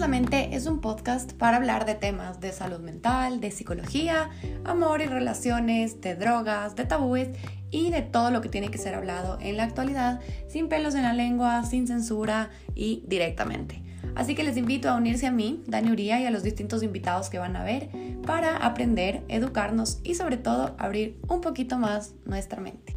es 0.00 0.64
un 0.64 0.80
podcast 0.80 1.34
para 1.34 1.58
hablar 1.58 1.84
de 1.84 1.94
temas 1.94 2.40
de 2.40 2.52
salud 2.52 2.80
mental, 2.80 3.38
de 3.38 3.50
psicología, 3.50 4.30
amor 4.64 5.02
y 5.02 5.04
relaciones, 5.04 6.00
de 6.00 6.14
drogas, 6.14 6.74
de 6.74 6.86
tabúes 6.86 7.28
y 7.70 7.90
de 7.90 8.00
todo 8.00 8.30
lo 8.30 8.40
que 8.40 8.48
tiene 8.48 8.70
que 8.70 8.78
ser 8.78 8.94
hablado 8.94 9.36
en 9.42 9.58
la 9.58 9.64
actualidad, 9.64 10.20
sin 10.48 10.70
pelos 10.70 10.94
en 10.94 11.02
la 11.02 11.12
lengua, 11.12 11.64
sin 11.64 11.86
censura 11.86 12.48
y 12.74 13.04
directamente. 13.08 13.82
Así 14.14 14.34
que 14.34 14.42
les 14.42 14.56
invito 14.56 14.88
a 14.88 14.96
unirse 14.96 15.26
a 15.26 15.32
mí, 15.32 15.62
Dani 15.66 15.90
Uría, 15.90 16.18
y 16.18 16.24
a 16.24 16.30
los 16.30 16.42
distintos 16.42 16.82
invitados 16.82 17.28
que 17.28 17.38
van 17.38 17.54
a 17.54 17.62
ver 17.62 17.90
para 18.26 18.56
aprender, 18.56 19.22
educarnos 19.28 20.00
y 20.02 20.14
sobre 20.14 20.38
todo 20.38 20.76
abrir 20.78 21.18
un 21.28 21.42
poquito 21.42 21.76
más 21.76 22.14
nuestra 22.24 22.62
mente. 22.62 22.96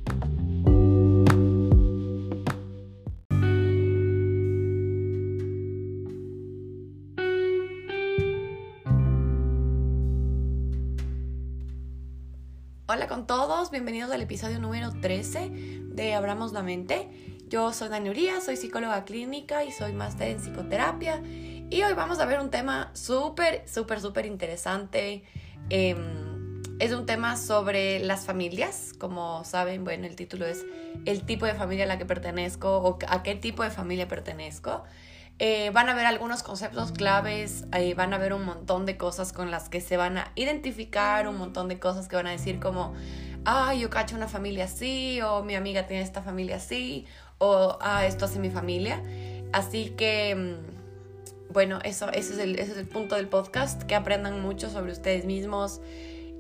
Todos, 13.25 13.71
bienvenidos 13.71 14.11
al 14.11 14.21
episodio 14.21 14.59
número 14.59 14.91
13 14.91 15.50
de 15.50 16.14
Abramos 16.14 16.51
la 16.51 16.61
Mente. 16.61 17.39
Yo 17.47 17.71
soy 17.71 17.87
Dani 17.87 18.11
soy 18.43 18.57
psicóloga 18.57 19.05
clínica 19.05 19.64
y 19.64 19.71
soy 19.71 19.93
máster 19.93 20.29
en 20.29 20.39
psicoterapia. 20.39 21.21
Y 21.69 21.81
hoy 21.83 21.93
vamos 21.93 22.19
a 22.19 22.25
ver 22.25 22.41
un 22.41 22.50
tema 22.50 22.91
súper, 22.93 23.64
súper, 23.65 24.01
súper 24.01 24.25
interesante. 24.25 25.23
Em, 25.69 26.61
es 26.79 26.91
un 26.91 27.05
tema 27.05 27.37
sobre 27.37 28.00
las 28.00 28.25
familias. 28.25 28.91
Como 28.97 29.45
saben, 29.45 29.86
bueno, 29.86 30.05
el 30.05 30.17
título 30.17 30.45
es 30.45 30.65
El 31.05 31.25
tipo 31.25 31.45
de 31.45 31.53
familia 31.53 31.86
a 31.86 31.87
la 31.87 31.97
que 31.97 32.05
pertenezco 32.05 32.78
o 32.78 33.00
a 33.08 33.23
qué 33.23 33.36
tipo 33.36 33.64
de 33.64 33.69
familia 33.69 34.09
pertenezco. 34.09 34.83
Eh, 35.45 35.72
van 35.72 35.90
a 35.90 35.94
ver 35.94 36.06
algunos 36.06 36.42
conceptos 36.42 36.94
claves, 36.94 37.66
eh, 37.73 37.95
van 37.95 38.14
a 38.14 38.17
ver 38.17 38.31
un 38.34 38.45
montón 38.45 38.86
de 38.86 38.95
cosas 38.95 39.34
con 39.34 39.52
las 39.52 39.67
que 39.67 39.81
se 39.81 39.98
van 39.98 40.17
a 40.17 40.31
identificar, 40.36 41.28
un 41.28 41.36
montón 41.36 41.67
de 41.67 41.80
cosas 41.80 42.08
que 42.08 42.16
van 42.16 42.28
a 42.28 42.31
decir 42.31 42.62
como, 42.62 42.94
ah, 43.44 43.73
yo 43.73 43.90
cacho 43.90 44.16
una 44.16 44.30
familia 44.30 44.64
así, 44.64 45.20
o 45.22 45.44
mi 45.44 45.56
amiga 45.56 45.86
tiene 45.86 46.02
esta 46.02 46.22
familia 46.22 46.56
así, 46.56 47.08
o 47.40 47.78
ah, 47.82 48.06
esto 48.06 48.23
hace 48.23 48.40
mi 48.40 48.52
familia. 48.52 49.04
Así 49.52 49.90
que, 49.98 50.34
mm, 50.34 51.52
bueno, 51.52 51.80
eso, 51.84 52.10
ese, 52.14 52.36
es 52.36 52.39
el, 52.39 52.58
ese 52.58 52.72
es 52.72 52.78
el 52.78 52.88
punto 52.88 53.16
del 53.16 53.28
podcast, 53.28 53.84
que 53.84 53.95
aprendan 53.95 54.42
mucho 54.42 54.70
sobre 54.70 54.94
ustedes 54.94 55.26
mismos 55.26 55.82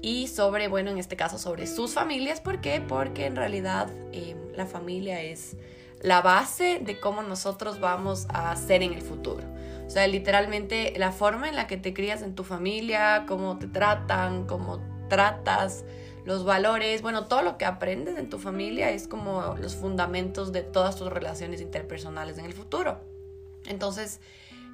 y 0.01 0.27
sobre, 0.27 0.69
bueno, 0.69 0.91
en 0.91 0.97
este 0.97 1.17
caso 1.17 1.37
sobre 1.37 1.67
sus 1.67 1.93
familias. 1.93 2.39
¿Por 2.39 2.61
qué? 2.61 2.79
Porque 2.79 3.25
en 3.25 3.35
realidad 3.35 3.89
eh, 4.13 4.37
la 4.55 4.65
familia 4.65 5.21
es 5.21 5.57
la 6.03 6.21
base 6.21 6.79
de 6.83 6.99
cómo 6.99 7.23
nosotros 7.23 7.79
vamos 7.79 8.27
a 8.29 8.55
ser 8.55 8.83
en 8.83 8.93
el 8.93 9.01
futuro. 9.01 9.43
O 9.87 9.89
sea, 9.89 10.05
literalmente 10.07 10.93
la 10.97 11.11
forma 11.11 11.47
en 11.49 11.55
la 11.55 11.65
que 11.65 11.77
te 11.77 11.93
crías 11.93 12.21
en 12.21 12.35
tu 12.35 12.43
familia, 12.43 13.25
cómo 13.27 13.57
te 13.57 13.67
tratan, 13.67 14.45
cómo 14.45 14.81
tratas, 15.09 15.85
los 16.25 16.45
valores, 16.45 17.01
bueno, 17.01 17.25
todo 17.27 17.41
lo 17.41 17.57
que 17.57 17.65
aprendes 17.65 18.17
en 18.17 18.29
tu 18.29 18.37
familia 18.37 18.91
es 18.91 19.07
como 19.07 19.55
los 19.59 19.75
fundamentos 19.75 20.51
de 20.51 20.61
todas 20.61 20.95
tus 20.95 21.11
relaciones 21.11 21.61
interpersonales 21.61 22.37
en 22.37 22.45
el 22.45 22.53
futuro. 22.53 22.99
Entonces, 23.65 24.19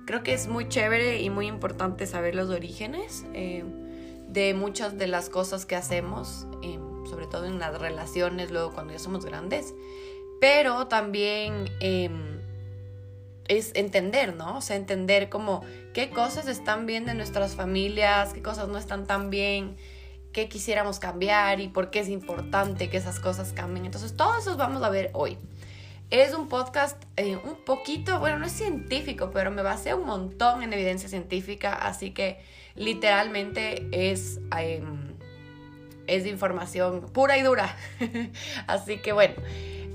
creo 0.06 0.24
que 0.24 0.34
es 0.34 0.48
muy 0.48 0.68
chévere 0.68 1.22
y 1.22 1.30
muy 1.30 1.48
importante 1.48 2.08
saber 2.08 2.34
los 2.34 2.50
orígenes 2.50 3.26
eh, 3.34 3.64
de 4.28 4.54
muchas 4.54 4.98
de 4.98 5.08
las 5.08 5.30
cosas 5.30 5.66
que 5.66 5.76
hacemos, 5.76 6.48
eh, 6.64 6.80
sobre 7.10 7.28
todo 7.28 7.46
en 7.46 7.60
las 7.60 7.80
relaciones, 7.80 8.52
luego 8.52 8.72
cuando 8.72 8.94
ya 8.94 9.00
somos 9.00 9.26
grandes 9.26 9.74
pero 10.40 10.88
también 10.88 11.70
em, 11.80 12.40
es 13.48 13.72
entender, 13.76 14.36
¿no? 14.36 14.58
O 14.58 14.62
sea, 14.62 14.76
entender 14.76 15.30
como 15.30 15.64
qué 15.94 16.10
cosas 16.10 16.48
están 16.48 16.86
bien 16.86 17.06
de 17.06 17.14
nuestras 17.16 17.56
familias, 17.56 18.34
qué 18.34 18.42
cosas 18.42 18.70
no 18.70 18.78
están 18.78 19.06
tan 19.06 19.30
bien, 19.30 19.76
qué 20.32 20.48
quisiéramos 20.48 21.00
cambiar 21.00 21.60
y 21.60 21.68
por 21.68 21.90
qué 21.90 22.00
es 22.00 22.10
importante 22.10 22.90
que 22.90 22.98
esas 22.98 23.20
cosas 23.20 23.52
cambien. 23.52 23.86
Entonces, 23.86 24.16
todo 24.16 24.38
eso 24.38 24.56
vamos 24.56 24.84
a 24.84 24.90
ver 24.90 25.10
hoy. 25.14 25.38
Es 26.12 26.34
un 26.34 26.48
podcast 26.48 27.04
eh, 27.18 27.38
un 27.38 27.64
poquito, 27.66 28.20
bueno, 28.20 28.40
no 28.40 28.46
es 28.46 28.52
científico, 28.52 29.30
pero 29.32 29.52
me 29.52 29.62
basé 29.62 29.94
un 29.94 30.06
montón 30.06 30.64
en 30.64 30.74
evidencia 30.74 31.10
científica, 31.10 31.74
así 31.74 32.12
que 32.12 32.40
literalmente 32.76 33.88
es, 33.92 34.40
em, 34.58 35.16
es 36.08 36.26
información 36.26 37.02
pura 37.14 37.38
y 37.38 37.42
dura. 37.42 37.76
así 38.68 38.98
que 38.98 39.12
bueno. 39.12 39.36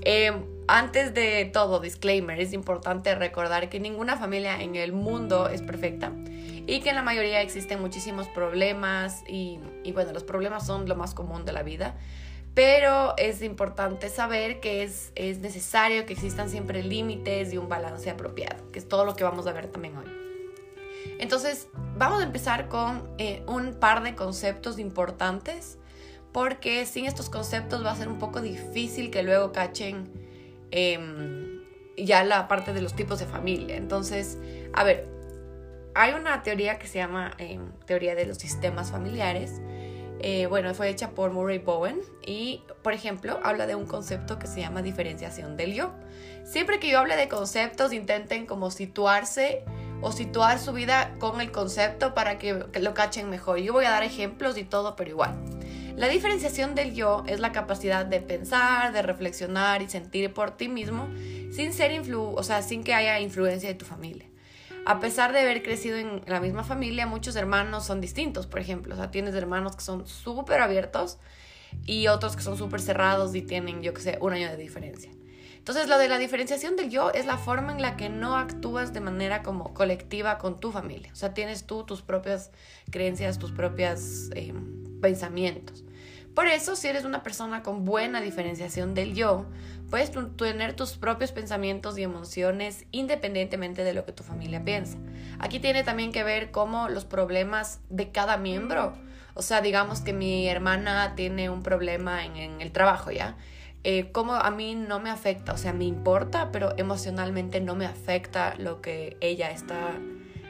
Eh, 0.05 0.31
antes 0.67 1.13
de 1.13 1.45
todo, 1.45 1.79
disclaimer, 1.79 2.39
es 2.39 2.53
importante 2.53 3.13
recordar 3.15 3.69
que 3.69 3.79
ninguna 3.79 4.17
familia 4.17 4.61
en 4.61 4.75
el 4.75 4.93
mundo 4.93 5.49
es 5.49 5.61
perfecta 5.61 6.11
y 6.67 6.79
que 6.79 6.89
en 6.89 6.95
la 6.95 7.03
mayoría 7.03 7.41
existen 7.41 7.81
muchísimos 7.81 8.27
problemas 8.29 9.23
y, 9.27 9.59
bueno, 9.93 10.13
los 10.13 10.23
problemas 10.23 10.65
son 10.65 10.87
lo 10.87 10.95
más 10.95 11.13
común 11.13 11.45
de 11.45 11.53
la 11.53 11.63
vida, 11.63 11.95
pero 12.53 13.15
es 13.17 13.41
importante 13.41 14.09
saber 14.09 14.59
que 14.59 14.83
es, 14.83 15.11
es 15.15 15.39
necesario 15.39 16.05
que 16.05 16.13
existan 16.13 16.49
siempre 16.49 16.81
límites 16.81 17.53
y 17.53 17.57
un 17.57 17.67
balance 17.67 18.09
apropiado, 18.09 18.71
que 18.71 18.79
es 18.79 18.87
todo 18.87 19.05
lo 19.05 19.15
que 19.15 19.23
vamos 19.23 19.45
a 19.45 19.53
ver 19.53 19.67
también 19.67 19.97
hoy. 19.97 20.05
Entonces, 21.19 21.67
vamos 21.97 22.21
a 22.21 22.23
empezar 22.23 22.69
con 22.69 23.07
eh, 23.17 23.43
un 23.47 23.73
par 23.75 24.03
de 24.03 24.15
conceptos 24.15 24.79
importantes 24.79 25.77
porque 26.35 26.85
sin 26.85 27.05
estos 27.05 27.29
conceptos 27.29 27.85
va 27.85 27.91
a 27.91 27.95
ser 27.95 28.09
un 28.09 28.19
poco 28.19 28.41
difícil 28.41 29.09
que 29.09 29.23
luego 29.23 29.53
cachen 29.53 30.11
em, 30.69 31.61
ya 31.95 32.25
la 32.25 32.49
parte 32.49 32.73
de 32.73 32.81
los 32.81 32.93
tipos 32.93 33.19
de 33.19 33.25
familia. 33.25 33.77
Entonces, 33.77 34.37
a 34.73 34.83
ver, 34.83 35.07
hay 35.93 36.11
una 36.11 36.43
teoría 36.43 36.77
que 36.77 36.87
se 36.87 36.97
llama 36.97 37.31
em, 37.37 37.71
teoría 37.85 38.15
de 38.15 38.25
los 38.25 38.37
sistemas 38.37 38.91
familiares. 38.91 39.61
Eh, 40.19 40.47
bueno, 40.47 40.73
fue 40.73 40.89
hecha 40.89 41.11
por 41.11 41.31
Murray 41.31 41.59
Bowen 41.59 42.01
y, 42.27 42.63
por 42.83 42.91
ejemplo, 42.91 43.39
habla 43.41 43.65
de 43.65 43.75
un 43.75 43.85
concepto 43.85 44.37
que 44.37 44.47
se 44.47 44.59
llama 44.59 44.81
diferenciación 44.81 45.55
del 45.55 45.73
yo. 45.73 45.93
Siempre 46.43 46.81
que 46.81 46.89
yo 46.89 46.99
hable 46.99 47.15
de 47.15 47.29
conceptos, 47.29 47.93
intenten 47.93 48.45
como 48.45 48.71
situarse 48.71 49.63
o 50.01 50.11
situar 50.11 50.59
su 50.59 50.73
vida 50.73 51.13
con 51.17 51.39
el 51.39 51.53
concepto 51.53 52.13
para 52.13 52.37
que 52.37 52.61
lo 52.81 52.93
cachen 52.93 53.29
mejor. 53.29 53.59
Yo 53.59 53.71
voy 53.71 53.85
a 53.85 53.91
dar 53.91 54.03
ejemplos 54.03 54.57
y 54.57 54.65
todo, 54.65 54.97
pero 54.97 55.11
igual. 55.11 55.33
La 55.95 56.09
diferenciación 56.09 56.75
del 56.75 56.93
yo 56.93 57.23
es 57.25 57.39
la 57.39 57.53
capacidad 57.53 58.05
de 58.05 58.19
pensar, 58.19 58.91
de 58.91 59.01
reflexionar 59.01 59.81
y 59.81 59.89
sentir 59.89 60.33
por 60.33 60.51
ti 60.51 60.67
mismo 60.67 61.07
sin 61.51 61.71
ser 61.71 61.91
influ 61.93 62.35
o 62.35 62.43
sea, 62.43 62.61
sin 62.61 62.83
que 62.83 62.93
haya 62.93 63.19
influencia 63.21 63.69
de 63.69 63.75
tu 63.75 63.85
familia. 63.85 64.27
A 64.85 64.99
pesar 64.99 65.31
de 65.31 65.39
haber 65.39 65.63
crecido 65.63 65.97
en 65.97 66.21
la 66.27 66.41
misma 66.41 66.63
familia, 66.63 67.07
muchos 67.07 67.35
hermanos 67.37 67.85
son 67.85 68.01
distintos, 68.01 68.45
por 68.45 68.59
ejemplo. 68.59 68.93
O 68.93 68.97
sea, 68.97 69.09
tienes 69.09 69.33
hermanos 69.33 69.75
que 69.75 69.81
son 69.83 70.05
súper 70.05 70.59
abiertos 70.61 71.17
y 71.85 72.07
otros 72.07 72.35
que 72.35 72.43
son 72.43 72.57
súper 72.57 72.81
cerrados 72.81 73.33
y 73.33 73.41
tienen, 73.41 73.81
yo 73.81 73.93
que 73.93 74.01
sé, 74.01 74.17
un 74.21 74.33
año 74.33 74.49
de 74.49 74.57
diferencia. 74.57 75.11
Entonces, 75.57 75.87
lo 75.87 75.97
de 75.97 76.09
la 76.09 76.19
diferenciación 76.19 76.75
del 76.75 76.91
yo 76.91 77.09
es 77.11 77.25
la 77.25 77.37
forma 77.37 77.71
en 77.71 77.81
la 77.81 77.97
que 77.97 78.09
no 78.09 78.35
actúas 78.35 78.93
de 78.93 78.99
manera 78.99 79.41
como 79.41 79.73
colectiva 79.73 80.37
con 80.37 80.59
tu 80.59 80.71
familia. 80.71 81.09
O 81.13 81.15
sea, 81.15 81.33
tienes 81.33 81.65
tú 81.65 81.83
tus 81.83 82.03
propias 82.03 82.51
creencias, 82.91 83.39
tus 83.39 83.51
propios 83.51 84.29
em, 84.35 84.99
pensamientos. 85.01 85.84
Por 86.35 86.47
eso, 86.47 86.75
si 86.75 86.89
eres 86.89 87.05
una 87.05 87.23
persona 87.23 87.63
con 87.63 87.85
buena 87.85 88.19
diferenciación 88.19 88.93
del 88.93 89.15
yo, 89.15 89.45
puedes 89.89 90.11
tener 90.35 90.73
tus 90.73 90.97
propios 90.97 91.31
pensamientos 91.31 91.97
y 91.97 92.03
emociones 92.03 92.85
independientemente 92.91 93.85
de 93.85 93.93
lo 93.93 94.05
que 94.05 94.11
tu 94.11 94.23
familia 94.23 94.61
piensa. 94.63 94.97
Aquí 95.39 95.61
tiene 95.61 95.83
también 95.83 96.11
que 96.11 96.25
ver 96.25 96.51
cómo 96.51 96.89
los 96.89 97.05
problemas 97.05 97.79
de 97.89 98.11
cada 98.11 98.35
miembro, 98.35 98.93
o 99.33 99.41
sea, 99.41 99.61
digamos 99.61 100.01
que 100.01 100.11
mi 100.11 100.49
hermana 100.49 101.13
tiene 101.15 101.49
un 101.49 101.63
problema 101.63 102.25
en, 102.25 102.59
el 102.59 102.71
trabajo, 102.73 103.11
¿ya? 103.11 103.37
eh, 103.85 104.11
cómo 104.11 104.33
a 104.33 104.51
mí 104.51 104.75
no 104.75 104.99
me 104.99 105.09
afecta, 105.11 105.53
o 105.53 105.57
sea, 105.57 105.71
me 105.71 105.85
importa, 105.85 106.51
pero 106.51 106.73
emocionalmente 106.75 107.61
no 107.61 107.75
me 107.75 107.85
afecta 107.85 108.55
lo 108.57 108.81
que 108.81 109.15
ella 109.21 109.51
está, 109.51 109.91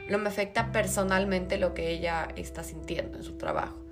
no 0.08 0.18
me 0.18 0.28
afecta 0.30 0.72
personalmente 0.72 1.58
lo 1.58 1.74
que 1.74 1.90
ella 1.90 2.26
está 2.34 2.64
sintiendo 2.64 3.18
en 3.18 3.24
su 3.24 3.38
trabajo. 3.38 3.85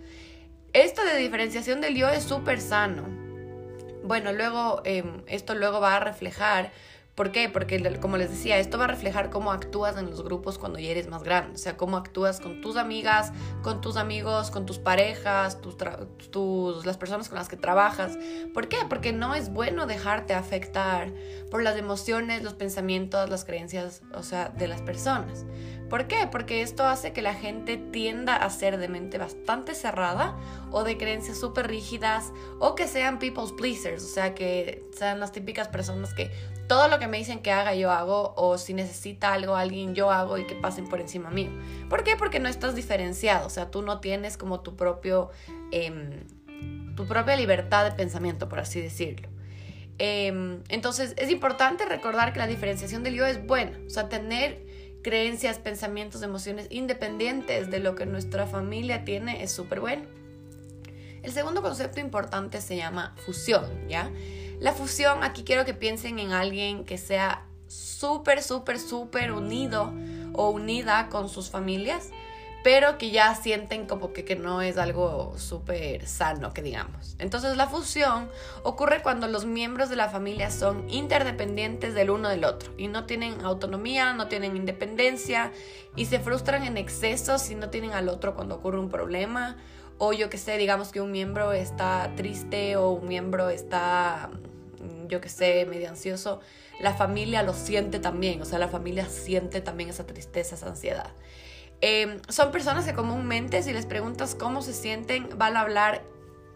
Esto 0.75 1.05
de 1.05 1.17
diferenciación 1.19 1.81
del 1.81 1.95
yo 1.95 2.09
es 2.09 2.25
súper 2.25 2.61
sano. 2.61 3.05
Bueno, 4.03 4.33
luego, 4.33 4.83
em, 4.85 5.23
esto 5.29 5.55
luego 5.55 5.81
va 5.81 5.95
a 5.95 6.01
reflejar 6.01 6.73
¿Por 7.15 7.31
qué? 7.31 7.49
Porque, 7.49 7.81
como 8.01 8.17
les 8.17 8.31
decía, 8.31 8.59
esto 8.59 8.77
va 8.77 8.85
a 8.85 8.89
reflejar 8.89 9.31
cómo 9.31 9.53
actúas 9.53 9.97
en 9.97 10.11
los 10.11 10.25
grupos 10.25 10.59
cuando 10.59 10.81
ya 10.81 10.91
eres 10.91 11.07
más 11.07 11.23
grande. 11.23 11.55
O 11.55 11.59
sea, 11.59 11.77
cómo 11.77 11.97
actúas 11.97 12.41
con 12.41 12.61
tus 12.61 12.77
amigas, 12.77 13.33
con 13.63 13.81
tus 13.81 13.97
amigos, 13.97 14.51
con 14.51 14.67
tus 14.67 14.79
parejas, 14.79 15.61
tus, 15.61 15.77
tus, 16.33 16.85
las 16.85 16.97
personas 16.97 17.29
con 17.29 17.39
las 17.39 17.49
que 17.49 17.57
trabajas. 17.57 18.19
¿Por 18.53 18.69
qué? 18.69 18.79
Porque 18.89 19.13
no 19.13 19.37
es 19.37 19.53
bueno 19.53 19.87
dejarte 19.87 20.35
afectar 20.35 21.13
por 21.53 21.63
las 21.63 21.77
emociones, 21.77 22.43
los 22.43 22.55
pensamientos, 22.55 23.31
las 23.31 23.45
creencias, 23.45 24.03
o 24.13 24.25
sea, 24.25 24.49
de 24.49 24.67
las 24.67 24.83
personas. 24.83 25.45
¿Por 25.89 26.07
qué? 26.07 26.29
Porque 26.31 26.63
esto 26.63 26.85
hace 26.85 27.13
que 27.13 27.23
la 27.23 27.35
gente 27.35 27.77
tienda 27.77 28.37
a 28.37 28.49
ser 28.51 28.79
de 28.79 28.89
mente 28.89 29.19
bastante 29.19 29.75
cerrada 29.75 30.37
o 30.71 30.83
de 30.83 30.97
creencias 30.97 31.39
súper 31.39 31.69
rígidas 31.69 32.33
o 32.59 32.75
que 32.75 32.89
sean 32.89 33.19
people's 33.19 33.53
pleasers, 33.53 34.03
o 34.03 34.09
sea, 34.09 34.35
que 34.35 34.85
sean 34.97 35.21
las 35.21 35.33
típicas 35.33 35.69
personas 35.69 36.15
que 36.15 36.31
todo 36.67 36.89
lo 36.89 36.99
que 36.99 37.07
me 37.07 37.19
dicen 37.19 37.41
que 37.41 37.53
haga 37.53 37.75
yo 37.75 37.91
hago 37.91 38.33
o 38.37 38.57
si 38.57 38.73
necesita 38.73 39.33
algo 39.33 39.57
alguien 39.57 39.95
yo 39.95 40.11
hago 40.11 40.39
y 40.39 40.47
que 40.47 40.55
pasen 40.55 40.89
por 40.89 41.01
encima 41.01 41.31
mío. 41.31 41.51
¿Por 41.91 42.03
qué? 42.03 42.17
Porque 42.17 42.41
no 42.41 42.49
estás 42.49 42.75
diferenciado, 42.75 43.47
o 43.47 43.51
sea, 43.51 43.71
tú 43.71 43.83
no 43.83 44.01
tienes 44.01 44.37
como 44.37 44.61
tu 44.61 44.77
propio... 44.77 45.31
Em, 45.71 46.25
tu 46.97 47.07
propia 47.07 47.35
libertad 47.35 47.85
de 47.85 47.91
pensamiento, 47.91 48.49
por 48.49 48.61
así 48.61 48.81
decirlo. 48.81 49.29
Em, 49.99 50.63
entonces 50.69 51.15
es 51.17 51.31
importante 51.31 51.85
recordar 51.85 52.33
que 52.33 52.39
la 52.39 52.47
diferenciación 52.47 53.03
del 53.03 53.15
yo 53.15 53.27
es 53.27 53.45
buena, 53.45 53.79
o 53.87 53.91
sea, 53.91 54.09
tener 54.09 54.65
creencias, 55.05 55.59
pensamientos, 55.59 56.23
emociones 56.23 56.67
independientes 56.71 57.71
de 57.71 57.79
lo 57.79 57.95
que 57.95 58.07
nuestra 58.07 58.47
familia 58.47 59.05
tiene 59.05 59.45
es 59.45 59.53
súper 59.53 59.79
bueno. 59.79 60.05
El 61.23 61.31
segundo 61.31 61.63
concepto 61.63 62.01
importante 62.01 62.61
se 62.61 62.77
llama 62.77 63.15
fusión, 63.25 63.65
¿ya? 63.89 64.11
La 64.59 64.73
fusión, 64.73 65.23
aquí 65.23 65.45
quiero 65.45 65.65
que 65.65 65.75
piensen 65.75 66.19
en 66.19 66.33
alguien 66.33 66.85
que 66.85 66.99
sea 66.99 67.45
súper, 67.69 68.43
súper, 68.43 68.81
súper 68.81 69.33
unido 69.33 69.93
o 70.33 70.51
unida 70.51 71.09
con 71.11 71.29
sus 71.29 71.51
familias 71.51 72.11
pero 72.65 72.97
que 72.97 73.11
ya 73.11 73.35
sienten 73.35 73.87
como 73.87 74.15
que, 74.15 74.25
que 74.25 74.37
no 74.37 74.63
es 74.63 74.79
algo 74.79 75.35
súper 75.37 76.07
sano, 76.07 76.55
que 76.55 76.63
digamos. 76.63 77.15
Entonces 77.19 77.59
la 77.59 77.69
fusión 77.69 78.31
ocurre 78.63 79.03
cuando 79.03 79.29
los 79.29 79.45
miembros 79.45 79.91
de 79.91 79.97
la 79.97 80.09
familia 80.09 80.51
son 80.51 80.89
interdependientes 80.89 81.93
del 81.93 82.09
uno 82.09 82.31
del 82.31 82.47
otro 82.47 82.73
y 82.79 82.89
no 82.89 83.05
tienen 83.05 83.45
autonomía, 83.45 84.15
no 84.15 84.29
tienen 84.29 84.57
independencia 84.57 85.53
y 85.95 86.07
se 86.07 86.19
frustran 86.19 86.65
en 86.65 86.79
exceso 86.79 87.39
si 87.39 87.55
no 87.55 87.69
tienen 87.69 87.93
al 87.93 88.09
otro 88.09 88.35
cuando 88.35 88.55
ocurre 88.55 88.79
un 88.79 88.89
problema 88.89 89.59
o 89.99 90.15
yo 90.15 90.31
que 90.31 90.39
sé, 90.39 90.57
digamos 90.57 90.91
que 90.91 91.03
un 91.03 91.13
miembro 91.13 91.53
está 91.53 92.13
triste 92.17 92.77
o 92.77 92.93
un 92.93 93.09
miembro 93.09 93.51
está, 93.51 94.31
mm, 94.81 95.09
yo 95.09 95.21
que 95.21 95.29
sé, 95.29 95.67
medio 95.67 95.91
ansioso, 95.91 96.41
la 96.81 96.95
familia 96.95 97.43
lo 97.43 97.53
siente 97.53 98.01
también, 98.01 98.41
o 98.41 98.47
sea, 98.47 98.59
la 98.59 98.69
familia 98.69 99.07
siente 99.07 99.61
también 99.61 99.91
esa 99.91 100.07
tristeza, 100.07 100.55
esa 100.55 100.69
ansiedad. 100.69 101.13
Em, 101.81 102.21
son 102.29 102.51
personas 102.51 102.85
que 102.85 102.95
comúnmente 102.95 103.63
si 103.63 103.73
les 103.73 103.87
preguntas 103.87 104.35
cómo 104.35 104.63
se 104.63 104.73
sienten, 104.73 105.29
van 105.37 105.57
a 105.57 105.61
hablar 105.61 106.03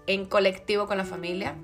en 0.07 0.25
colectivo 0.25 0.87
con 0.87 0.97
la 0.97 1.05
familia 1.05 1.55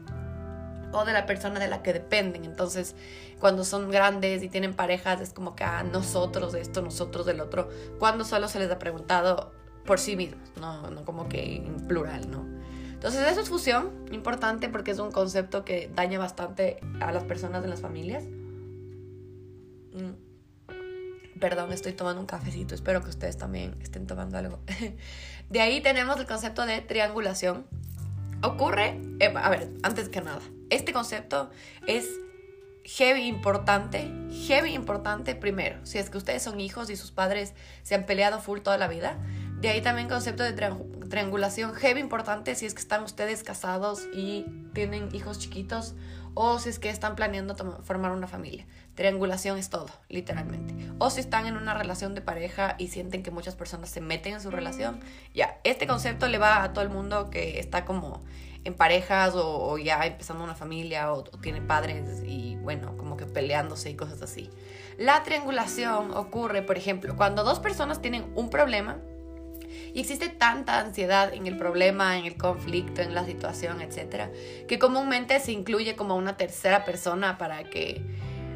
o 0.92 1.04
de 1.04 1.12
la 1.12 1.26
persona 1.26 1.58
de 1.58 1.68
la 1.68 1.82
que 1.82 1.92
dependen. 1.92 2.44
Entonces, 2.44 2.94
cuando 3.40 3.64
son 3.64 3.90
grandes 3.90 4.42
y 4.42 4.48
tienen 4.48 4.74
parejas, 4.74 5.20
es 5.20 5.32
como 5.32 5.56
que, 5.56 5.64
ah, 5.64 5.82
nosotros 5.82 6.52
de 6.52 6.60
esto, 6.60 6.82
nosotros 6.82 7.26
del 7.26 7.40
otro, 7.40 7.68
cuando 7.98 8.24
solo 8.24 8.48
se 8.48 8.58
les 8.58 8.70
ha 8.70 8.78
preguntado 8.78 9.52
por 9.84 9.98
sí 9.98 10.16
mismos, 10.16 10.48
no, 10.60 10.90
no 10.90 11.04
como 11.04 11.28
que 11.28 11.56
en 11.56 11.86
plural, 11.86 12.30
¿no? 12.30 12.44
Entonces, 12.92 13.30
eso 13.30 13.40
es 13.40 13.48
fusión, 13.50 13.90
importante 14.12 14.68
porque 14.70 14.92
es 14.92 14.98
un 14.98 15.10
concepto 15.10 15.64
que 15.64 15.90
daña 15.94 16.18
bastante 16.18 16.80
a 17.00 17.12
las 17.12 17.24
personas 17.24 17.62
de 17.62 17.68
las 17.68 17.80
familias. 17.82 18.24
Mm. 19.92 20.23
Perdón, 21.40 21.72
estoy 21.72 21.92
tomando 21.92 22.20
un 22.20 22.26
cafecito, 22.26 22.74
espero 22.74 23.02
que 23.02 23.10
ustedes 23.10 23.36
también 23.36 23.74
estén 23.82 24.06
tomando 24.06 24.38
algo. 24.38 24.60
De 25.50 25.60
ahí 25.60 25.80
tenemos 25.80 26.18
el 26.18 26.26
concepto 26.26 26.64
de 26.64 26.80
triangulación. 26.80 27.66
Ocurre, 28.42 29.00
eh, 29.20 29.32
a 29.34 29.50
ver, 29.50 29.70
antes 29.82 30.08
que 30.08 30.20
nada, 30.20 30.40
este 30.70 30.92
concepto 30.92 31.50
es 31.86 32.06
heavy 32.84 33.26
importante, 33.26 34.10
heavy 34.46 34.74
importante 34.74 35.34
primero, 35.34 35.84
si 35.84 35.98
es 35.98 36.10
que 36.10 36.18
ustedes 36.18 36.42
son 36.42 36.60
hijos 36.60 36.90
y 36.90 36.96
sus 36.96 37.10
padres 37.10 37.54
se 37.82 37.94
han 37.94 38.04
peleado 38.04 38.40
full 38.40 38.60
toda 38.60 38.76
la 38.78 38.88
vida. 38.88 39.18
De 39.60 39.70
ahí 39.70 39.80
también 39.80 40.08
concepto 40.08 40.42
de 40.42 40.52
triangulación 41.08 41.74
heavy 41.74 42.00
importante 42.00 42.54
si 42.54 42.66
es 42.66 42.74
que 42.74 42.80
están 42.80 43.02
ustedes 43.02 43.42
casados 43.42 44.06
y 44.14 44.44
tienen 44.74 45.08
hijos 45.14 45.38
chiquitos 45.38 45.94
o 46.34 46.58
si 46.58 46.68
es 46.68 46.78
que 46.78 46.90
están 46.90 47.16
planeando 47.16 47.56
formar 47.82 48.12
una 48.12 48.26
familia. 48.26 48.66
Triangulación 48.94 49.58
es 49.58 49.70
todo, 49.70 49.88
literalmente. 50.08 50.74
O 50.98 51.10
si 51.10 51.20
están 51.20 51.46
en 51.46 51.56
una 51.56 51.74
relación 51.74 52.14
de 52.14 52.20
pareja 52.20 52.76
y 52.78 52.88
sienten 52.88 53.22
que 53.22 53.30
muchas 53.30 53.56
personas 53.56 53.88
se 53.88 54.00
meten 54.00 54.34
en 54.34 54.40
su 54.40 54.50
relación, 54.50 55.00
ya, 55.34 55.58
este 55.64 55.86
concepto 55.86 56.28
le 56.28 56.38
va 56.38 56.62
a 56.62 56.72
todo 56.72 56.84
el 56.84 56.90
mundo 56.90 57.30
que 57.30 57.58
está 57.58 57.84
como 57.84 58.22
en 58.64 58.74
parejas 58.74 59.34
o, 59.36 59.76
ya 59.78 60.04
empezando 60.06 60.42
una 60.42 60.54
familia 60.54 61.12
o, 61.12 61.18
o 61.18 61.38
tiene 61.38 61.60
padres 61.60 62.22
y 62.24 62.56
bueno, 62.56 62.96
como 62.96 63.16
que 63.16 63.26
peleándose 63.26 63.90
y 63.90 63.94
cosas 63.94 64.22
así. 64.22 64.50
La 64.96 65.22
triangulación 65.22 66.12
ocurre, 66.12 66.62
por 66.62 66.78
ejemplo, 66.78 67.16
cuando 67.16 67.44
dos 67.44 67.58
personas 67.58 68.00
tienen 68.00 68.32
un 68.34 68.48
problema, 68.48 68.98
y 69.94 70.00
existe 70.00 70.28
tanta 70.28 70.80
ansiedad 70.80 71.32
en 71.32 71.46
el 71.46 71.56
problema, 71.56 72.18
en 72.18 72.26
el 72.26 72.36
conflicto, 72.36 73.00
en 73.00 73.14
la 73.14 73.24
situación, 73.24 73.80
etcétera, 73.80 74.30
que 74.66 74.78
comúnmente 74.80 75.38
se 75.38 75.52
incluye 75.52 75.94
como 75.94 76.16
una 76.16 76.36
tercera 76.36 76.84
persona 76.84 77.38
para 77.38 77.62
que 77.64 78.02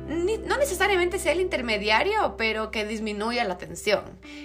no 0.09 0.57
necesariamente 0.57 1.19
sea 1.19 1.33
el 1.33 1.41
intermediario, 1.41 2.37
pero 2.39 2.71
que 2.71 2.87
disminuya 2.87 3.45
la 3.45 3.59
tensión. 3.59 4.03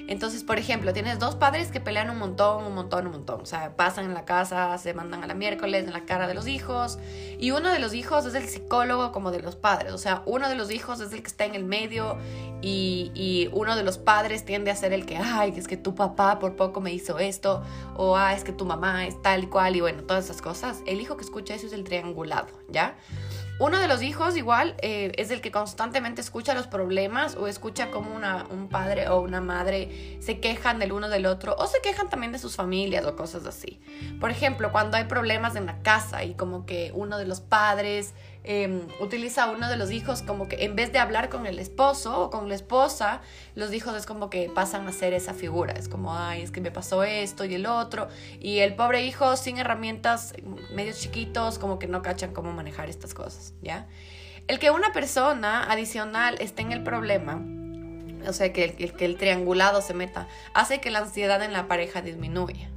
Entonces, 0.07 0.43
por 0.43 0.59
ejemplo, 0.59 0.91
tienes 0.91 1.19
dos 1.19 1.35
padres 1.35 1.71
que 1.71 1.79
pelean 1.79 2.09
un 2.09 2.17
montón, 2.17 2.65
un 2.65 2.75
montón, 2.75 3.07
un 3.07 3.13
montón. 3.13 3.39
O 3.41 3.45
sea, 3.45 3.75
pasan 3.77 4.05
en 4.05 4.13
la 4.13 4.25
casa, 4.25 4.77
se 4.77 4.93
mandan 4.93 5.23
a 5.23 5.27
la 5.27 5.33
miércoles 5.33 5.85
en 5.85 5.93
la 5.93 6.01
cara 6.05 6.27
de 6.27 6.33
los 6.33 6.47
hijos. 6.47 6.99
Y 7.39 7.51
uno 7.51 7.71
de 7.71 7.79
los 7.79 7.93
hijos 7.93 8.25
es 8.25 8.35
el 8.35 8.49
psicólogo 8.49 9.13
como 9.13 9.31
de 9.31 9.41
los 9.41 9.55
padres. 9.55 9.93
O 9.93 9.97
sea, 9.97 10.21
uno 10.25 10.49
de 10.49 10.55
los 10.55 10.69
hijos 10.69 10.99
es 10.99 11.13
el 11.13 11.21
que 11.21 11.27
está 11.27 11.45
en 11.45 11.55
el 11.55 11.63
medio 11.63 12.17
y, 12.61 13.49
uno 13.53 13.75
de 13.75 13.83
los 13.83 13.97
padres 13.97 14.43
tiende 14.43 14.71
a 14.71 14.75
ser 14.75 14.91
el 14.91 15.05
que, 15.05 15.17
ay, 15.17 15.53
es 15.55 15.67
que 15.67 15.77
tu 15.77 15.95
papá 15.95 16.39
por 16.39 16.55
poco 16.57 16.81
me 16.81 16.91
hizo 16.91 17.19
esto. 17.19 17.63
O, 17.95 18.17
ah, 18.17 18.33
es 18.33 18.43
que 18.43 18.51
tu 18.51 18.65
mamá 18.65 19.07
es 19.07 19.21
tal 19.21 19.45
y 19.45 19.47
cual. 19.47 19.77
Y 19.77 19.81
bueno, 19.81 20.03
todas 20.03 20.25
esas 20.25 20.41
cosas. 20.41 20.81
El 20.85 20.99
hijo 20.99 21.15
que 21.15 21.23
escucha 21.23 21.55
eso 21.55 21.67
es 21.67 21.73
el 21.73 21.85
triangulado, 21.85 22.47
¿ya? 22.67 22.95
Uno 23.59 23.79
de 23.79 23.87
los 23.87 24.01
hijos 24.01 24.35
igual 24.35 24.75
eh, 24.81 25.11
es 25.17 25.29
el 25.29 25.39
que 25.39 25.51
constantemente 25.51 26.21
escucha 26.21 26.55
los 26.55 26.65
problemas 26.65 27.35
o 27.35 27.47
escucha 27.47 27.91
como 27.91 28.15
una, 28.15 28.45
un 28.49 28.67
padre 28.67 29.07
o 29.09 29.21
una 29.21 29.41
madre 29.41 30.17
se 30.21 30.39
quejan 30.39 30.79
del 30.79 30.91
uno 30.91 31.07
del 31.07 31.27
otro 31.27 31.55
o 31.59 31.67
se 31.67 31.79
quejan 31.81 32.09
también 32.09 32.31
de 32.31 32.39
sus 32.39 32.55
familias 32.55 33.05
o 33.05 33.15
cosas 33.15 33.45
así. 33.45 33.79
Por 34.19 34.31
ejemplo, 34.31 34.71
cuando 34.71 34.97
hay 34.97 35.03
problemas 35.03 35.55
en 35.55 35.67
la 35.67 35.83
casa 35.83 36.23
y 36.23 36.33
como 36.33 36.65
que 36.65 36.91
uno 36.95 37.19
de 37.19 37.27
los 37.27 37.41
padres 37.41 38.15
Em, 38.45 38.81
utiliza 38.99 39.49
uno 39.49 39.69
de 39.69 39.77
los 39.77 39.89
hijos 39.91 40.21
como 40.21 40.49
que 40.49 40.65
en 40.65 40.75
vez 40.75 40.91
de 40.91 40.99
hablar 40.99 41.29
con 41.29 41.45
el 41.45 41.59
esposo 41.59 42.23
o 42.23 42.29
con 42.29 42.49
la 42.49 42.55
esposa, 42.55 43.21
los 43.55 43.73
hijos 43.73 43.95
es 43.95 44.05
como 44.05 44.29
que 44.29 44.51
pasan 44.53 44.85
a 44.87 44.91
ser 44.91 45.13
esa 45.13 45.33
figura. 45.33 45.73
Es 45.73 45.87
como, 45.87 46.17
ay, 46.17 46.41
es 46.41 46.51
que 46.51 46.59
me 46.59 46.69
pasó 46.69 47.03
esto 47.03 47.45
y 47.45 47.55
el 47.55 47.65
otro. 47.65 48.09
Y 48.41 48.59
el 48.59 48.75
pobre 48.75 49.05
hijo 49.05 49.37
sin 49.37 49.57
herramientas, 49.57 50.33
medios 50.73 50.99
chiquitos, 50.99 51.57
como 51.57 51.79
que 51.79 51.87
no 51.87 52.01
cachan 52.01 52.33
cómo 52.33 52.51
manejar 52.51 52.89
estas 52.89 53.13
cosas, 53.13 53.53
¿ya? 53.61 53.87
El 54.47 54.59
que 54.59 54.71
una 54.71 54.91
persona 54.91 55.71
adicional 55.71 56.35
esté 56.41 56.63
en 56.63 56.73
el 56.73 56.83
problema, 56.83 57.41
o 58.27 58.33
sea, 58.33 58.51
que 58.51 58.75
el, 58.77 58.93
que 58.93 59.05
el 59.05 59.17
triangulado 59.17 59.81
se 59.81 59.93
meta, 59.93 60.27
hace 60.53 60.81
que 60.81 60.91
la 60.91 60.99
ansiedad 60.99 61.41
en 61.43 61.53
la 61.53 61.69
pareja 61.69 62.01
disminuya. 62.01 62.69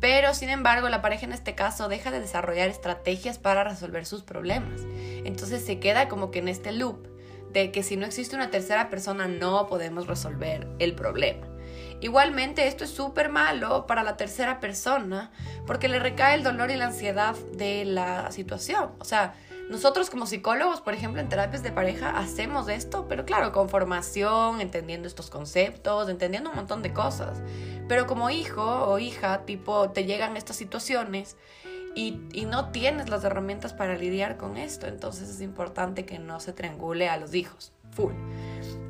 Pero, 0.00 0.34
sin 0.34 0.50
embargo, 0.50 0.88
la 0.88 1.02
pareja 1.02 1.26
en 1.26 1.32
este 1.32 1.54
caso 1.54 1.88
deja 1.88 2.10
de 2.10 2.20
desarrollar 2.20 2.68
estrategias 2.68 3.38
para 3.38 3.64
resolver 3.64 4.04
sus 4.06 4.22
problemas. 4.22 4.82
Entonces 5.24 5.64
se 5.64 5.78
queda 5.80 6.08
como 6.08 6.30
que 6.30 6.40
en 6.40 6.48
este 6.48 6.72
loop 6.72 7.08
de 7.52 7.72
que 7.72 7.82
si 7.82 7.96
no 7.96 8.04
existe 8.04 8.36
una 8.36 8.50
tercera 8.50 8.90
persona 8.90 9.28
no 9.28 9.66
podemos 9.66 10.06
resolver 10.06 10.68
el 10.78 10.94
problema. 10.94 11.46
Igualmente, 12.00 12.66
esto 12.66 12.84
es 12.84 12.90
súper 12.90 13.30
malo 13.30 13.86
para 13.86 14.02
la 14.02 14.18
tercera 14.18 14.60
persona 14.60 15.32
porque 15.66 15.88
le 15.88 15.98
recae 15.98 16.34
el 16.34 16.42
dolor 16.42 16.70
y 16.70 16.76
la 16.76 16.86
ansiedad 16.86 17.34
de 17.54 17.86
la 17.86 18.30
situación. 18.30 18.90
O 18.98 19.04
sea, 19.04 19.34
nosotros 19.68 20.10
como 20.10 20.26
psicólogos, 20.26 20.80
por 20.80 20.94
ejemplo, 20.94 21.20
en 21.20 21.28
terapias 21.28 21.62
de 21.62 21.72
pareja, 21.72 22.10
hacemos 22.10 22.68
esto, 22.68 23.06
pero 23.08 23.24
claro, 23.24 23.50
con 23.50 23.68
formación, 23.68 24.60
entendiendo 24.60 25.08
estos 25.08 25.28
conceptos, 25.28 26.08
entendiendo 26.08 26.50
un 26.50 26.56
montón 26.56 26.82
de 26.82 26.92
cosas. 26.92 27.42
Pero 27.88 28.06
como 28.06 28.30
hijo 28.30 28.62
o 28.62 28.98
hija, 28.98 29.44
tipo, 29.44 29.90
te 29.90 30.04
llegan 30.04 30.36
estas 30.36 30.56
situaciones 30.56 31.36
y, 31.96 32.12
no 32.46 32.70
tienes 32.70 33.08
las 33.08 33.24
herramientas 33.24 33.72
para 33.72 33.96
lidiar 33.96 34.36
con 34.36 34.56
esto, 34.56 34.86
entonces 34.86 35.28
es 35.28 35.40
importante 35.40 36.04
que 36.04 36.18
no 36.18 36.38
se 36.38 36.52
triangule 36.52 37.08
a 37.08 37.16
los 37.16 37.34
hijos. 37.34 37.72
Full. 37.92 38.12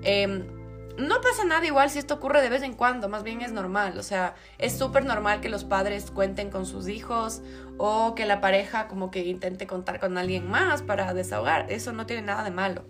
Em, 0.02 0.65
no 0.98 1.20
pasa 1.20 1.44
nada 1.44 1.66
igual 1.66 1.90
si 1.90 1.98
esto 1.98 2.14
ocurre 2.14 2.42
de 2.42 2.48
vez 2.48 2.62
en 2.62 2.74
cuando, 2.74 3.08
más 3.08 3.22
bien 3.22 3.42
es 3.42 3.52
normal, 3.52 3.98
o 3.98 4.02
sea, 4.02 4.34
es 4.58 4.76
súper 4.76 5.04
normal 5.04 5.40
que 5.40 5.48
los 5.48 5.64
padres 5.64 6.10
cuenten 6.10 6.50
con 6.50 6.66
sus 6.66 6.88
hijos 6.88 7.42
o 7.78 8.14
que 8.14 8.26
la 8.26 8.40
pareja 8.40 8.88
como 8.88 9.10
que 9.10 9.24
intente 9.24 9.66
contar 9.66 10.00
con 10.00 10.18
alguien 10.18 10.48
más 10.50 10.82
para 10.82 11.12
desahogar, 11.14 11.70
eso 11.70 11.92
no 11.92 12.06
tiene 12.06 12.22
nada 12.22 12.44
de 12.44 12.50
malo. 12.50 12.84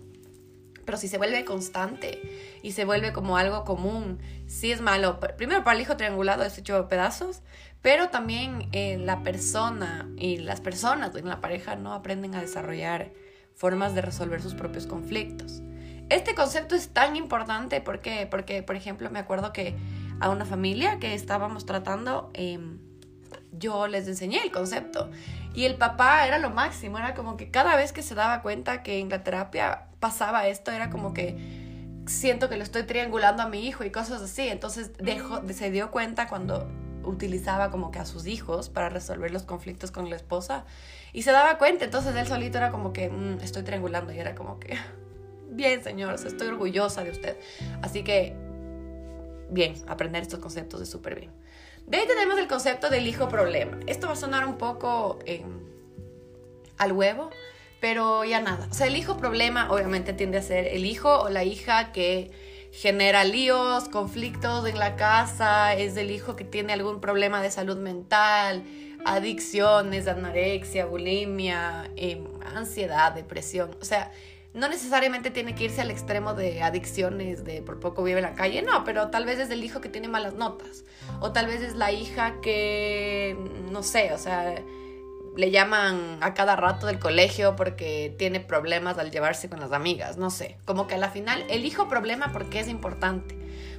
Pero 0.85 0.97
si 0.97 1.09
se 1.09 1.17
vuelve 1.17 1.43
constante 1.43 2.21
y 2.63 2.71
se 2.71 2.85
vuelve 2.85 3.11
como 3.11 3.35
algo 3.35 3.65
común, 3.65 4.19
sí 4.45 4.71
es 4.71 4.79
malo. 4.79 5.19
Primero 5.35 5.65
para 5.65 5.75
el 5.75 5.81
hijo 5.81 5.97
triangulado 5.97 6.45
es 6.45 6.57
hecho 6.57 6.87
pedazos, 6.87 7.41
pero 7.81 8.07
también 8.07 8.69
eh, 8.71 8.97
la 8.97 9.21
persona 9.21 10.09
y 10.15 10.37
las 10.37 10.61
personas 10.61 11.13
en 11.13 11.27
la 11.27 11.41
pareja 11.41 11.75
no 11.75 11.93
aprenden 11.93 12.35
a 12.35 12.41
desarrollar 12.41 13.11
formas 13.53 13.95
de 13.95 14.01
resolver 14.01 14.41
sus 14.41 14.53
propios 14.53 14.87
conflictos. 14.87 15.61
Este 16.09 16.35
concepto 16.35 16.75
es 16.75 16.89
tan 16.89 17.15
importante 17.15 17.81
porque, 17.81 18.27
porque 18.29 18.63
por 18.63 18.75
ejemplo, 18.75 19.09
me 19.09 19.19
acuerdo 19.19 19.51
que 19.51 19.75
a 20.19 20.29
una 20.29 20.45
familia 20.45 20.99
que 20.99 21.13
estábamos 21.13 21.65
tratando, 21.65 22.29
em, 22.33 22.79
yo 23.51 23.87
les 23.87 24.07
enseñé 24.07 24.41
el 24.43 24.51
concepto. 24.51 25.09
Y 25.53 25.65
el 25.65 25.75
papá 25.75 26.27
era 26.27 26.39
lo 26.39 26.49
máximo, 26.49 26.97
era 26.97 27.13
como 27.13 27.35
que 27.35 27.49
cada 27.49 27.75
vez 27.75 27.91
que 27.91 28.03
se 28.03 28.15
daba 28.15 28.41
cuenta 28.41 28.83
que 28.83 28.99
en 28.99 29.09
la 29.09 29.23
terapia 29.23 29.87
pasaba 29.99 30.47
esto, 30.47 30.71
era 30.71 30.89
como 30.89 31.13
que 31.13 31.35
siento 32.05 32.47
que 32.47 32.57
lo 32.57 32.63
estoy 32.63 32.83
triangulando 32.83 33.43
a 33.43 33.49
mi 33.49 33.67
hijo 33.67 33.83
y 33.83 33.91
cosas 33.91 34.21
así. 34.21 34.47
Entonces 34.47 34.91
dejó, 34.97 35.41
se 35.49 35.71
dio 35.71 35.91
cuenta 35.91 36.27
cuando 36.27 36.69
utilizaba 37.03 37.71
como 37.71 37.91
que 37.91 37.99
a 37.99 38.05
sus 38.05 38.27
hijos 38.27 38.69
para 38.69 38.89
resolver 38.89 39.31
los 39.31 39.43
conflictos 39.43 39.91
con 39.91 40.09
la 40.09 40.15
esposa 40.15 40.65
y 41.13 41.23
se 41.23 41.31
daba 41.31 41.57
cuenta. 41.57 41.85
Entonces 41.85 42.15
él 42.15 42.27
solito 42.27 42.57
era 42.57 42.71
como 42.71 42.93
que 42.93 43.09
mm, 43.09 43.39
estoy 43.41 43.63
triangulando 43.63 44.13
y 44.13 44.19
era 44.19 44.35
como 44.35 44.59
que 44.59 44.77
bien 45.57 45.83
señor, 45.83 46.13
estoy 46.13 46.47
orgullosa 46.47 47.03
de 47.03 47.11
usted. 47.11 47.37
Así 47.81 48.03
que 48.03 48.33
bien, 49.49 49.75
aprender 49.87 50.21
estos 50.21 50.39
conceptos 50.39 50.81
es 50.81 50.89
súper 50.89 51.19
bien. 51.19 51.31
De 51.85 51.97
ahí 51.97 52.07
tenemos 52.07 52.37
el 52.37 52.47
concepto 52.47 52.89
del 52.89 53.07
hijo 53.07 53.29
problema. 53.29 53.79
Esto 53.87 54.07
va 54.07 54.13
a 54.13 54.17
sonar 54.17 54.45
un 54.45 54.57
poco 54.57 55.19
eh, 55.25 55.43
al 56.77 56.91
huevo, 56.91 57.29
pero 57.79 58.25
ya 58.25 58.41
nada. 58.41 58.67
O 58.69 58.73
sea, 58.73 58.87
el 58.87 58.95
hijo 58.97 59.17
problema 59.17 59.71
obviamente 59.71 60.13
tiende 60.13 60.37
a 60.37 60.41
ser 60.41 60.67
el 60.67 60.85
hijo 60.85 61.21
o 61.21 61.29
la 61.29 61.43
hija 61.43 61.91
que 61.91 62.31
genera 62.71 63.23
líos, 63.23 63.87
conflictos 63.89 64.67
en 64.67 64.77
la 64.77 64.97
casa, 64.97 65.73
es 65.73 65.95
el 65.97 66.11
hijo 66.11 66.35
que 66.35 66.43
tiene 66.43 66.73
algún 66.73 66.99
problema 66.99 67.41
de 67.41 67.49
salud 67.49 67.77
mental, 67.77 68.63
adicciones, 69.05 70.07
anorexia, 70.07 70.85
bulimia, 70.85 71.89
em, 71.95 72.25
ansiedad, 72.53 73.13
depresión. 73.13 73.75
O 73.81 73.85
sea, 73.85 74.11
no 74.57 74.67
necesariamente 74.67 75.29
tiene 75.29 75.53
que 75.53 75.65
irse 75.65 75.81
al 75.81 75.91
extremo 75.91 76.33
de 76.33 76.63
adicciones, 76.63 77.45
de 77.45 77.61
por 77.61 77.79
poco 77.79 78.03
vive 78.03 78.19
en 78.19 78.23
la 78.23 78.33
calle, 78.33 78.63
no, 78.63 78.83
pero 78.83 79.09
tal 79.09 79.25
vez 79.25 79.39
es 79.39 79.51
el 79.51 79.63
hijo 79.63 79.81
que 79.81 79.89
tiene 79.89 80.07
malas 80.07 80.33
notas, 80.33 80.83
o 81.19 81.31
tal 81.31 81.45
vez 81.45 81.61
es 81.61 81.75
la 81.75 81.91
hija 81.91 82.41
que, 82.41 83.37
no 83.71 83.83
sé, 83.83 84.13
o 84.13 84.17
sea, 84.17 84.55
le 85.35 85.51
llaman 85.51 86.17
a 86.21 86.33
cada 86.33 86.55
rato 86.55 86.87
del 86.87 86.97
colegio 86.97 87.55
porque 87.55 88.15
tiene 88.17 88.39
problemas 88.39 88.97
al 88.97 89.11
llevarse 89.11 89.47
con 89.47 89.59
las 89.59 89.71
amigas, 89.71 90.17
no 90.17 90.31
sé, 90.31 90.57
como 90.65 90.87
que 90.87 90.95
a 90.95 90.97
la 90.97 91.11
final 91.11 91.45
elijo 91.49 91.87
problema 91.87 92.31
porque 92.33 92.59
es 92.59 92.67
importante. 92.67 93.37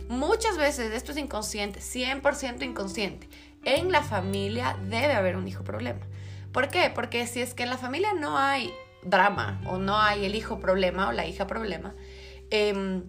Muchas 0.08 0.56
veces 0.56 0.94
esto 0.94 1.11
es 1.12 1.18
inconsciente, 1.18 1.80
100% 1.80 2.62
inconsciente. 2.62 3.28
En 3.64 3.90
la 3.92 4.02
familia 4.02 4.76
debe 4.85 5.12
haber 5.12 5.37
un 5.37 5.47
hijo 5.49 5.64
problema. 5.64 6.00
¿Por 6.52 6.68
qué? 6.68 6.90
Porque 6.94 7.26
si 7.26 7.42
es 7.42 7.52
que 7.52 7.64
en 7.64 7.70
la 7.70 7.76
familia 7.76 8.14
no 8.14 8.38
hay 8.38 8.73
drama 9.02 9.61
o 9.67 9.78
no 9.78 10.00
hay 10.00 10.25
el 10.25 10.35
hijo 10.35 10.61
problema 10.61 11.09
o 11.09 11.12
la 11.12 11.26
hija 11.26 11.47
problema, 11.47 11.95
em, 12.50 13.05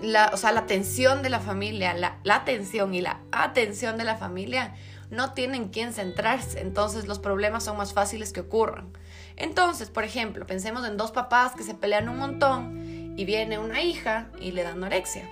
la, 0.00 0.30
o 0.32 0.36
sea, 0.36 0.52
la 0.52 0.60
atención 0.60 1.22
de 1.22 1.30
la 1.30 1.40
familia, 1.40 1.94
la, 1.94 2.18
la 2.24 2.36
atención 2.36 2.94
y 2.94 3.00
la 3.00 3.20
atención 3.30 3.96
de 3.96 4.04
la 4.04 4.16
familia 4.16 4.74
no 5.10 5.32
tienen 5.32 5.68
quien 5.68 5.92
centrarse, 5.92 6.60
entonces 6.60 7.06
los 7.06 7.18
problemas 7.18 7.64
son 7.64 7.76
más 7.76 7.92
fáciles 7.92 8.32
que 8.32 8.40
ocurran. 8.40 8.92
Entonces, 9.36 9.90
por 9.90 10.04
ejemplo, 10.04 10.46
pensemos 10.46 10.86
en 10.86 10.96
dos 10.96 11.12
papás 11.12 11.52
que 11.54 11.62
se 11.62 11.74
pelean 11.74 12.08
un 12.08 12.18
montón 12.18 13.14
y 13.16 13.24
viene 13.24 13.58
una 13.58 13.82
hija 13.82 14.30
y 14.40 14.52
le 14.52 14.62
da 14.62 14.70
anorexia 14.70 15.28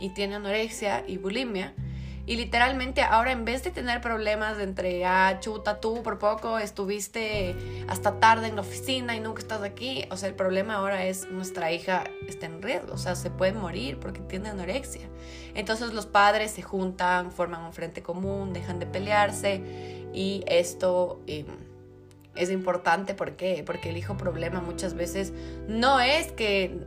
y 0.00 0.08
tiene 0.10 0.36
anorexia 0.36 1.04
y 1.06 1.18
bulimia 1.18 1.74
y 2.30 2.36
literalmente 2.36 3.02
ahora 3.02 3.32
en 3.32 3.44
vez 3.44 3.64
de 3.64 3.72
tener 3.72 4.00
problemas 4.00 4.56
entre, 4.60 5.04
ah, 5.04 5.38
chuta, 5.40 5.80
tú 5.80 6.00
por 6.04 6.20
poco 6.20 6.60
estuviste 6.60 7.56
hasta 7.88 8.20
tarde 8.20 8.46
en 8.46 8.54
la 8.54 8.60
oficina 8.60 9.16
y 9.16 9.20
nunca 9.20 9.40
estás 9.40 9.62
aquí, 9.64 10.04
o 10.12 10.16
sea, 10.16 10.28
el 10.28 10.36
problema 10.36 10.76
ahora 10.76 11.04
es 11.06 11.28
nuestra 11.28 11.72
hija 11.72 12.04
está 12.28 12.46
en 12.46 12.62
riesgo, 12.62 12.92
o 12.92 12.98
sea, 12.98 13.16
se 13.16 13.30
puede 13.30 13.54
morir 13.54 13.98
porque 13.98 14.20
tiene 14.20 14.48
anorexia. 14.48 15.08
Entonces 15.56 15.92
los 15.92 16.06
padres 16.06 16.52
se 16.52 16.62
juntan, 16.62 17.32
forman 17.32 17.64
un 17.64 17.72
frente 17.72 18.00
común, 18.00 18.52
dejan 18.52 18.78
de 18.78 18.86
pelearse 18.86 19.60
y 20.14 20.44
esto... 20.46 21.20
Em, 21.26 21.59
es 22.40 22.50
importante 22.50 23.14
¿por 23.14 23.36
qué? 23.36 23.62
porque 23.64 23.90
el 23.90 23.96
hijo 23.96 24.16
problema 24.16 24.60
muchas 24.60 24.94
veces 24.94 25.32
no 25.68 26.00
es 26.00 26.32
que 26.32 26.86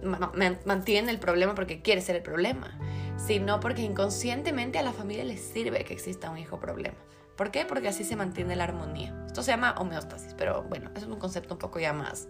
mantiene 0.66 1.12
el 1.12 1.20
problema 1.20 1.56
porque 1.56 1.82
quiere 1.82 2.02
ser 2.02 2.16
el 2.16 2.24
problema, 2.24 2.78
sino 3.18 3.60
porque 3.60 3.84
inconscientemente 3.84 4.80
a 4.80 4.82
la 4.82 4.94
familia 4.94 5.24
le 5.24 5.38
sirve 5.38 5.84
que 5.86 5.94
exista 5.94 6.30
un 6.30 6.38
hijo 6.40 6.60
problema. 6.60 6.98
¿Por 7.36 7.52
qué? 7.52 7.66
Porque 7.66 7.88
así 7.88 8.04
se 8.04 8.16
mantiene 8.16 8.56
la 8.56 8.66
armonía. 8.66 9.16
Esto 9.26 9.42
se 9.42 9.52
llama 9.52 9.76
homeostasis, 9.78 10.36
pero 10.36 10.64
bueno, 10.64 10.92
es 10.96 11.04
un 11.04 11.18
concepto 11.18 11.56
un 11.56 11.60
poco 11.60 11.80
ya 11.80 11.94
más 11.94 12.28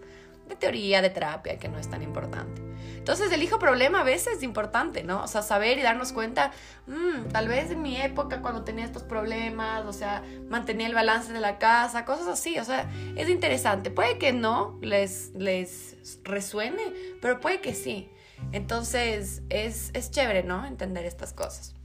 de 0.47 0.55
teoría, 0.55 1.01
de 1.01 1.09
terapia, 1.09 1.57
que 1.57 1.69
no 1.69 1.77
es 1.77 1.89
tan 1.89 2.03
importante. 2.03 2.61
Entonces 2.97 3.31
el 3.31 3.43
hijo 3.43 3.59
problema 3.59 4.01
a 4.01 4.03
veces 4.03 4.37
es 4.37 4.43
importante, 4.43 5.03
¿no? 5.03 5.23
O 5.23 5.27
sea, 5.27 5.41
saber 5.41 5.77
y 5.77 5.81
darnos 5.81 6.13
cuenta, 6.13 6.51
mm, 6.87 7.29
tal 7.31 7.47
vez 7.47 7.71
en 7.71 7.81
mi 7.81 7.99
época 7.99 8.41
cuando 8.41 8.63
tenía 8.63 8.85
estos 8.85 9.03
problemas, 9.03 9.85
o 9.85 9.93
sea, 9.93 10.23
mantenía 10.49 10.87
el 10.87 10.93
balance 10.93 11.33
de 11.33 11.39
la 11.39 11.59
casa, 11.59 12.05
cosas 12.05 12.27
así, 12.27 12.57
o 12.59 12.63
sea, 12.63 12.89
es 13.15 13.29
interesante. 13.29 13.91
Puede 13.91 14.17
que 14.17 14.31
no 14.31 14.79
les, 14.81 15.31
les 15.35 15.97
resuene, 16.23 16.93
pero 17.21 17.39
puede 17.39 17.59
que 17.59 17.73
sí. 17.73 18.09
Entonces, 18.51 19.41
es, 19.49 19.91
es 19.93 20.11
chévere, 20.11 20.43
¿no? 20.43 20.65
Entender 20.65 21.05
estas 21.05 21.33
cosas. 21.33 21.75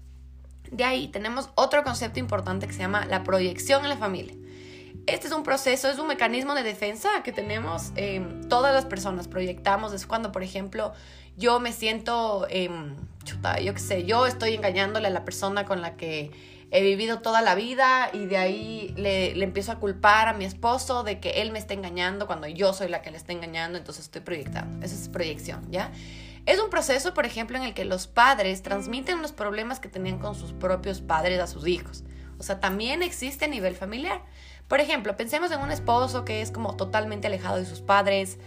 De 0.70 0.84
ahí 0.84 1.08
tenemos 1.08 1.50
otro 1.54 1.82
concepto 1.82 2.18
importante 2.18 2.66
que 2.66 2.72
se 2.72 2.80
llama 2.80 3.06
la 3.06 3.24
proyección 3.24 3.84
en 3.84 3.88
la 3.88 3.96
familia. 3.96 4.34
Este 5.08 5.26
es 5.26 5.32
un 5.32 5.42
proceso, 5.42 5.88
es 5.88 5.98
un 5.98 6.06
mecanismo 6.06 6.54
de 6.54 6.62
defensa 6.62 7.08
que 7.24 7.32
tenemos 7.32 7.92
em, 7.96 8.46
todas 8.46 8.74
las 8.74 8.84
personas, 8.84 9.26
proyectamos. 9.26 9.94
Es 9.94 10.06
cuando, 10.06 10.32
por 10.32 10.42
ejemplo, 10.42 10.92
yo 11.34 11.60
me 11.60 11.72
siento, 11.72 12.46
eh, 12.50 12.68
chuta, 13.24 13.58
yo 13.58 13.72
qué 13.72 13.80
sé, 13.80 14.04
yo 14.04 14.26
estoy 14.26 14.52
engañándole 14.52 15.06
a 15.06 15.10
la 15.10 15.24
persona 15.24 15.64
con 15.64 15.80
la 15.80 15.96
que 15.96 16.30
he 16.70 16.82
vivido 16.82 17.20
toda 17.20 17.40
la 17.40 17.54
vida 17.54 18.10
y 18.12 18.26
de 18.26 18.36
ahí 18.36 18.94
le, 18.98 19.34
le, 19.34 19.44
empiezo 19.44 19.72
a 19.72 19.76
culpar 19.76 20.28
a 20.28 20.34
mi 20.34 20.44
esposo 20.44 21.04
de 21.04 21.20
que 21.20 21.40
él 21.40 21.52
me 21.52 21.58
está 21.58 21.72
engañando 21.72 22.26
cuando 22.26 22.46
yo 22.46 22.74
soy 22.74 22.88
la 22.88 23.00
que 23.00 23.10
le 23.10 23.16
está 23.16 23.32
engañando, 23.32 23.78
entonces 23.78 24.04
estoy 24.04 24.20
proyectando. 24.20 24.84
Esa 24.84 24.94
es 24.94 25.08
proyección, 25.08 25.70
¿ya? 25.70 25.90
Es 26.44 26.60
un 26.60 26.68
proceso, 26.68 27.14
por 27.14 27.24
ejemplo, 27.24 27.56
en 27.56 27.62
el 27.62 27.72
que 27.72 27.86
los 27.86 28.08
padres 28.08 28.62
transmiten 28.62 29.22
los 29.22 29.32
problemas 29.32 29.80
que 29.80 29.88
tenían 29.88 30.18
con 30.18 30.34
sus 30.34 30.52
propios 30.52 31.00
padres 31.00 31.40
a 31.40 31.46
sus 31.46 31.66
hijos. 31.66 32.04
O 32.38 32.42
sea, 32.42 32.60
también 32.60 33.02
existe 33.02 33.46
a 33.46 33.48
nivel 33.48 33.74
familiar. 33.74 34.22
Por 34.68 34.80
ejemplo, 34.80 35.16
pensemos 35.16 35.50
en 35.50 35.60
un 35.60 35.70
esposo 35.70 36.24
que 36.24 36.42
es 36.42 36.50
como 36.50 36.76
totalmente 36.76 37.26
alejado 37.26 37.56
de 37.56 37.64
sus 37.64 37.80
padres, 37.80 38.38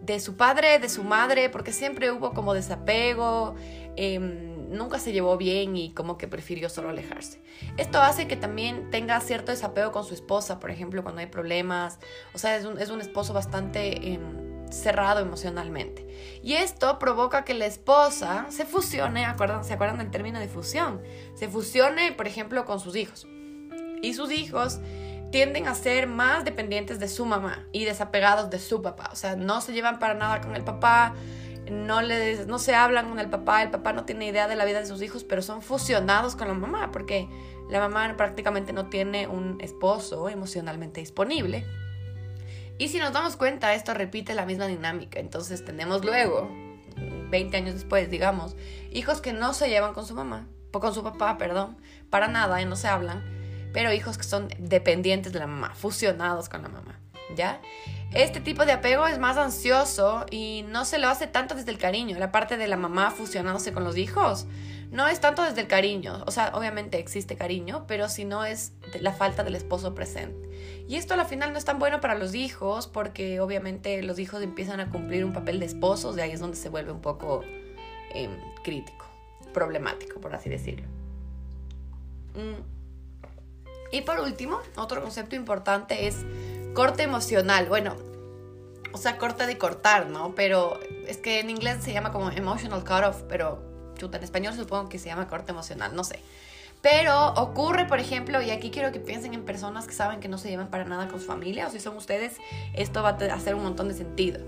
de 0.00 0.20
su 0.20 0.36
padre, 0.36 0.78
de 0.78 0.88
su 0.88 1.04
madre, 1.04 1.48
porque 1.48 1.72
siempre 1.72 2.10
hubo 2.10 2.32
como 2.32 2.54
desapego, 2.54 3.54
em, 3.96 4.70
nunca 4.70 4.98
se 4.98 5.12
llevó 5.12 5.36
bien 5.36 5.76
y 5.76 5.92
como 5.92 6.18
que 6.18 6.28
prefirió 6.28 6.68
solo 6.68 6.90
alejarse. 6.90 7.40
Esto 7.76 8.00
hace 8.00 8.28
que 8.28 8.36
también 8.36 8.90
tenga 8.90 9.20
cierto 9.20 9.52
desapego 9.52 9.92
con 9.92 10.04
su 10.04 10.14
esposa, 10.14 10.60
por 10.60 10.70
ejemplo, 10.70 11.02
cuando 11.02 11.20
hay 11.20 11.26
problemas. 11.26 11.98
O 12.34 12.38
sea, 12.38 12.56
es 12.56 12.64
un, 12.64 12.78
es 12.78 12.90
un 12.90 13.00
esposo 13.00 13.32
bastante... 13.32 14.12
Em, 14.12 14.48
cerrado 14.70 15.20
emocionalmente. 15.20 16.06
Y 16.42 16.54
esto 16.54 16.98
provoca 16.98 17.44
que 17.44 17.54
la 17.54 17.64
esposa 17.66 18.46
se 18.50 18.66
fusione, 18.66 19.24
¿acuerdan, 19.24 19.64
¿se 19.64 19.72
acuerdan 19.72 19.98
del 19.98 20.10
término 20.10 20.38
de 20.38 20.48
fusión? 20.48 21.00
Se 21.34 21.48
fusione, 21.48 22.12
por 22.12 22.26
ejemplo, 22.26 22.64
con 22.64 22.80
sus 22.80 22.96
hijos. 22.96 23.26
Y 24.02 24.14
sus 24.14 24.30
hijos 24.30 24.80
tienden 25.30 25.68
a 25.68 25.74
ser 25.74 26.06
más 26.06 26.44
dependientes 26.44 26.98
de 26.98 27.08
su 27.08 27.26
mamá 27.26 27.66
y 27.72 27.84
desapegados 27.84 28.50
de 28.50 28.58
su 28.58 28.82
papá. 28.82 29.10
O 29.12 29.16
sea, 29.16 29.36
no 29.36 29.60
se 29.60 29.72
llevan 29.72 29.98
para 29.98 30.14
nada 30.14 30.40
con 30.40 30.56
el 30.56 30.64
papá, 30.64 31.14
no, 31.70 32.00
les, 32.00 32.46
no 32.46 32.58
se 32.58 32.74
hablan 32.74 33.08
con 33.08 33.18
el 33.18 33.28
papá, 33.28 33.62
el 33.62 33.70
papá 33.70 33.92
no 33.92 34.04
tiene 34.04 34.26
idea 34.26 34.48
de 34.48 34.56
la 34.56 34.64
vida 34.64 34.80
de 34.80 34.86
sus 34.86 35.02
hijos, 35.02 35.24
pero 35.24 35.42
son 35.42 35.62
fusionados 35.62 36.36
con 36.36 36.48
la 36.48 36.54
mamá 36.54 36.90
porque 36.92 37.28
la 37.68 37.80
mamá 37.80 38.14
prácticamente 38.16 38.72
no 38.72 38.86
tiene 38.88 39.26
un 39.26 39.60
esposo 39.60 40.28
emocionalmente 40.28 41.00
disponible. 41.00 41.66
Y 42.78 42.88
si 42.88 42.98
nos 42.98 43.12
damos 43.12 43.36
cuenta, 43.36 43.74
esto 43.74 43.92
repite 43.92 44.34
la 44.34 44.46
misma 44.46 44.66
dinámica. 44.66 45.18
Entonces 45.18 45.64
tenemos 45.64 46.04
luego, 46.04 46.48
20 47.30 47.56
años 47.56 47.74
después, 47.74 48.08
digamos, 48.10 48.56
hijos 48.92 49.20
que 49.20 49.32
no 49.32 49.52
se 49.52 49.68
llevan 49.68 49.94
con 49.94 50.06
su 50.06 50.14
mamá, 50.14 50.46
con 50.70 50.94
su 50.94 51.02
papá, 51.02 51.36
perdón, 51.38 51.76
para 52.08 52.28
nada 52.28 52.62
y 52.62 52.64
no 52.64 52.76
se 52.76 52.88
hablan, 52.88 53.37
pero 53.78 53.92
hijos 53.92 54.18
que 54.18 54.24
son 54.24 54.48
dependientes 54.58 55.32
de 55.32 55.38
la 55.38 55.46
mamá, 55.46 55.72
fusionados 55.72 56.48
con 56.48 56.62
la 56.62 56.68
mamá, 56.68 56.98
¿ya? 57.36 57.60
Este 58.12 58.40
tipo 58.40 58.66
de 58.66 58.72
apego 58.72 59.06
es 59.06 59.20
más 59.20 59.36
ansioso 59.36 60.26
y 60.32 60.64
no 60.68 60.84
se 60.84 60.98
lo 60.98 61.06
hace 61.06 61.28
tanto 61.28 61.54
desde 61.54 61.70
el 61.70 61.78
cariño, 61.78 62.18
la 62.18 62.32
parte 62.32 62.56
de 62.56 62.66
la 62.66 62.76
mamá 62.76 63.12
fusionándose 63.12 63.72
con 63.72 63.84
los 63.84 63.96
hijos 63.96 64.48
no 64.90 65.06
es 65.06 65.20
tanto 65.20 65.44
desde 65.44 65.60
el 65.60 65.68
cariño, 65.68 66.24
o 66.26 66.32
sea, 66.32 66.50
obviamente 66.56 66.98
existe 66.98 67.36
cariño, 67.36 67.84
pero 67.86 68.08
si 68.08 68.24
no 68.24 68.44
es 68.44 68.72
la 69.00 69.12
falta 69.12 69.44
del 69.44 69.54
esposo 69.54 69.94
presente. 69.94 70.48
Y 70.88 70.96
esto 70.96 71.14
al 71.14 71.24
final 71.26 71.52
no 71.52 71.58
es 71.58 71.64
tan 71.64 71.78
bueno 71.78 72.00
para 72.00 72.16
los 72.16 72.34
hijos 72.34 72.88
porque 72.88 73.38
obviamente 73.38 74.02
los 74.02 74.18
hijos 74.18 74.42
empiezan 74.42 74.80
a 74.80 74.90
cumplir 74.90 75.24
un 75.24 75.32
papel 75.32 75.60
de 75.60 75.66
esposos, 75.66 76.16
de 76.16 76.22
ahí 76.22 76.32
es 76.32 76.40
donde 76.40 76.56
se 76.56 76.68
vuelve 76.68 76.90
un 76.90 77.00
poco 77.00 77.44
em, 78.12 78.32
crítico, 78.64 79.06
problemático, 79.54 80.20
por 80.20 80.34
así 80.34 80.50
decirlo. 80.50 80.88
Mm. 82.34 82.77
Y 83.90 84.02
por 84.02 84.20
último, 84.20 84.58
otro 84.76 85.02
concepto 85.02 85.36
importante 85.36 86.06
es 86.06 86.16
corte 86.74 87.02
emocional. 87.02 87.66
Bueno, 87.66 87.96
o 88.92 88.98
sea, 88.98 89.18
corte 89.18 89.46
de 89.46 89.58
cortar, 89.58 90.06
¿no? 90.06 90.34
Pero 90.34 90.78
es 91.06 91.16
que 91.18 91.40
en 91.40 91.50
inglés 91.50 91.82
se 91.82 91.92
llama 91.92 92.12
como 92.12 92.30
emotional 92.30 92.84
cut-off, 92.84 93.22
pero 93.28 93.62
chuta, 93.96 94.18
en 94.18 94.24
español 94.24 94.54
supongo 94.54 94.88
que 94.88 94.98
se 94.98 95.08
llama 95.08 95.28
corte 95.28 95.52
emocional, 95.52 95.94
no 95.94 96.04
sé. 96.04 96.20
Pero 96.80 97.34
ocurre, 97.34 97.86
por 97.86 97.98
ejemplo, 97.98 98.40
y 98.40 98.50
aquí 98.50 98.70
quiero 98.70 98.92
que 98.92 99.00
piensen 99.00 99.34
en 99.34 99.44
personas 99.44 99.86
que 99.86 99.94
saben 99.94 100.20
que 100.20 100.28
no 100.28 100.38
se 100.38 100.48
llevan 100.48 100.68
para 100.68 100.84
nada 100.84 101.08
con 101.08 101.18
su 101.18 101.26
familia, 101.26 101.66
o 101.66 101.70
si 101.70 101.80
son 101.80 101.96
ustedes, 101.96 102.36
esto 102.72 103.02
va 103.02 103.10
a 103.10 103.34
hacer 103.34 103.56
un 103.56 103.64
montón 103.64 103.88
de 103.88 103.94
sentido. 103.94 104.40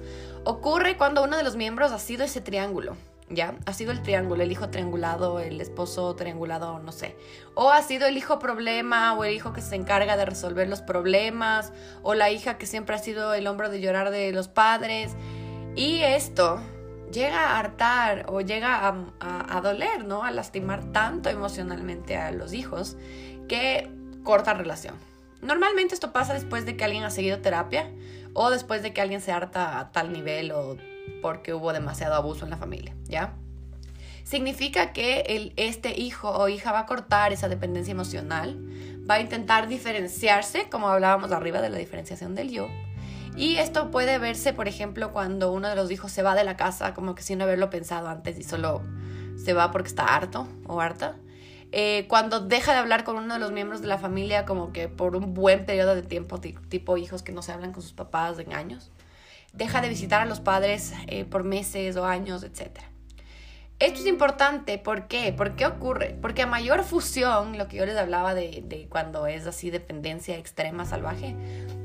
Ocurre 0.44 0.96
cuando 0.96 1.24
uno 1.24 1.36
de 1.36 1.42
los 1.42 1.56
miembros 1.56 1.90
ha 1.90 1.98
sido 1.98 2.24
ese 2.24 2.40
triángulo, 2.40 2.96
¿ya? 3.30 3.54
Ha 3.64 3.72
sido 3.72 3.92
el 3.92 4.02
triángulo, 4.02 4.42
el 4.42 4.52
hijo 4.52 4.68
triangulado, 4.68 5.40
el 5.40 5.60
esposo 5.60 6.14
triangulado, 6.16 6.78
no 6.80 6.92
sé. 6.92 7.16
O 7.54 7.70
ha 7.70 7.82
sido 7.82 8.06
el 8.06 8.16
hijo 8.16 8.38
problema, 8.38 9.14
o 9.14 9.24
el 9.24 9.34
hijo 9.34 9.52
que 9.52 9.60
se 9.60 9.76
encarga 9.76 10.16
de 10.16 10.26
resolver 10.26 10.68
los 10.68 10.82
problemas, 10.82 11.72
o 12.02 12.14
la 12.14 12.30
hija 12.30 12.58
que 12.58 12.66
siempre 12.66 12.96
ha 12.96 12.98
sido 12.98 13.32
el 13.34 13.46
hombro 13.46 13.70
de 13.70 13.80
llorar 13.80 14.10
de 14.10 14.32
los 14.32 14.48
padres. 14.48 15.12
Y 15.76 16.00
esto 16.02 16.60
llega 17.12 17.50
a 17.50 17.58
hartar 17.58 18.26
o 18.28 18.40
llega 18.40 18.86
a, 19.20 19.60
doler, 19.60 20.04
¿no? 20.04 20.22
A 20.22 20.30
lastimar 20.30 20.92
tanto 20.92 21.28
emocionalmente 21.28 22.16
a 22.16 22.30
los 22.32 22.52
hijos 22.52 22.96
que 23.48 23.90
corta 24.24 24.54
relación. 24.54 24.94
Normalmente 25.42 25.94
esto 25.94 26.12
pasa 26.12 26.34
después 26.34 26.66
de 26.66 26.76
que 26.76 26.84
alguien 26.84 27.04
ha 27.04 27.10
seguido 27.10 27.38
terapia 27.38 27.90
o 28.34 28.50
después 28.50 28.82
de 28.82 28.92
que 28.92 29.00
alguien 29.00 29.20
se 29.20 29.32
harta 29.32 29.78
a 29.78 29.92
tal 29.92 30.12
nivel 30.12 30.52
o 30.52 30.76
porque 31.22 31.54
hubo 31.54 31.72
demasiado 31.72 32.14
abuso 32.14 32.44
en 32.44 32.50
la 32.50 32.56
familia, 32.56 32.94
¿ya? 33.04 33.34
Significa 34.24 34.92
que 34.92 35.20
el, 35.28 35.52
este 35.56 36.00
hijo 36.00 36.30
o 36.30 36.48
hija 36.48 36.72
va 36.72 36.80
a 36.80 36.86
cortar 36.86 37.32
esa 37.32 37.48
dependencia 37.48 37.92
emocional, 37.92 38.58
va 39.08 39.14
a 39.14 39.20
intentar 39.20 39.68
diferenciarse, 39.68 40.68
como 40.70 40.88
hablábamos 40.88 41.32
arriba 41.32 41.60
de 41.60 41.70
la 41.70 41.78
diferenciación 41.78 42.34
del 42.34 42.50
yo, 42.50 42.68
y 43.36 43.56
esto 43.56 43.90
puede 43.90 44.18
verse, 44.18 44.52
por 44.52 44.68
ejemplo, 44.68 45.12
cuando 45.12 45.52
uno 45.52 45.68
de 45.68 45.76
los 45.76 45.90
hijos 45.90 46.12
se 46.12 46.22
va 46.22 46.34
de 46.34 46.44
la 46.44 46.56
casa, 46.56 46.94
como 46.94 47.14
que 47.14 47.22
sin 47.22 47.40
haberlo 47.40 47.70
pensado 47.70 48.08
antes 48.08 48.38
y 48.38 48.42
solo 48.42 48.82
se 49.36 49.54
va 49.54 49.70
porque 49.70 49.88
está 49.88 50.14
harto 50.14 50.46
o 50.66 50.80
harta. 50.80 51.16
Eh, 51.72 52.06
cuando 52.08 52.40
deja 52.40 52.72
de 52.72 52.78
hablar 52.78 53.04
con 53.04 53.16
uno 53.16 53.34
de 53.34 53.40
los 53.40 53.52
miembros 53.52 53.80
de 53.80 53.86
la 53.86 53.98
familia, 53.98 54.44
como 54.44 54.72
que 54.72 54.88
por 54.88 55.14
un 55.14 55.34
buen 55.34 55.64
periodo 55.64 55.94
de 55.94 56.02
tiempo, 56.02 56.40
tipo 56.40 56.96
hijos 56.96 57.22
que 57.22 57.32
no 57.32 57.42
se 57.42 57.52
hablan 57.52 57.72
con 57.72 57.82
sus 57.82 57.92
papás 57.92 58.38
en 58.40 58.52
años. 58.52 58.90
Deja 59.52 59.80
de 59.80 59.88
visitar 59.88 60.22
a 60.22 60.24
los 60.24 60.40
padres 60.40 60.92
eh, 61.06 61.24
por 61.24 61.44
meses 61.44 61.96
o 61.96 62.04
años, 62.06 62.42
etc. 62.42 62.80
Esto 63.80 64.00
es 64.00 64.06
importante, 64.06 64.76
¿por 64.76 65.08
qué? 65.08 65.32
¿Por 65.32 65.56
qué 65.56 65.64
ocurre? 65.64 66.14
Porque 66.20 66.42
a 66.42 66.46
mayor 66.46 66.84
fusión, 66.84 67.56
lo 67.56 67.66
que 67.66 67.78
yo 67.78 67.86
les 67.86 67.96
hablaba 67.96 68.34
de, 68.34 68.62
de, 68.66 68.86
cuando 68.90 69.26
es 69.26 69.46
así 69.46 69.70
dependencia 69.70 70.36
extrema, 70.36 70.84
salvaje, 70.84 71.34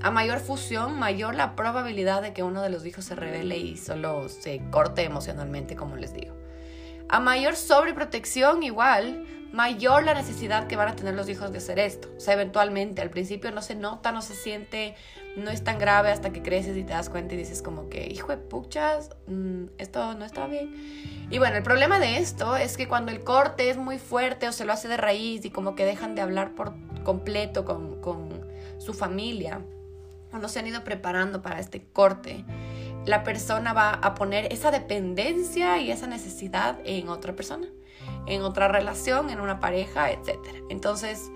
a 0.01 0.12
mayor 0.12 0.39
fusión, 0.39 1.00
mayor 1.00 1.36
la 1.36 1.55
probabilidad 1.55 2.22
de 2.22 2.34
que 2.34 2.43
uno 2.43 2.62
de 2.62 2.69
los 2.69 2.86
hijos 2.86 3.05
se 3.05 3.15
revele 3.15 3.57
y 3.57 3.77
solo 3.77 4.27
se 4.27 4.62
corte 4.72 5.03
emocionalmente, 5.03 5.77
como 5.77 5.95
les 5.95 6.13
digo. 6.13 6.36
A 7.07 7.19
mayor 7.19 7.55
sobreprotección, 7.55 8.63
igual, 8.63 9.25
mayor 9.52 10.04
la 10.04 10.14
necesidad 10.14 10.68
que 10.68 10.75
van 10.75 10.90
a 10.90 10.96
tener 10.96 11.16
los 11.16 11.30
hijos 11.30 11.52
de 11.52 11.60
hacer 11.60 11.80
esto. 11.80 12.10
O 12.18 12.20
sea, 12.20 12.34
eventualmente, 12.34 13.02
al 13.02 13.10
principio 13.10 13.52
no 13.52 13.62
se 13.62 13.75
nota, 13.75 14.12
no 14.12 14.22
se 14.22 14.36
siente, 14.36 14.96
no 15.36 15.50
es 15.50 15.64
tan 15.64 15.80
grave 15.80 16.12
hasta 16.12 16.32
que 16.32 16.42
creces 16.42 16.75
y 16.78 16.84
te 16.84 16.94
das 16.94 17.10
cuenta 17.10 17.36
y 17.36 17.38
dices 17.38 17.62
como 17.62 17.90
que, 17.90 18.08
hijo 18.08 18.28
de 18.30 18.38
puchas, 18.38 19.12
mm, 19.28 19.66
esto 19.78 20.14
no 20.16 20.25
está 20.25 20.48
bien. 20.48 20.74
Y 21.30 21.38
bueno, 21.40 21.56
el 21.56 21.64
problema 21.64 22.00
de 22.00 22.18
esto 22.18 22.56
es 22.56 22.78
que 22.78 22.88
cuando 22.88 23.12
el 23.12 23.24
corte 23.24 23.70
es 23.70 23.78
muy 23.78 23.98
fuerte 23.98 24.48
o 24.48 24.52
se 24.52 24.66
lo 24.66 24.74
hace 24.74 24.88
de 24.88 24.98
raíz 24.98 25.46
y 25.46 25.50
como 25.50 25.75
que 25.75 25.86
dejan 25.86 26.16
de 26.16 26.22
hablar 26.22 26.54
por 26.54 26.74
completo 27.04 27.66
con, 27.66 28.02
con 28.02 28.46
su 28.78 28.94
familia, 28.94 29.62
o 30.34 30.38
no 30.38 30.50
se 30.50 30.60
han 30.60 30.68
ido 30.68 30.84
preparando 30.84 31.42
para 31.42 31.60
este 31.60 31.82
corte, 31.94 32.44
la 33.06 33.24
persona 33.24 33.72
va 33.72 33.92
a 33.92 34.16
poner 34.16 34.52
esa 34.52 34.72
dependencia 34.72 35.80
y 35.80 35.92
esa 35.92 36.08
necesidad 36.08 36.80
en 36.84 37.08
otra 37.08 37.36
persona 37.36 37.68
en 38.27 38.41
otra 38.41 38.67
relación, 38.67 39.29
en 39.29 39.39
una 39.39 39.60
pareja, 39.60 40.12
etc. 40.12 40.39
Entonces, 40.70 41.32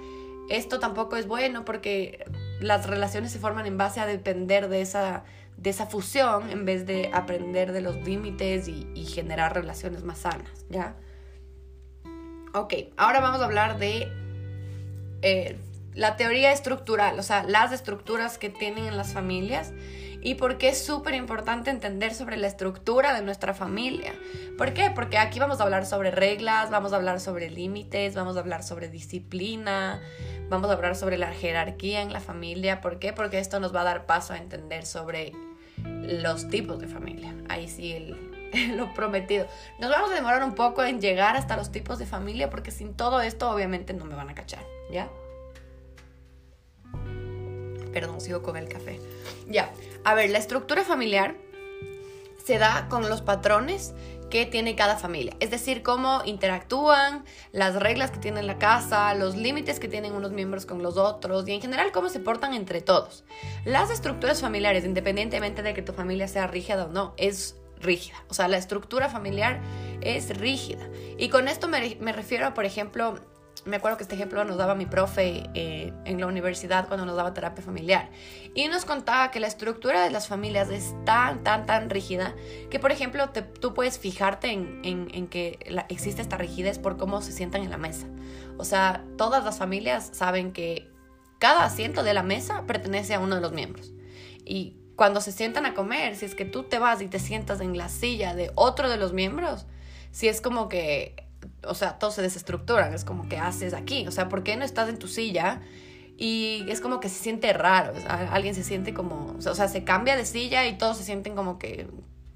esto 0.50 0.79
tampoco 0.79 1.15
es 1.15 1.27
bueno 1.27 1.65
porque 1.65 2.25
las 2.60 2.88
relaciones 2.88 3.31
se 3.31 3.39
forman 3.39 3.65
en 3.65 3.77
base 3.77 4.00
a 4.00 4.05
depender 4.05 4.67
de 4.67 4.81
esa, 4.81 5.24
de 5.58 5.69
esa 5.69 5.86
fusión 5.86 6.50
en 6.50 6.65
vez 6.65 6.86
de 6.86 7.12
aprender 7.13 7.72
de 7.72 7.81
los 7.81 7.96
límites 7.96 8.67
y, 8.67 9.05
generar 9.05 9.53
relaciones 9.53 10.03
más 10.03 10.19
sanas, 10.19 10.65
¿ya? 10.69 10.96
Ok, 12.53 12.74
ahora 12.98 13.20
vamos 13.20 13.42
a 13.42 13.46
hablar 13.46 13.79
de 13.79 14.07
eh, 15.22 15.57
la 15.94 16.16
teoría 16.16 16.51
estructural, 16.51 17.20
o 17.20 17.24
sea, 17.24 17.44
las 17.44 17.72
estructuras 17.72 18.37
que 18.37 18.50
tienen 18.50 18.85
en 18.85 18.98
las 18.98 19.14
familias 19.14 19.74
y 20.22 20.36
por 20.36 20.58
qué 20.58 20.70
es 20.70 20.84
súper 20.84 21.14
importante 21.16 21.70
entender 21.70 22.14
sobre 22.14 22.38
la 22.38 22.48
estructura 22.48 23.14
de 23.14 23.22
nuestra 23.22 23.53
familia. 23.53 24.14
¿Por 24.58 24.74
qué? 24.74 24.92
Porque 24.94 25.18
aquí 25.18 25.40
vamos 25.40 25.60
a 25.60 25.64
hablar 25.64 25.86
sobre 25.86 26.12
reglas, 26.12 26.70
vamos 26.70 26.94
a 26.94 26.98
hablar 26.98 27.20
sobre 27.20 27.50
límites, 27.50 28.16
vamos 28.16 28.36
a 28.36 28.42
hablar 28.42 28.64
sobre 28.64 28.90
disciplina, 28.90 30.01
vamos 30.50 30.70
a 30.70 30.74
hablar 30.74 30.96
sobre 30.96 31.18
la 31.18 31.32
jerarquía 31.32 32.01
en 32.01 32.12
la 32.12 32.20
familia. 32.20 32.82
¿Por 32.82 33.00
qué? 33.00 33.14
Porque 33.14 33.40
esto 33.40 33.60
nos 33.60 33.74
va 33.74 33.82
a 33.82 33.86
dar 33.86 34.05
paso 34.05 34.34
a 34.34 34.38
entender 34.38 34.86
sobre 34.86 35.32
los 35.84 36.50
tipos 36.50 36.79
de 36.79 36.88
familia. 36.88 37.34
Ahí 37.48 37.68
sí 37.70 37.94
el, 37.94 38.18
lo 38.75 38.94
prometido. 38.94 39.48
Nos 39.79 39.90
vamos 39.90 40.12
a 40.12 40.16
demorar 40.16 40.44
un 40.44 40.55
poco 40.55 40.84
en 40.84 41.00
llegar 41.00 41.38
hasta 41.38 41.55
los 41.55 41.72
tipos 41.72 42.00
de 42.00 42.05
familia 42.05 42.50
porque 42.50 42.72
sin 42.72 42.94
todo 42.94 43.22
esto 43.22 43.50
obviamente 43.50 43.94
no 43.94 44.05
me 44.05 44.16
van 44.16 44.29
a 44.29 44.36
cachar, 44.36 44.64
¿ya? 44.92 45.10
Perdón, 47.94 48.22
sigo 48.22 48.42
con 48.42 48.58
el 48.58 48.68
café. 48.68 49.00
Ya, 49.48 49.72
a 50.04 50.14
ver, 50.14 50.30
la 50.30 50.38
estructura 50.38 50.84
familiar 50.84 51.36
se 52.44 52.58
da 52.58 52.88
con 52.90 53.10
los 53.10 53.22
patrones 53.22 53.94
que 54.30 54.46
tiene 54.46 54.75
cada 54.75 54.96
familia. 54.96 55.36
Es 55.40 55.52
decir, 55.52 55.84
cómo 55.84 56.22
interactúan, 56.25 57.25
las 57.52 57.75
reglas 57.75 58.12
que 58.12 58.20
tiene 58.20 58.44
la 58.44 58.58
casa, 58.58 59.14
los 59.16 59.36
límites 59.36 59.80
que 59.80 59.88
tienen 59.88 60.14
unos 60.14 60.32
miembros 60.32 60.66
con 60.66 60.82
los 60.84 60.98
otros 60.98 61.48
y 61.48 61.54
en 61.54 61.62
general 61.62 61.92
cómo 61.92 62.10
se 62.10 62.20
portan 62.20 62.54
entre 62.54 62.82
todos. 62.82 63.24
Las 63.66 63.90
estructuras 63.90 64.42
familiares, 64.42 64.86
independientemente 64.86 65.64
de 65.64 65.74
que 65.74 65.82
tu 65.82 65.94
familia 65.94 66.28
sea 66.28 66.48
rígida 66.48 66.86
o 66.86 66.90
no, 66.90 67.14
es 67.18 67.56
rígida. 67.80 68.18
O 68.30 68.34
sea, 68.34 68.48
la 68.48 68.58
estructura 68.58 69.10
familiar 69.10 69.62
es 70.02 70.38
rígida. 70.38 70.88
Y 71.18 71.30
con 71.30 71.48
esto 71.48 71.68
me, 71.68 71.98
me 72.00 72.14
refiero, 72.14 72.54
por 72.54 72.66
ejemplo, 72.66 73.20
me 73.70 73.77
acuerdo 73.77 73.98
que 73.98 74.03
este 74.03 74.16
ejemplo 74.16 74.44
nos 74.44 74.58
daba 74.58 74.75
mi 74.75 74.86
profe 74.86 75.50
eh, 75.53 75.94
en 76.05 76.20
la 76.20 76.27
universidad 76.27 76.88
cuando 76.88 77.05
nos 77.05 77.16
daba 77.16 77.34
terapia 77.34 77.64
familiar. 77.64 78.10
Y 78.53 78.68
nos 78.68 78.86
contaba 78.86 79.32
que 79.32 79.40
la 79.40 79.48
estructura 79.48 80.03
de 80.03 80.12
las 80.12 80.27
familias 80.27 80.70
es 80.70 80.94
tan, 81.05 81.44
tan, 81.44 81.66
tan 81.66 81.90
rígida 81.90 82.36
que, 82.70 82.79
por 82.79 82.92
ejemplo, 82.92 83.29
tú 83.29 83.74
puedes 83.74 84.00
fijarte 84.00 84.51
en, 84.51 85.27
que 85.27 85.60
existe 85.90 86.22
esta 86.22 86.38
rigidez 86.38 86.79
por 86.79 86.98
cómo 86.98 87.22
se 87.22 87.32
sientan 87.32 87.64
en 87.64 87.70
la 87.70 87.77
mesa. 87.77 88.08
O 88.58 88.66
sea, 88.66 89.05
todas 89.18 89.44
las 89.46 89.58
familias 89.58 90.10
saben 90.14 90.51
que 90.51 90.92
cada 91.38 91.64
asiento 91.64 92.03
de 92.03 92.14
la 92.14 92.24
mesa 92.24 92.66
pertenece 92.68 93.14
a 93.14 93.20
uno 93.20 93.36
de 93.36 93.42
los 93.42 93.53
miembros. 93.53 93.94
Y 94.44 94.75
cuando 94.96 95.22
se 95.22 95.32
sientan 95.32 95.66
a 95.66 95.74
comer, 95.74 96.16
si 96.16 96.25
es 96.25 96.36
que 96.36 96.44
tú 96.46 96.64
te 96.64 96.79
vas 96.79 97.01
y 97.01 97.08
te 97.08 97.20
sientas 97.20 97.62
en 97.62 97.77
la 97.77 97.88
silla 97.88 98.36
de 98.36 98.51
otro 98.55 98.90
de 98.90 98.98
los 98.98 99.14
miembros, 99.14 99.66
si 100.12 100.27
es 100.27 100.42
como 100.42 100.68
que 100.68 101.28
o 101.65 101.74
sea, 101.75 102.00
todos 102.00 102.15
se 102.15 102.22
desestructuran, 102.22 102.93
es 102.93 103.03
como 103.03 103.27
que 103.27 103.37
haces 103.37 103.74
aquí, 103.74 104.07
o 104.07 104.11
sea, 104.11 104.29
¿por 104.29 104.43
qué 104.43 104.55
no 104.55 104.65
estás 104.65 104.89
en 104.89 104.98
tu 104.98 105.07
silla? 105.07 105.61
Y 106.17 106.65
es 106.67 106.81
como 106.81 107.00
que 107.00 107.07
se 107.07 107.22
siente 107.22 107.53
raro, 107.53 107.93
alguien 108.07 108.53
se 108.53 108.63
siente 108.63 108.93
como, 108.93 109.37
o 109.37 109.55
sea, 109.55 109.67
se 109.67 109.83
cambia 109.83 110.17
de 110.17 110.25
silla 110.25 110.67
y 110.67 110.77
todos 110.77 110.98
se 110.98 111.03
sienten 111.03 111.35
como 111.35 111.57
que, 111.59 111.87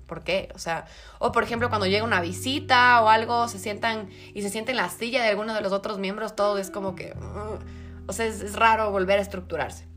¿por 0.07 0.23
qué? 0.23 0.49
O 0.55 0.59
sea, 0.59 0.85
o 1.19 1.31
por 1.31 1.43
ejemplo 1.43 1.69
cuando 1.69 1.87
llega 1.87 2.03
una 2.03 2.21
visita 2.21 3.01
o 3.03 3.09
algo, 3.09 3.47
se 3.49 3.59
sientan 3.59 4.09
y 4.33 4.41
se 4.41 4.49
sienten 4.49 4.77
en 4.77 4.83
la 4.83 4.89
silla 4.89 5.23
de 5.23 5.29
alguno 5.29 5.53
de 5.53 5.61
los 5.61 5.73
otros 5.73 5.99
miembros, 5.99 6.35
todo 6.35 6.57
es 6.57 6.69
como 6.69 6.95
que, 6.95 7.13
uh, 7.13 7.59
o 8.07 8.13
sea, 8.13 8.25
es, 8.25 8.55
raro 8.55 8.91
volver 8.91 9.19
a 9.19 9.21
estructurarse. 9.21 9.87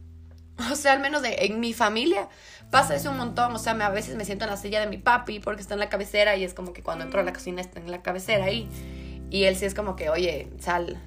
O 0.73 0.75
sea, 0.75 0.93
al 0.93 1.01
menos 1.01 1.23
en 1.23 1.61
mi 1.61 1.75
familia 1.75 2.29
pasa 2.71 2.95
eso 2.95 3.11
un 3.11 3.19
montón. 3.19 3.55
O 3.55 3.59
sea, 3.59 3.73
a 3.73 3.91
veces 3.91 4.17
me 4.17 4.25
siento 4.25 4.45
en 4.45 4.51
la 4.51 4.57
silla 4.57 4.81
de 4.81 4.87
mi 4.87 4.97
papi 4.99 5.39
porque 5.41 5.61
está 5.61 5.75
en 5.75 5.81
la 5.81 5.89
cabecera 5.89 6.37
y 6.37 6.45
es 6.45 6.55
como 6.55 6.73
que 6.73 6.83
cuando 6.83 7.05
entro 7.05 7.21
a 7.21 7.25
la 7.25 7.33
cocina 7.33 7.61
está 7.61 7.79
en 7.79 7.91
la 7.91 8.03
cabecera 8.03 8.47
ahí. 8.47 8.69
Y 8.71 9.06
él 9.31 9.57
sí 9.57 9.65
es 9.65 9.75
como 9.75 9.97
que, 9.97 10.09
oye, 10.11 10.49
sal, 10.59 11.01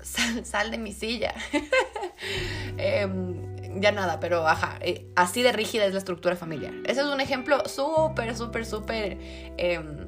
sal, 0.00 0.70
de 0.70 0.78
mi 0.78 0.92
silla. 0.92 1.34
Em, 2.76 3.80
ya 3.80 3.90
nada, 3.90 4.20
pero 4.20 4.46
ajá, 4.46 4.78
eh, 4.80 5.06
así 5.16 5.42
de 5.42 5.52
rígida 5.52 5.84
es 5.84 5.92
la 5.92 5.98
estructura 5.98 6.36
familiar. 6.36 6.72
Ese 6.86 7.00
es 7.00 7.06
un 7.06 7.20
ejemplo 7.20 7.62
súper, 7.66 8.36
súper, 8.36 8.64
súper 8.66 9.18
em, 9.56 10.06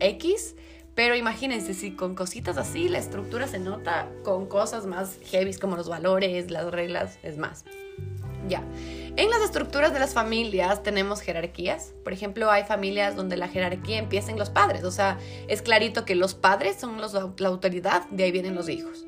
X. 0.00 0.54
Pero 0.94 1.16
imagínense, 1.16 1.74
si 1.74 1.90
con 1.90 2.14
cositas 2.14 2.56
así 2.56 2.88
la 2.88 2.98
estructura 2.98 3.48
se 3.48 3.58
nota 3.58 4.08
con 4.22 4.46
cosas 4.46 4.86
más 4.86 5.18
heavy 5.24 5.52
como 5.54 5.76
los 5.76 5.88
valores, 5.88 6.50
las 6.50 6.70
reglas, 6.70 7.18
es 7.22 7.36
más. 7.36 7.64
Ya. 8.48 8.62
En 9.16 9.30
las 9.30 9.42
estructuras 9.42 9.92
de 9.92 10.00
las 10.00 10.12
familias 10.12 10.82
tenemos 10.82 11.20
jerarquías. 11.20 11.94
Por 12.02 12.12
ejemplo, 12.12 12.50
hay 12.50 12.64
familias 12.64 13.14
donde 13.14 13.36
la 13.36 13.46
jerarquía 13.46 13.98
empieza 13.98 14.32
en 14.32 14.40
los 14.40 14.50
padres. 14.50 14.82
O 14.82 14.90
sea, 14.90 15.18
es 15.46 15.62
clarito 15.62 16.04
que 16.04 16.16
los 16.16 16.34
padres 16.34 16.80
son 16.80 17.00
la 17.00 17.48
autoridad, 17.48 18.08
de 18.10 18.24
ahí 18.24 18.32
vienen 18.32 18.56
los 18.56 18.68
hijos. 18.68 19.06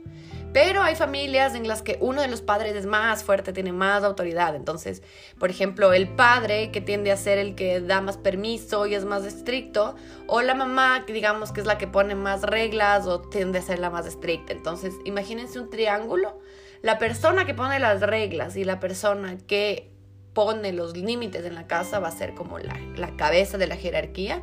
Pero 0.53 0.81
hay 0.81 0.95
familias 0.95 1.57
en 1.57 1.66
las 1.66 1.83
que 1.83 1.99
uno 2.01 2.23
de 2.23 2.29
los 2.29 2.40
padres 2.40 2.77
es 2.77 2.87
más 2.87 3.25
fuerte, 3.25 3.53
tiene 3.53 3.73
más 3.73 4.05
autoridad. 4.05 4.55
Entonces, 4.55 5.03
por 5.40 5.51
ejemplo, 5.51 5.92
el 5.92 6.07
padre 6.09 6.71
que 6.71 6.81
tiende 6.81 7.11
a 7.11 7.16
ser 7.16 7.38
el 7.38 7.57
que 7.57 7.81
da 7.81 8.01
más 8.01 8.16
permiso 8.16 8.87
y 8.87 8.95
es 8.95 9.05
más 9.05 9.25
estricto, 9.25 9.97
o 10.29 10.40
la 10.40 10.55
mamá 10.55 11.05
que 11.05 11.14
digamos 11.14 11.51
que 11.51 11.61
es 11.61 11.66
la 11.66 11.79
que 11.79 11.88
pone 11.88 12.14
más 12.14 12.42
reglas 12.42 13.07
o 13.07 13.23
tiende 13.23 13.59
a 13.59 13.62
ser 13.62 13.81
la 13.81 13.90
más 13.90 14.07
estricta. 14.07 14.53
Entonces, 14.53 14.95
imagínense 15.05 15.59
un 15.59 15.69
triángulo. 15.69 16.38
La 16.81 16.99
persona 16.99 17.45
que 17.45 17.55
pone 17.55 17.81
las 17.81 18.01
reglas 18.03 18.57
y 18.57 18.62
la 18.62 18.79
persona 18.79 19.37
que 19.49 19.95
pone 20.37 20.70
los 20.75 20.94
límites 20.94 21.46
en 21.46 21.55
la 21.55 21.66
casa 21.66 21.99
va 21.99 22.09
a 22.09 22.11
ser 22.11 22.35
como 22.35 22.59
la, 22.59 22.79
la 22.94 23.16
cabeza 23.16 23.57
de 23.57 23.66
la 23.66 23.77
jerarquía. 23.77 24.42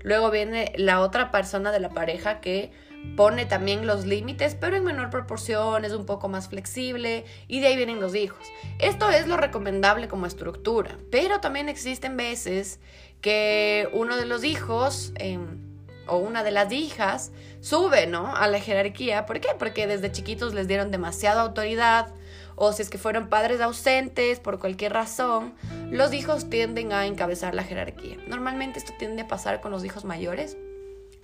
Luego 0.00 0.30
viene 0.30 0.72
la 0.76 1.02
otra 1.02 1.30
persona 1.30 1.70
de 1.70 1.80
la 1.80 1.90
pareja 1.90 2.40
que 2.40 2.72
pone 3.14 3.44
también 3.44 3.86
los 3.86 4.06
límites, 4.06 4.56
pero 4.58 4.74
en 4.74 4.84
menor 4.84 5.10
proporción, 5.10 5.84
es 5.84 5.92
un 5.92 6.06
poco 6.06 6.30
más 6.30 6.48
flexible 6.48 7.26
y 7.46 7.60
de 7.60 7.66
ahí 7.66 7.76
vienen 7.76 8.00
los 8.00 8.14
hijos. 8.14 8.40
Esto 8.78 9.10
es 9.10 9.26
lo 9.26 9.36
recomendable 9.36 10.08
como 10.08 10.24
estructura, 10.24 10.96
pero 11.10 11.40
también 11.40 11.68
existen 11.68 12.16
veces 12.16 12.80
que 13.20 13.90
uno 13.92 14.16
de 14.16 14.24
los 14.24 14.44
hijos 14.44 15.12
em, 15.16 15.58
o 16.06 16.16
una 16.16 16.42
de 16.42 16.52
las 16.52 16.72
hijas 16.72 17.32
sube, 17.60 18.06
¿no? 18.06 18.34
A 18.34 18.48
la 18.48 18.60
jerarquía. 18.60 19.26
¿Por 19.26 19.40
qué? 19.40 19.48
Porque 19.58 19.86
desde 19.86 20.10
chiquitos 20.10 20.54
les 20.54 20.68
dieron 20.68 20.90
demasiada 20.90 21.42
autoridad 21.42 22.14
o 22.56 22.72
si 22.72 22.82
es 22.82 22.90
que 22.90 22.98
fueron 22.98 23.28
padres 23.28 23.60
ausentes 23.60 24.40
por 24.40 24.58
cualquier 24.58 24.92
razón, 24.92 25.54
los 25.90 26.12
hijos 26.12 26.50
tienden 26.50 26.92
a 26.92 27.06
encabezar 27.06 27.54
la 27.54 27.64
jerarquía. 27.64 28.16
Normalmente 28.28 28.78
esto 28.78 28.92
tiende 28.98 29.22
a 29.22 29.28
pasar 29.28 29.60
con 29.60 29.72
los 29.72 29.84
hijos 29.84 30.04
mayores 30.04 30.56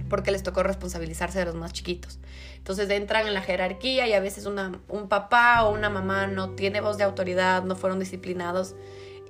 porque 0.09 0.31
les 0.31 0.43
tocó 0.43 0.63
responsabilizarse 0.63 1.39
de 1.39 1.45
los 1.45 1.55
más 1.55 1.73
chiquitos. 1.73 2.19
Entonces 2.57 2.91
entran 2.91 3.27
en 3.27 3.35
la 3.35 3.43
jerarquía 3.43 4.07
y 4.07 4.13
a 4.13 4.21
veces 4.21 4.47
un 4.47 5.09
papá 5.09 5.65
o 5.65 5.73
una 5.73 5.91
mamá 5.91 6.27
no 6.27 6.51
tiene 6.51 6.81
voz 6.81 6.99
de 6.99 7.05
autoridad, 7.05 7.63
no 7.63 7.77
fueron 7.77 8.01
disciplinados 8.01 8.75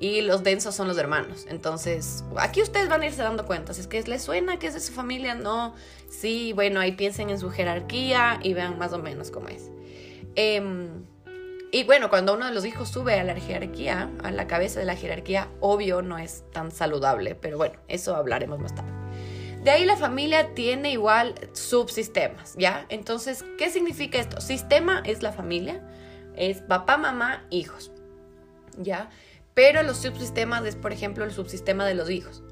y 0.01 0.23
los 0.23 0.43
densos 0.43 0.75
son 0.75 0.89
los 0.89 0.97
hermanos. 0.97 1.47
Entonces, 1.49 2.25
aquí 2.39 2.63
ustedes 2.63 2.89
van 2.89 3.03
a 3.03 3.07
irse 3.07 3.23
dando 3.23 3.45
cuenta. 3.45 3.75
Si 3.75 3.83
es 3.83 3.87
que 3.87 4.03
les 4.03 4.23
suena 4.23 4.59
que 4.59 4.67
es 4.67 4.75
de 4.75 4.81
su 4.81 4.93
familia, 4.93 5.35
no. 5.35 5.75
Sí, 6.09 6.55
bueno, 6.55 6.81
ahí 6.81 6.93
piensen 6.93 7.29
en 7.29 7.39
su 7.39 7.51
jerarquía 7.51 8.41
y 8.43 8.55
vean 8.55 8.79
más 8.79 8.95
o 8.95 8.99
menos 8.99 9.31
cómo 9.31 9.49
es. 9.49 9.71
Em, 10.37 11.05
y 11.73 11.85
bueno, 11.85 12.11
cuando 12.11 12.35
uno 12.35 12.47
de 12.47 12.53
los 12.53 12.65
hijos 12.65 12.89
sube 12.89 13.19
a 13.19 13.25
la 13.25 13.35
jerarquía, 13.35 14.11
a 14.23 14.31
la 14.31 14.47
cabeza 14.47 14.81
de 14.81 14.87
la 14.87 14.97
jerarquía, 14.97 15.49
obvio 15.61 16.03
no 16.03 16.19
es 16.19 16.45
tan 16.53 16.73
saludable, 16.73 17.35
pero 17.35 17.57
bueno, 17.59 17.79
eso 17.87 18.17
hablaremos 18.17 18.59
más 18.59 18.75
tarde. 18.75 18.91
De 19.63 19.71
ahí 19.71 19.85
la 19.85 19.97
familia 19.97 20.55
tiene 20.55 20.91
igual 20.91 21.35
subsistemas, 21.53 22.55
¿ya? 22.57 22.87
Entonces, 22.89 23.45
¿qué 23.59 23.71
significa 23.71 24.19
esto? 24.19 24.41
Sistema 24.41 25.03
es 25.05 25.23
la 25.23 25.33
familia, 25.33 25.87
es 26.35 26.63
papá, 26.63 26.97
mamá, 26.97 27.45
hijos, 27.51 27.93
¿ya? 28.79 29.11
Pero 29.55 29.83
los 29.83 29.99
subsistemas 29.99 30.65
es, 30.65 30.77
por 30.77 30.93
ejemplo, 30.93 31.25
el 31.25 31.31
subsistema 31.31 31.85
de 31.85 31.95
los 31.95 32.09
hijos. 32.11 32.43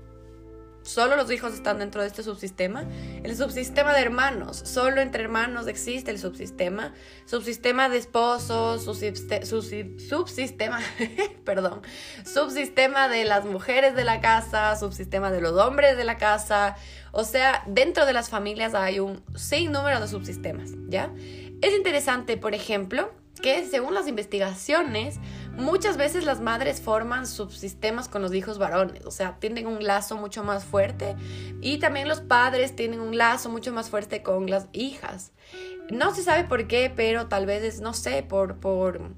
Solo 0.82 1.16
los 1.16 1.30
hijos 1.30 1.54
están 1.54 1.78
dentro 1.78 2.00
de 2.00 2.08
este 2.08 2.22
subsistema. 2.22 2.84
El 3.22 3.36
subsistema 3.36 3.92
de 3.92 4.00
hermanos. 4.00 4.58
Solo 4.64 5.00
entre 5.00 5.22
hermanos 5.22 5.66
existe 5.66 6.10
el 6.10 6.18
subsistema. 6.18 6.94
Subsistema 7.26 7.88
de 7.88 7.98
esposos, 7.98 8.84
subsistema, 8.84 10.80
perdón, 11.44 11.82
subsistema 12.24 13.08
de 13.08 13.24
las 13.24 13.44
mujeres 13.44 13.94
de 13.94 14.04
la 14.04 14.20
casa, 14.20 14.76
subsistema 14.76 15.30
de 15.30 15.40
los 15.40 15.52
hombres 15.52 15.96
de 15.96 16.04
la 16.04 16.16
casa. 16.16 16.76
O 17.12 17.24
sea, 17.24 17.62
dentro 17.66 18.06
de 18.06 18.12
las 18.12 18.30
familias 18.30 18.74
hay 18.74 19.00
un 19.00 19.22
número 19.70 20.00
de 20.00 20.08
subsistemas, 20.08 20.70
¿ya? 20.88 21.12
Es 21.60 21.74
interesante, 21.74 22.36
por 22.36 22.54
ejemplo, 22.54 23.12
que 23.40 23.66
según 23.66 23.94
las 23.94 24.08
investigaciones, 24.08 25.18
muchas 25.58 25.96
veces 25.96 26.24
las 26.24 26.40
madres 26.40 26.80
forman 26.80 27.26
subsistemas 27.26 28.08
con 28.08 28.22
los 28.22 28.32
hijos 28.34 28.58
varones, 28.58 29.04
o 29.04 29.10
sea, 29.10 29.36
tienen 29.38 29.66
un 29.66 29.84
lazo 29.84 30.16
mucho 30.16 30.44
más 30.44 30.64
fuerte 30.64 31.16
y 31.60 31.78
también 31.78 32.08
los 32.08 32.20
padres 32.20 32.74
tienen 32.74 33.00
un 33.00 33.18
lazo 33.18 33.50
mucho 33.50 33.72
más 33.72 33.90
fuerte 33.90 34.22
con 34.22 34.48
las 34.48 34.68
hijas. 34.72 35.32
No 35.90 36.14
se 36.14 36.22
sabe 36.22 36.44
por 36.44 36.66
qué, 36.66 36.92
pero 36.94 37.26
tal 37.26 37.46
vez 37.46 37.62
es, 37.62 37.80
no 37.80 37.92
sé, 37.94 38.22
por, 38.22 38.60
por, 38.60 39.10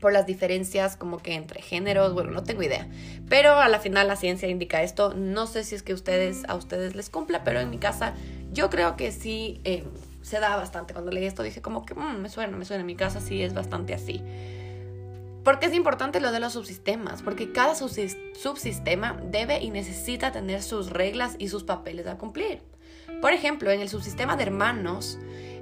por 0.00 0.12
las 0.12 0.26
diferencias 0.26 0.96
como 0.96 1.18
que 1.18 1.34
entre 1.34 1.60
géneros, 1.60 2.14
bueno, 2.14 2.30
no 2.30 2.44
tengo 2.44 2.62
idea. 2.62 2.88
Pero 3.28 3.54
a 3.54 3.68
la 3.68 3.80
final 3.80 4.06
la 4.06 4.16
ciencia 4.16 4.48
indica 4.48 4.82
esto. 4.82 5.14
No 5.14 5.46
sé 5.46 5.64
si 5.64 5.74
es 5.74 5.82
que 5.82 5.92
a 5.92 6.54
ustedes 6.54 6.94
les 6.94 7.10
cumpla, 7.10 7.42
pero 7.42 7.60
en 7.60 7.70
mi 7.70 7.78
casa 7.78 8.14
yo 8.52 8.70
creo 8.70 8.96
que 8.96 9.12
sí. 9.12 9.60
Eh, 9.64 9.84
se 10.28 10.40
da 10.40 10.56
bastante. 10.56 10.92
Cuando 10.92 11.10
leí 11.10 11.24
esto 11.24 11.42
dije 11.42 11.62
como 11.62 11.86
que 11.86 11.94
mm, 11.94 12.20
me 12.20 12.28
suena, 12.28 12.56
me 12.56 12.64
suena. 12.64 12.82
En 12.82 12.86
mi 12.86 12.96
casa 12.96 13.20
sí 13.20 13.42
es 13.42 13.54
bastante 13.54 13.94
así. 13.94 14.22
Porque 15.48 15.64
es 15.64 15.72
importante 15.72 16.20
lo 16.20 16.30
de 16.30 16.40
los 16.40 16.52
subsistemas, 16.52 17.22
porque 17.22 17.52
cada 17.52 17.74
subsistema 17.74 19.18
debe 19.24 19.62
y 19.62 19.70
necesita 19.70 20.30
tener 20.30 20.62
sus 20.62 20.90
reglas 20.90 21.36
y 21.38 21.48
sus 21.48 21.64
papeles 21.64 22.06
a 22.06 22.18
cumplir. 22.18 22.60
Por 23.22 23.32
ejemplo, 23.32 23.70
en 23.70 23.80
el 23.80 23.88
subsistema 23.88 24.36
de 24.36 24.42
hermanos, 24.42 25.18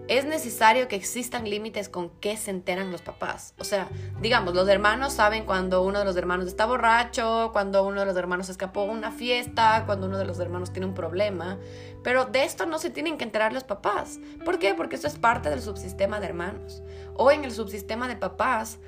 es 0.08 0.24
necesario 0.24 0.88
que 0.88 0.96
existan 0.96 1.48
límites 1.48 1.88
con 1.88 2.10
qué 2.20 2.36
se 2.36 2.50
enteran 2.50 2.90
los 2.90 3.02
papás. 3.02 3.54
O 3.60 3.64
sea, 3.64 3.88
digamos, 4.20 4.54
los 4.54 4.68
hermanos 4.68 5.12
saben 5.12 5.44
cuando 5.44 5.82
uno 5.82 6.00
de 6.00 6.04
los 6.04 6.16
hermanos 6.16 6.48
está 6.48 6.66
borracho, 6.66 7.50
cuando 7.52 7.84
uno 7.84 8.00
de 8.00 8.06
los 8.06 8.16
hermanos 8.16 8.48
escapó 8.48 8.80
a 8.80 8.84
una 8.84 9.12
fiesta, 9.12 9.84
cuando 9.86 10.08
uno 10.08 10.18
de 10.18 10.24
los 10.24 10.40
hermanos 10.40 10.72
tiene 10.72 10.86
un 10.86 10.94
problema. 10.94 11.58
Pero 12.02 12.24
de 12.24 12.42
esto 12.42 12.66
no 12.66 12.80
se 12.80 12.90
tienen 12.90 13.18
que 13.18 13.24
enterar 13.24 13.52
los 13.52 13.62
papás. 13.62 14.18
¿Por 14.44 14.58
qué? 14.58 14.74
Porque 14.74 14.96
eso 14.96 15.06
es 15.06 15.16
parte 15.16 15.48
del 15.48 15.62
subsistema 15.62 16.18
de 16.18 16.26
hermanos. 16.26 16.82
O 17.14 17.30
en 17.30 17.44
el 17.44 17.52
subsistema 17.52 18.08
de 18.08 18.16
papás, 18.16 18.78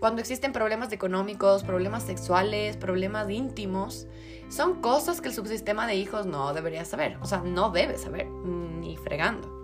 cuando 0.00 0.20
existen 0.20 0.52
problemas 0.52 0.92
económicos, 0.92 1.64
problemas 1.64 2.04
sexuales, 2.04 2.76
problemas 2.76 3.28
íntimos, 3.30 4.06
son 4.48 4.80
cosas 4.80 5.20
que 5.20 5.28
el 5.28 5.34
subsistema 5.34 5.86
de 5.86 5.96
hijos 5.96 6.26
no 6.26 6.54
debería 6.54 6.84
saber. 6.84 7.18
O 7.20 7.26
sea, 7.26 7.38
no 7.38 7.70
debe 7.70 7.98
saber, 7.98 8.26
ni 8.26 8.96
fregando. 8.96 9.58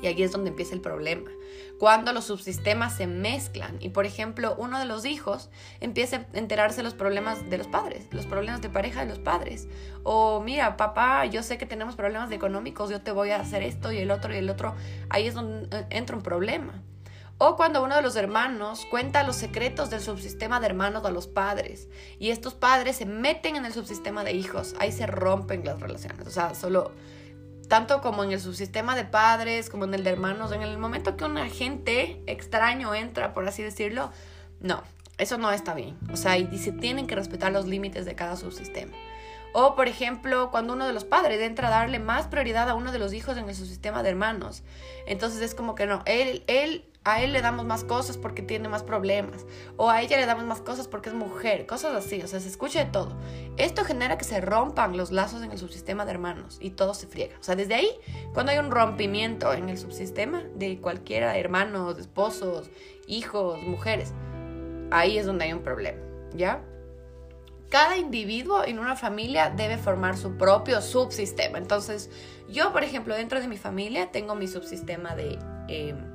Y 0.00 0.08
aquí 0.08 0.24
es 0.24 0.32
donde 0.32 0.50
empieza 0.50 0.74
el 0.74 0.80
problema. 0.80 1.30
Cuando 1.78 2.12
los 2.12 2.24
subsistemas 2.24 2.96
se 2.96 3.06
mezclan 3.06 3.76
y, 3.80 3.90
por 3.90 4.04
ejemplo, 4.04 4.54
uno 4.58 4.78
de 4.78 4.84
los 4.84 5.04
hijos 5.04 5.48
empieza 5.80 6.16
a 6.16 6.38
enterarse 6.38 6.78
de 6.78 6.82
los 6.82 6.94
problemas 6.94 7.48
de 7.48 7.58
los 7.58 7.68
padres, 7.68 8.06
los 8.10 8.26
problemas 8.26 8.62
de 8.62 8.68
pareja 8.68 9.00
de 9.00 9.06
los 9.06 9.20
padres. 9.20 9.68
O 10.02 10.40
mira, 10.40 10.76
papá, 10.76 11.24
yo 11.26 11.42
sé 11.42 11.58
que 11.58 11.66
tenemos 11.66 11.94
problemas 11.94 12.30
económicos, 12.32 12.90
yo 12.90 13.00
te 13.00 13.12
voy 13.12 13.30
a 13.30 13.40
hacer 13.40 13.62
esto 13.62 13.92
y 13.92 13.98
el 13.98 14.10
otro 14.10 14.34
y 14.34 14.38
el 14.38 14.50
otro. 14.50 14.74
Ahí 15.08 15.26
es 15.26 15.34
donde 15.34 15.76
eh, 15.76 15.86
entra 15.90 16.16
un 16.16 16.22
problema. 16.22 16.82
O 17.44 17.56
cuando 17.56 17.82
uno 17.82 17.96
de 17.96 18.02
los 18.02 18.14
hermanos 18.14 18.86
cuenta 18.86 19.24
los 19.24 19.34
secretos 19.34 19.90
del 19.90 20.00
subsistema 20.00 20.60
de 20.60 20.66
hermanos 20.66 21.04
a 21.04 21.10
los 21.10 21.26
padres 21.26 21.88
y 22.20 22.30
estos 22.30 22.54
padres 22.54 22.94
se 22.94 23.04
meten 23.04 23.56
en 23.56 23.64
el 23.64 23.72
subsistema 23.72 24.22
de 24.22 24.30
hijos, 24.30 24.76
ahí 24.78 24.92
se 24.92 25.08
rompen 25.08 25.64
las 25.64 25.80
relaciones. 25.80 26.24
O 26.24 26.30
sea, 26.30 26.54
solo 26.54 26.92
tanto 27.66 28.00
como 28.00 28.22
en 28.22 28.30
el 28.30 28.40
subsistema 28.40 28.94
de 28.94 29.06
padres, 29.06 29.70
como 29.70 29.86
en 29.86 29.94
el 29.94 30.04
de 30.04 30.10
hermanos, 30.10 30.52
en 30.52 30.62
el 30.62 30.78
momento 30.78 31.16
que 31.16 31.24
un 31.24 31.36
agente 31.36 32.22
extraño 32.28 32.94
entra, 32.94 33.34
por 33.34 33.48
así 33.48 33.64
decirlo, 33.64 34.12
no, 34.60 34.80
eso 35.18 35.36
no 35.36 35.50
está 35.50 35.74
bien. 35.74 35.98
O 36.12 36.16
sea, 36.16 36.38
y 36.38 36.58
se 36.58 36.70
tienen 36.70 37.08
que 37.08 37.16
respetar 37.16 37.50
los 37.50 37.66
límites 37.66 38.04
de 38.04 38.14
cada 38.14 38.36
subsistema. 38.36 38.92
O, 39.52 39.74
por 39.74 39.88
ejemplo, 39.88 40.52
cuando 40.52 40.74
uno 40.74 40.86
de 40.86 40.92
los 40.92 41.04
padres 41.04 41.40
entra 41.40 41.66
a 41.66 41.70
darle 41.72 41.98
más 41.98 42.28
prioridad 42.28 42.68
a 42.68 42.74
uno 42.74 42.92
de 42.92 43.00
los 43.00 43.12
hijos 43.12 43.36
en 43.36 43.48
el 43.48 43.54
subsistema 43.56 44.04
de 44.04 44.10
hermanos. 44.10 44.62
Entonces 45.08 45.42
es 45.42 45.56
como 45.56 45.74
que 45.74 45.86
no, 45.86 46.02
él, 46.06 46.44
él 46.46 46.84
a 47.04 47.22
él 47.22 47.32
le 47.32 47.42
damos 47.42 47.66
más 47.66 47.84
cosas 47.84 48.16
porque 48.16 48.42
tiene 48.42 48.68
más 48.68 48.82
problemas, 48.82 49.44
o 49.76 49.90
a 49.90 50.02
ella 50.02 50.18
le 50.18 50.26
damos 50.26 50.44
más 50.44 50.60
cosas 50.60 50.86
porque 50.86 51.08
es 51.08 51.14
mujer, 51.14 51.66
cosas 51.66 51.94
así, 51.94 52.22
o 52.22 52.28
sea, 52.28 52.40
se 52.40 52.48
escucha 52.48 52.84
de 52.84 52.90
todo. 52.90 53.16
Esto 53.56 53.84
genera 53.84 54.18
que 54.18 54.24
se 54.24 54.40
rompan 54.40 54.96
los 54.96 55.10
lazos 55.10 55.42
en 55.42 55.50
el 55.50 55.58
subsistema 55.58 56.04
de 56.04 56.12
hermanos 56.12 56.58
y 56.60 56.70
todo 56.70 56.94
se 56.94 57.06
friega. 57.06 57.36
O 57.40 57.42
sea, 57.42 57.56
desde 57.56 57.74
ahí, 57.74 57.90
cuando 58.32 58.52
hay 58.52 58.58
un 58.58 58.70
rompimiento 58.70 59.52
en 59.52 59.68
el 59.68 59.78
subsistema 59.78 60.42
de 60.54 60.78
cualquiera, 60.80 61.36
hermanos, 61.36 61.98
esposos, 61.98 62.70
hijos, 63.06 63.60
mujeres, 63.62 64.12
ahí 64.90 65.18
es 65.18 65.26
donde 65.26 65.46
hay 65.46 65.52
un 65.52 65.62
problema, 65.62 66.00
¿ya? 66.34 66.62
Cada 67.68 67.96
individuo 67.96 68.64
en 68.64 68.78
una 68.78 68.96
familia 68.96 69.48
debe 69.48 69.78
formar 69.78 70.18
su 70.18 70.36
propio 70.36 70.82
subsistema. 70.82 71.56
Entonces, 71.56 72.10
yo, 72.48 72.70
por 72.70 72.84
ejemplo, 72.84 73.14
dentro 73.14 73.40
de 73.40 73.48
mi 73.48 73.56
familia 73.56 74.12
tengo 74.12 74.34
mi 74.34 74.46
subsistema 74.46 75.16
de... 75.16 75.38
Em, 75.68 76.11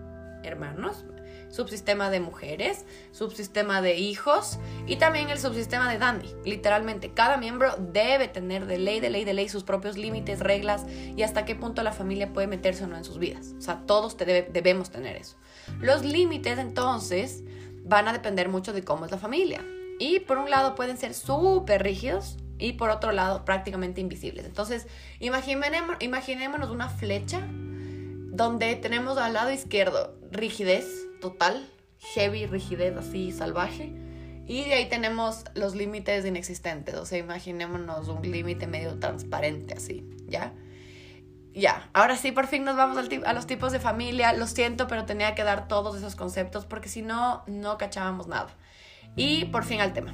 hermanos, 0.47 1.05
subsistema 1.49 2.09
de 2.09 2.19
mujeres, 2.19 2.85
subsistema 3.11 3.81
de 3.81 3.95
hijos 3.95 4.59
y 4.85 4.97
también 4.97 5.29
el 5.29 5.39
subsistema 5.39 5.91
de 5.91 5.97
Dandy. 5.97 6.33
Literalmente, 6.45 7.11
cada 7.13 7.37
miembro 7.37 7.75
debe 7.77 8.27
tener 8.27 8.65
de 8.65 8.77
ley, 8.77 8.99
de 8.99 9.09
ley, 9.09 9.23
de 9.23 9.33
ley 9.33 9.49
sus 9.49 9.63
propios 9.63 9.97
límites, 9.97 10.39
reglas 10.39 10.85
y 11.15 11.23
hasta 11.23 11.45
qué 11.45 11.55
punto 11.55 11.83
la 11.83 11.91
familia 11.91 12.33
puede 12.33 12.47
meterse 12.47 12.83
o 12.83 12.87
no 12.87 12.97
en 12.97 13.03
sus 13.03 13.19
vidas. 13.19 13.53
O 13.57 13.61
sea, 13.61 13.83
todos 13.85 14.17
debemos 14.17 14.89
tener 14.89 15.15
eso. 15.15 15.37
Los 15.79 16.03
límites 16.03 16.57
entonces 16.59 17.43
van 17.83 18.07
a 18.07 18.13
depender 18.13 18.49
mucho 18.49 18.73
de 18.73 18.83
cómo 18.83 19.05
es 19.05 19.11
la 19.11 19.17
familia. 19.17 19.63
Y 19.99 20.19
por 20.19 20.37
un 20.37 20.49
lado 20.49 20.75
pueden 20.75 20.97
ser 20.97 21.13
súper 21.13 21.81
rígidos 21.81 22.37
y 22.59 22.73
por 22.73 22.89
otro 22.89 23.11
lado 23.11 23.45
prácticamente 23.45 24.01
invisibles. 24.01 24.45
Entonces, 24.45 24.87
imaginémonos 25.19 26.69
una 26.69 26.89
flecha 26.89 27.47
donde 27.49 28.75
tenemos 28.75 29.17
al 29.17 29.33
lado 29.33 29.51
izquierdo 29.51 30.16
rigidez 30.31 30.85
total, 31.21 31.69
heavy 32.13 32.45
rigidez 32.45 32.95
así 32.97 33.31
salvaje. 33.31 33.93
Y 34.45 34.63
de 34.63 34.75
ahí 34.75 34.89
tenemos 34.89 35.43
los 35.55 35.75
límites 35.75 36.25
inexistentes, 36.25 36.95
o 36.95 37.05
sea, 37.05 37.17
imaginémonos 37.17 38.07
un 38.07 38.21
límite 38.21 38.65
medio 38.65 38.97
transparente 38.97 39.73
así, 39.73 40.07
¿ya? 40.27 40.53
Ya, 41.53 41.89
ahora 41.93 42.15
sí, 42.15 42.31
por 42.31 42.45
fin 42.45 42.63
nos 42.63 42.77
vamos 42.77 42.97
a 43.25 43.33
los 43.33 43.47
tipos 43.47 43.71
de 43.71 43.79
familia. 43.79 44.31
Lo 44.33 44.45
siento, 44.45 44.87
pero 44.87 45.05
tenía 45.05 45.33
que 45.33 45.43
dar 45.43 45.67
todos 45.67 45.97
esos 45.97 46.15
conceptos 46.15 46.65
porque 46.65 46.87
si 46.87 47.01
no, 47.01 47.43
no 47.47 47.79
cachábamos 47.79 48.27
nada. 48.27 48.49
Y 49.15 49.45
por 49.45 49.63
fin 49.63 49.81
al 49.81 49.91
tema. 49.91 50.13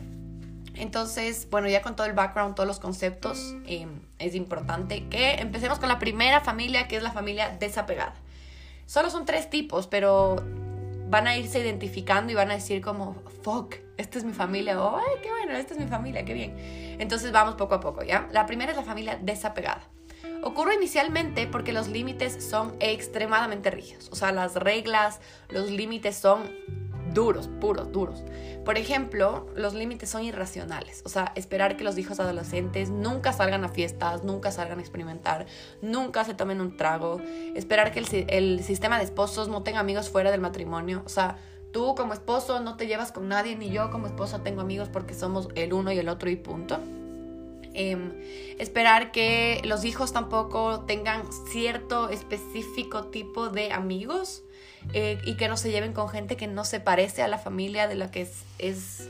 Entonces, 0.74 1.50
bueno, 1.52 1.68
ya 1.68 1.82
con 1.82 1.98
todo 1.98 2.08
el 2.08 2.14
background, 2.14 2.56
todos 2.56 2.66
los 2.66 2.80
conceptos, 2.80 3.56
em, 3.66 4.00
es 4.20 4.36
importante 4.36 5.08
que 5.10 5.34
empecemos 5.36 5.80
con 5.80 5.90
la 5.90 6.00
primera 6.00 6.40
familia, 6.40 6.88
que 6.88 6.96
es 6.96 7.04
la 7.04 7.12
familia 7.12 7.50
desapegada. 7.60 8.16
Solo 8.94 9.10
son 9.10 9.26
tres 9.26 9.50
tipos, 9.50 9.88
pero 9.88 10.36
van 11.10 11.26
a 11.26 11.36
irse 11.36 11.60
identificando 11.60 12.32
y 12.32 12.36
van 12.36 12.52
a 12.52 12.54
decir 12.54 12.80
como, 12.80 13.16
fuck, 13.42 13.74
esta 13.98 14.20
es 14.20 14.24
mi 14.24 14.34
familia, 14.34 14.80
o, 14.80 14.98
ay, 14.98 15.20
qué 15.24 15.32
bueno, 15.32 15.54
esta 15.54 15.74
es 15.74 15.80
mi 15.80 15.88
familia, 15.88 16.24
qué 16.26 16.36
bien. 16.36 16.54
Entonces 17.00 17.32
vamos 17.32 17.56
poco 17.56 17.74
a 17.74 17.80
poco, 17.80 18.04
¿ya? 18.04 18.30
La 18.32 18.46
primera 18.46 18.70
es 18.70 18.78
la 18.78 18.84
familia 18.84 19.18
desapegada. 19.20 19.90
Ocurre 20.44 20.76
inicialmente 20.76 21.48
porque 21.48 21.74
los 21.74 21.88
límites 21.88 22.48
son 22.48 22.76
extremadamente 22.80 23.72
rígidos, 23.72 24.10
o 24.12 24.16
sea, 24.16 24.32
las 24.32 24.54
reglas, 24.54 25.22
los 25.50 25.72
límites 25.72 26.16
son 26.16 26.52
duros, 27.14 27.50
puros, 27.60 27.92
duros. 27.92 28.24
Por 28.66 28.78
ejemplo, 28.78 29.48
los 29.56 29.74
límites 29.74 30.10
son 30.10 30.24
irracionales, 30.24 31.02
o 31.06 31.10
sea, 31.10 31.32
esperar 31.36 31.76
que 31.78 31.84
los 31.84 31.98
hijos 31.98 32.20
adolescentes 32.20 32.90
nunca 32.90 33.34
salgan 33.34 33.64
a 33.64 33.70
fiestas, 33.70 34.24
nunca 34.24 34.52
salgan 34.52 34.80
a 34.80 34.82
experimentar, 34.82 35.46
nunca 35.82 36.24
se 36.24 36.34
tomen 36.34 36.62
un 36.62 36.78
trago, 36.78 37.22
esperar 37.56 37.92
que 37.92 38.00
el, 38.00 38.64
sistema 38.64 38.98
de 38.98 39.04
esposos 39.04 39.50
no 39.50 39.64
tenga 39.64 39.80
amigos 39.80 40.10
fuera 40.10 40.32
del 40.32 40.42
matrimonio, 40.42 41.04
o 41.06 41.10
sea, 41.10 41.38
tú 41.72 41.96
como 41.96 42.14
esposo 42.14 42.60
no 42.62 42.78
te 42.78 42.88
llevas 42.88 43.12
con 43.12 43.28
nadie, 43.28 43.56
ni 43.56 43.70
yo 43.70 43.90
como 43.92 44.08
esposa 44.08 44.44
tengo 44.44 44.62
amigos 44.62 44.90
porque 44.90 45.14
somos 45.14 45.50
el 45.56 45.74
uno 45.74 45.92
y 45.92 46.00
el 46.00 46.08
otro 46.10 46.30
y 46.30 46.36
punto. 46.36 46.80
Em, 47.76 48.14
esperar 48.60 49.12
que 49.12 49.62
los 49.64 49.84
hijos 49.84 50.14
tampoco 50.14 50.82
tengan 50.82 51.24
cierto 51.52 52.10
específico 52.10 53.06
tipo 53.06 53.50
de 53.50 53.72
amigos 53.72 54.44
eh, 54.94 55.20
y 55.26 55.36
que 55.36 55.48
no 55.48 55.58
se 55.58 55.72
lleven 55.72 55.94
con 55.94 56.10
gente 56.10 56.38
que 56.38 56.48
no 56.48 56.66
se 56.66 56.80
parece 56.80 57.24
a 57.24 57.28
la 57.28 57.38
familia 57.38 57.88
de 57.88 57.96
la 57.96 58.12
que 58.12 58.28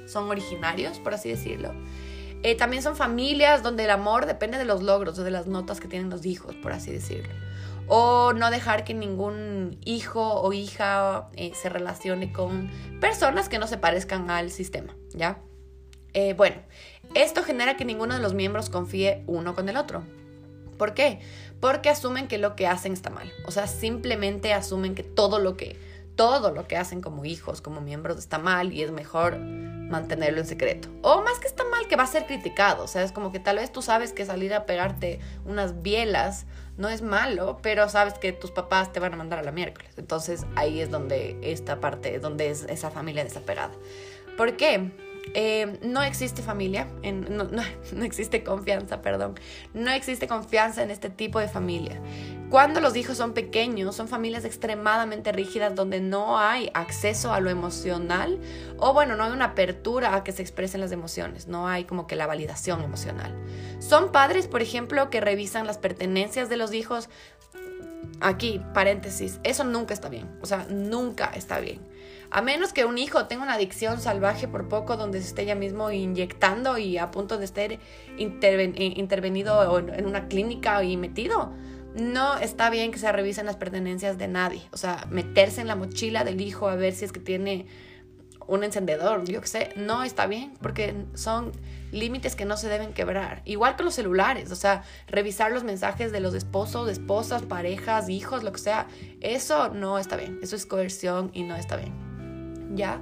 son 0.07 0.29
originarios, 0.29 0.99
por 0.99 1.13
así 1.13 1.29
decirlo. 1.29 1.73
Eh, 2.43 2.55
también 2.55 2.83
son 2.83 2.95
familias 2.95 3.63
donde 3.63 3.85
el 3.85 3.89
amor 3.89 4.25
depende 4.25 4.57
de 4.57 4.65
los 4.65 4.81
logros 4.81 5.17
o 5.19 5.23
de 5.23 5.31
las 5.31 5.47
notas 5.47 5.79
que 5.79 5.87
tienen 5.87 6.09
los 6.09 6.25
hijos, 6.25 6.55
por 6.55 6.71
así 6.71 6.91
decirlo. 6.91 7.33
O 7.87 8.31
no 8.33 8.49
dejar 8.49 8.85
que 8.85 8.93
ningún 8.93 9.77
hijo 9.83 10.41
o 10.41 10.53
hija 10.53 11.29
eh, 11.35 11.51
se 11.53 11.67
relacione 11.67 12.31
con 12.31 12.69
personas 13.01 13.49
que 13.49 13.59
no 13.59 13.67
se 13.67 13.77
parezcan 13.77 14.29
al 14.29 14.51
sistema, 14.51 14.95
¿ya? 15.13 15.41
bueno, 16.37 16.57
esto 17.15 17.43
genera 17.43 17.77
que 17.77 17.85
ninguno 17.85 18.15
de 18.15 18.21
los 18.21 18.33
miembros 18.33 18.69
confíe 18.69 19.23
uno 19.27 19.55
con 19.55 19.69
el 19.69 19.77
otro. 19.77 20.03
¿Por 20.77 20.93
qué? 20.93 21.19
Porque 21.59 21.89
asumen 21.89 22.27
que 22.27 22.37
lo 22.37 22.55
que 22.55 22.67
hacen 22.67 22.93
está 22.93 23.09
mal. 23.09 23.31
O 23.45 23.51
sea, 23.51 23.67
simplemente 23.67 24.53
asumen 24.53 24.95
que 24.95 25.03
todo 25.03 25.39
lo 25.39 25.55
que 25.55 25.77
todo 26.15 26.51
lo 26.51 26.67
que 26.67 26.77
hacen 26.77 27.01
como 27.01 27.25
hijos, 27.25 27.61
como 27.61 27.81
miembros 27.81 28.17
está 28.17 28.37
mal 28.37 28.71
y 28.71 28.83
es 28.83 28.91
mejor 28.91 29.37
mantenerlo 29.39 30.39
en 30.39 30.45
secreto. 30.45 30.89
O 31.01 31.21
más 31.21 31.39
que 31.39 31.47
está 31.47 31.63
mal, 31.65 31.87
que 31.87 31.95
va 31.95 32.03
a 32.03 32.07
ser 32.07 32.25
criticado. 32.25 32.83
O 32.83 32.87
sea, 32.87 33.03
es 33.03 33.11
como 33.11 33.31
que 33.31 33.39
tal 33.39 33.57
vez 33.57 33.71
tú 33.71 33.81
sabes 33.81 34.13
que 34.13 34.25
salir 34.25 34.53
a 34.53 34.65
pegarte 34.65 35.19
unas 35.45 35.81
bielas 35.81 36.45
no 36.77 36.89
es 36.89 37.01
malo, 37.01 37.59
pero 37.61 37.89
sabes 37.89 38.15
que 38.15 38.31
tus 38.31 38.51
papás 38.51 38.91
te 38.91 38.99
van 38.99 39.13
a 39.13 39.17
mandar 39.17 39.39
a 39.39 39.43
la 39.43 39.51
miércoles. 39.51 39.91
Entonces 39.97 40.45
ahí 40.55 40.81
es 40.81 40.89
donde 40.89 41.37
esta 41.41 41.79
parte, 41.79 42.19
donde 42.19 42.49
es 42.49 42.63
esa 42.63 42.89
familia 42.89 43.23
desapegada. 43.23 43.73
¿Por 44.37 44.55
qué? 44.55 44.91
Eh, 45.35 45.79
no 45.81 46.03
existe 46.03 46.41
familia, 46.41 46.87
no, 47.29 47.45
no, 47.93 48.03
existe 48.03 48.43
confianza, 48.43 49.01
perdón, 49.01 49.35
no 49.73 49.89
existe 49.91 50.27
confianza 50.27 50.83
en 50.83 50.91
este 50.91 51.09
tipo 51.09 51.39
de 51.39 51.47
familia. 51.47 51.99
Cuando 52.49 52.81
los 52.81 52.95
hijos 52.95 53.17
son 53.17 53.33
pequeños, 53.33 53.95
son 53.95 54.07
familias 54.07 54.45
extremadamente 54.45 55.31
rígidas 55.31 55.73
donde 55.73 56.01
no 56.01 56.37
hay 56.37 56.69
acceso 56.75 57.33
a 57.33 57.39
lo 57.39 57.49
emocional 57.49 58.39
o 58.77 58.93
bueno, 58.93 59.15
no 59.15 59.23
hay 59.23 59.31
una 59.31 59.45
apertura 59.45 60.15
a 60.15 60.23
que 60.23 60.31
se 60.33 60.43
expresen 60.43 60.81
las 60.81 60.91
emociones, 60.91 61.47
no 61.47 61.67
hay 61.67 61.85
como 61.85 62.05
que 62.05 62.15
la 62.15 62.27
validación 62.27 62.83
emocional. 62.83 63.33
Son 63.79 64.11
padres, 64.11 64.47
por 64.47 64.61
ejemplo, 64.61 65.09
que 65.09 65.19
revisan 65.19 65.65
las 65.65 65.79
pertenencias 65.79 66.47
de 66.49 66.57
los 66.57 66.73
hijos. 66.73 67.09
Aquí, 68.19 68.61
paréntesis, 68.73 69.39
eso 69.43 69.63
nunca 69.63 69.93
está 69.93 70.09
bien, 70.09 70.29
o 70.41 70.45
sea, 70.45 70.67
nunca 70.69 71.31
está 71.33 71.59
bien. 71.59 71.92
A 72.33 72.41
menos 72.41 72.73
que 72.73 72.83
un 72.83 72.97
hijo 72.97 73.27
tenga 73.27 73.43
una 73.43 73.53
adicción 73.53 74.01
salvaje 74.01 74.47
por 74.47 74.67
poco 74.67 74.97
donde 74.97 75.21
se 75.21 75.27
esté 75.27 75.45
ya 75.45 75.53
mismo 75.53 75.91
inyectando 75.91 76.79
y 76.79 76.97
a 76.97 77.11
punto 77.11 77.37
de 77.37 77.45
estar 77.45 77.77
intervenido 78.17 79.77
en 79.77 80.07
una 80.07 80.27
clínica 80.27 80.83
y 80.83 80.97
metido. 80.97 81.53
No 81.93 82.39
está 82.39 82.71
bien 82.71 82.91
que 82.91 82.97
se 82.97 83.11
revisen 83.11 83.45
las 83.45 83.57
pertenencias 83.57 84.17
de 84.17 84.27
nadie. 84.27 84.63
O 84.71 84.77
sea, 84.77 85.05
meterse 85.11 85.61
en 85.61 85.67
la 85.67 85.75
mochila 85.75 86.23
del 86.23 86.41
hijo 86.41 86.67
a 86.67 86.75
ver 86.75 86.93
si 86.93 87.05
es 87.05 87.11
que 87.11 87.19
tiene 87.19 87.67
un 88.47 88.63
encendedor, 88.63 89.23
yo 89.25 89.39
qué 89.39 89.47
sé, 89.47 89.69
no 89.75 90.03
está 90.03 90.25
bien 90.25 90.53
porque 90.59 90.95
son 91.13 91.51
límites 91.91 92.35
que 92.35 92.45
no 92.45 92.57
se 92.57 92.67
deben 92.67 92.93
quebrar. 92.93 93.43
Igual 93.45 93.75
que 93.75 93.83
los 93.83 93.93
celulares, 93.93 94.51
o 94.51 94.55
sea, 94.55 94.81
revisar 95.07 95.51
los 95.51 95.63
mensajes 95.63 96.11
de 96.11 96.19
los 96.19 96.33
esposos, 96.33 96.89
esposas, 96.89 97.43
parejas, 97.43 98.09
hijos, 98.09 98.43
lo 98.43 98.51
que 98.51 98.59
sea, 98.59 98.87
eso 99.21 99.69
no 99.69 99.99
está 99.99 100.17
bien. 100.17 100.39
Eso 100.41 100.55
es 100.55 100.65
coerción 100.65 101.29
y 101.31 101.43
no 101.43 101.55
está 101.55 101.75
bien. 101.75 102.12
¿Ya? 102.75 103.01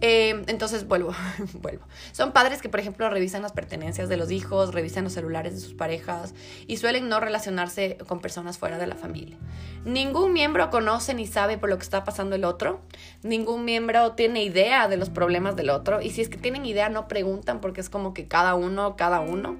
Eh, 0.00 0.44
entonces 0.46 0.86
vuelvo, 0.86 1.12
vuelvo. 1.54 1.84
Son 2.12 2.32
padres 2.32 2.62
que, 2.62 2.68
por 2.68 2.80
ejemplo, 2.80 3.10
revisan 3.10 3.42
las 3.42 3.52
pertenencias 3.52 4.08
de 4.08 4.16
los 4.16 4.30
hijos, 4.30 4.72
revisan 4.72 5.04
los 5.04 5.12
celulares 5.12 5.54
de 5.54 5.60
sus 5.60 5.74
parejas 5.74 6.34
y 6.66 6.76
suelen 6.76 7.08
no 7.08 7.18
relacionarse 7.18 7.98
con 8.06 8.20
personas 8.20 8.58
fuera 8.58 8.78
de 8.78 8.86
la 8.86 8.94
familia. 8.94 9.36
Ningún 9.84 10.32
miembro 10.32 10.70
conoce 10.70 11.14
ni 11.14 11.26
sabe 11.26 11.58
por 11.58 11.68
lo 11.68 11.78
que 11.78 11.82
está 11.82 12.04
pasando 12.04 12.36
el 12.36 12.44
otro. 12.44 12.80
Ningún 13.22 13.64
miembro 13.64 14.12
tiene 14.12 14.44
idea 14.44 14.86
de 14.86 14.96
los 14.96 15.10
problemas 15.10 15.56
del 15.56 15.70
otro. 15.70 16.00
Y 16.00 16.10
si 16.10 16.20
es 16.20 16.28
que 16.28 16.38
tienen 16.38 16.64
idea, 16.64 16.88
no 16.88 17.08
preguntan 17.08 17.60
porque 17.60 17.80
es 17.80 17.90
como 17.90 18.14
que 18.14 18.28
cada 18.28 18.54
uno, 18.54 18.96
cada 18.96 19.20
uno. 19.20 19.56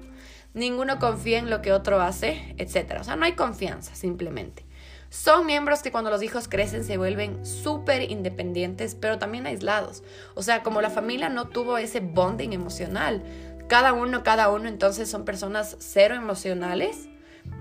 Ninguno 0.53 0.99
confía 0.99 1.37
en 1.37 1.49
lo 1.49 1.61
que 1.61 1.73
otro 1.73 2.01
hace, 2.01 2.55
etc. 2.57 2.97
O 2.99 3.03
sea, 3.03 3.15
no 3.15 3.25
hay 3.25 3.33
confianza, 3.33 3.93
simplemente. 3.93 4.65
Son 5.09 5.45
miembros 5.45 5.81
que 5.81 5.91
cuando 5.91 6.11
los 6.11 6.21
hijos 6.21 6.47
crecen 6.47 6.83
se 6.83 6.97
vuelven 6.97 7.45
súper 7.45 8.11
independientes, 8.11 8.95
pero 8.95 9.17
también 9.17 9.47
aislados. 9.47 10.03
O 10.35 10.43
sea, 10.43 10.61
como 10.61 10.81
la 10.81 10.91
familia 10.91 11.29
no 11.29 11.47
tuvo 11.47 11.77
ese 11.77 11.99
bonding 11.99 12.53
emocional, 12.53 13.23
cada 13.67 13.93
uno, 13.93 14.23
cada 14.23 14.49
uno, 14.49 14.67
entonces 14.67 15.09
son 15.09 15.25
personas 15.25 15.77
cero 15.79 16.15
emocionales, 16.15 17.09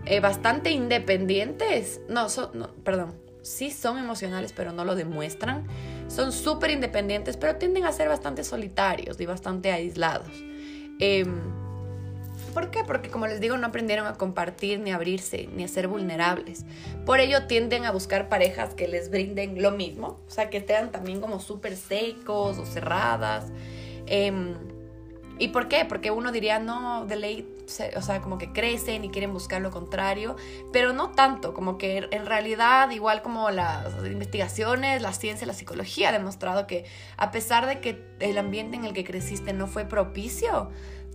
eh, 0.05 0.21
bastante 0.21 0.71
independientes. 0.71 2.01
No, 2.09 2.27
no, 2.53 2.75
perdón, 2.85 3.15
sí 3.43 3.71
son 3.71 3.99
emocionales, 3.99 4.53
pero 4.53 4.73
no 4.73 4.85
lo 4.85 4.95
demuestran. 4.95 5.67
Son 6.09 6.33
súper 6.33 6.71
independientes, 6.71 7.37
pero 7.37 7.57
tienden 7.57 7.85
a 7.85 7.93
ser 7.93 8.09
bastante 8.09 8.45
solitarios 8.45 9.21
y 9.21 9.27
bastante 9.27 9.73
aislados. 9.73 10.33
Eh, 11.01 11.25
¿Por 12.55 12.71
qué? 12.71 12.85
Porque 12.85 13.11
como 13.11 13.27
les 13.27 13.41
digo, 13.41 13.57
no 13.57 13.67
aprendieron 13.67 14.07
a 14.07 14.15
compartir, 14.15 14.81
ni 14.81 14.93
a 14.93 14.97
abrirse, 14.97 15.49
ni 15.55 15.65
a 15.65 15.69
ser 15.69 15.89
vulnerables. 15.89 16.65
Por 17.05 17.21
ello 17.21 17.47
tienden 17.47 17.85
a 17.85 17.91
buscar 17.91 18.29
parejas 18.29 18.75
que 18.75 18.89
les 18.89 19.11
brinden 19.11 19.63
lo 19.63 19.71
mismo, 19.71 20.19
o 20.27 20.31
sea, 20.31 20.51
que 20.51 20.59
estén 20.59 20.91
también 20.91 21.21
como 21.21 21.41
súper 21.41 21.77
secos 21.77 22.59
o 22.59 22.67
cerradas. 22.67 23.47
Em, 24.07 24.55
¿Y 25.39 25.49
por 25.49 25.69
qué? 25.69 25.85
Porque 25.85 26.11
uno 26.11 26.33
diría, 26.33 26.59
no, 26.59 27.07
de 27.07 27.17
ley, 27.17 27.57
o 27.97 28.03
sea, 28.03 28.21
como 28.21 28.39
que 28.39 28.53
crecen 28.53 29.05
y 29.05 29.11
quieren 29.11 29.33
buscar 29.33 29.63
lo 29.63 29.71
contrario, 29.71 30.37
pero 30.73 30.93
no 30.93 31.11
tanto, 31.11 31.55
como 31.55 31.79
que 31.79 32.09
en 32.11 32.27
realidad, 32.27 32.91
igual 32.91 33.23
como 33.23 33.51
las 33.51 33.87
investigaciones, 34.05 35.01
la 35.01 35.13
ciencia, 35.13 35.47
la 35.47 35.53
psicología 35.53 36.09
ha 36.09 36.13
demostrado 36.13 36.67
que 36.67 36.85
a 37.17 37.31
pesar 37.31 37.67
de 37.67 37.81
que 37.81 38.05
el 38.19 38.37
ambiente 38.37 38.77
en 38.77 38.85
el 38.85 38.93
que 38.93 39.05
creciste 39.05 39.53
no 39.53 39.69
fue 39.69 39.85
propicio, 39.85 40.71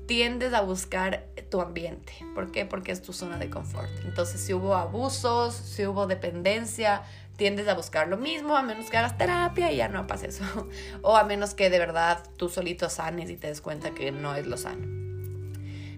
tiendes 0.06 0.54
a 0.54 0.62
buscar 0.62 1.26
tu 1.50 1.62
ambiente. 1.62 2.14
¿Por 2.36 2.52
qué? 2.52 2.66
Porque 2.66 2.92
es 2.92 3.02
tu 3.02 3.14
zona 3.14 3.38
de 3.38 3.50
confort. 3.50 3.90
Entonces, 4.06 4.42
si 4.42 4.54
hubo 4.54 4.76
abusos, 4.76 5.54
si 5.54 5.86
hubo 5.86 6.08
dependencia, 6.08 7.04
tiendes 7.38 7.68
a 7.68 7.74
buscar 7.74 8.08
lo 8.08 8.18
mismo, 8.18 8.56
a 8.56 8.64
menos 8.64 8.90
que 8.90 8.98
hagas 8.98 9.18
terapia 9.18 9.72
y 9.72 9.78
ya 9.78 9.88
no 9.88 10.08
pasa 10.08 10.28
eso. 10.28 10.44
O 11.02 11.16
a 11.18 11.24
menos 11.24 11.54
que 11.54 11.70
de 11.70 11.80
verdad 11.80 12.24
tú 12.38 12.50
solito 12.50 12.90
sanes 12.90 13.30
y 13.30 13.38
te 13.38 13.48
des 13.48 13.62
cuenta 13.62 13.92
que 13.92 14.12
no 14.12 14.36
es 14.36 14.46
lo 14.48 14.58
sano. 14.58 14.88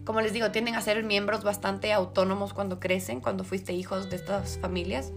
Como 0.05 0.21
les 0.21 0.33
digo, 0.33 0.51
tienden 0.51 0.75
a 0.75 0.81
ser 0.81 1.03
miembros 1.03 1.43
bastante 1.43 1.91
autónomos 1.91 2.53
cuando 2.53 2.79
crecen, 2.79 3.21
cuando 3.21 3.43
fuiste 3.43 3.73
hijos 3.73 4.09
de 4.09 4.17
estas 4.17 4.59
familias. 4.59 5.11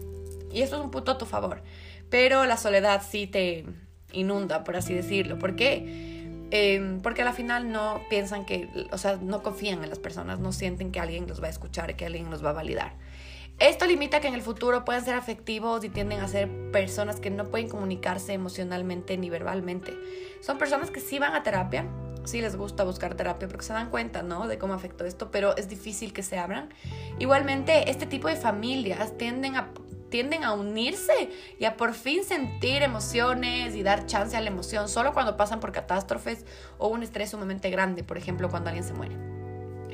Y 0.51 0.63
eso 0.63 0.77
es 0.77 0.83
un 0.83 0.91
punto 0.91 1.13
a 1.13 1.19
tu 1.19 1.27
favor. 1.27 1.63
Pero 2.09 2.47
la 2.47 2.57
soledad 2.57 3.03
sí 3.07 3.27
te 3.27 3.67
inunda, 4.13 4.65
por 4.65 4.77
así 4.77 4.95
decirlo. 4.95 5.39
¿Por 5.39 5.57
qué? 5.57 6.18
Em, 6.51 7.01
porque 7.01 7.23
al 7.23 7.35
final 7.35 7.71
no 7.71 8.01
piensan 8.09 8.47
que, 8.47 8.69
o 8.91 8.99
sea, 8.99 9.19
no 9.21 9.43
confían 9.43 9.83
en 9.85 9.91
las 9.91 9.99
personas, 9.99 10.41
no 10.41 10.53
sienten 10.53 10.93
que 10.93 11.01
alguien 11.01 11.27
los 11.27 11.43
va 11.43 11.49
a 11.49 11.51
escuchar, 11.51 11.95
que 11.97 12.07
alguien 12.07 12.31
los 12.31 12.45
va 12.45 12.51
a 12.51 12.55
validar. 12.55 12.93
Esto 13.59 13.87
limita 13.87 14.21
que 14.21 14.29
en 14.29 14.35
el 14.35 14.43
futuro 14.43 14.85
puedan 14.85 15.05
ser 15.05 15.15
afectivos 15.15 15.83
y 15.85 15.89
tienden 15.89 16.21
a 16.21 16.29
ser 16.29 16.49
personas 16.71 17.19
que 17.19 17.29
no 17.29 17.51
pueden 17.51 17.69
comunicarse 17.69 18.33
emocionalmente 18.33 19.19
ni 19.19 19.31
verbalmente. 19.31 19.95
Son 20.41 20.59
personas 20.59 20.93
que 20.93 21.01
sí 21.01 21.19
van 21.19 21.35
a 21.35 21.43
terapia, 21.43 21.85
sí 22.25 22.41
les 22.41 22.55
gusta 22.55 22.85
buscar 22.85 23.15
terapia 23.15 23.49
porque 23.49 23.65
se 23.65 23.73
dan 23.73 23.91
cuenta, 23.91 24.23
¿no? 24.23 24.47
De 24.47 24.59
cómo 24.59 24.75
afectó 24.75 25.05
esto, 25.05 25.31
pero 25.33 25.57
es 25.57 25.69
difícil 25.69 26.13
que 26.13 26.23
se 26.23 26.39
abran. 26.39 26.69
Igualmente, 27.19 27.91
este 27.91 28.07
tipo 28.07 28.29
de 28.29 28.37
familias 28.37 29.19
tienden 29.19 29.57
a 29.57 29.71
tienden 30.11 30.45
a 30.45 30.53
unirse 30.53 31.31
y 31.59 31.65
a 31.65 31.77
por 31.77 31.95
fin 31.95 32.25
sentir 32.25 32.83
emociones 32.83 33.75
y 33.75 33.83
dar 33.83 34.07
chance 34.07 34.37
a 34.37 34.41
la 34.41 34.49
emoción 34.49 34.89
solo 34.89 35.13
cuando 35.13 35.37
pasan 35.37 35.61
por 35.61 35.73
catástrofes 35.73 36.45
o 36.79 36.89
un 36.89 37.03
estrés 37.03 37.31
sumamente 37.31 37.71
grande, 37.71 38.05
por 38.05 38.19
ejemplo, 38.19 38.49
cuando 38.49 38.71
alguien 38.71 38.85
se 38.85 38.95
muere. 38.95 39.17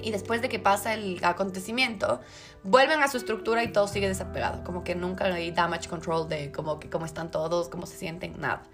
Y 0.03 0.11
después 0.11 0.43
de 0.43 0.51
que 0.51 0.59
pasa 0.59 0.93
el 0.93 1.19
acontecimiento, 1.25 2.21
vuelven 2.63 3.03
a 3.03 3.09
su 3.09 3.17
estructura 3.17 3.65
y 3.65 3.73
todo 3.73 3.89
sigue 3.89 4.07
desapegado, 4.07 4.63
como 4.63 4.85
que 4.85 4.95
nunca 4.95 5.25
hay 5.25 5.51
damage 5.51 5.89
control 5.89 6.29
de 6.29 6.53
cómo, 6.53 6.79
cómo 6.93 7.07
están 7.07 7.31
todos, 7.31 7.69
cómo 7.71 7.87
se 7.87 7.97
sienten, 7.97 8.39
nada. 8.39 8.65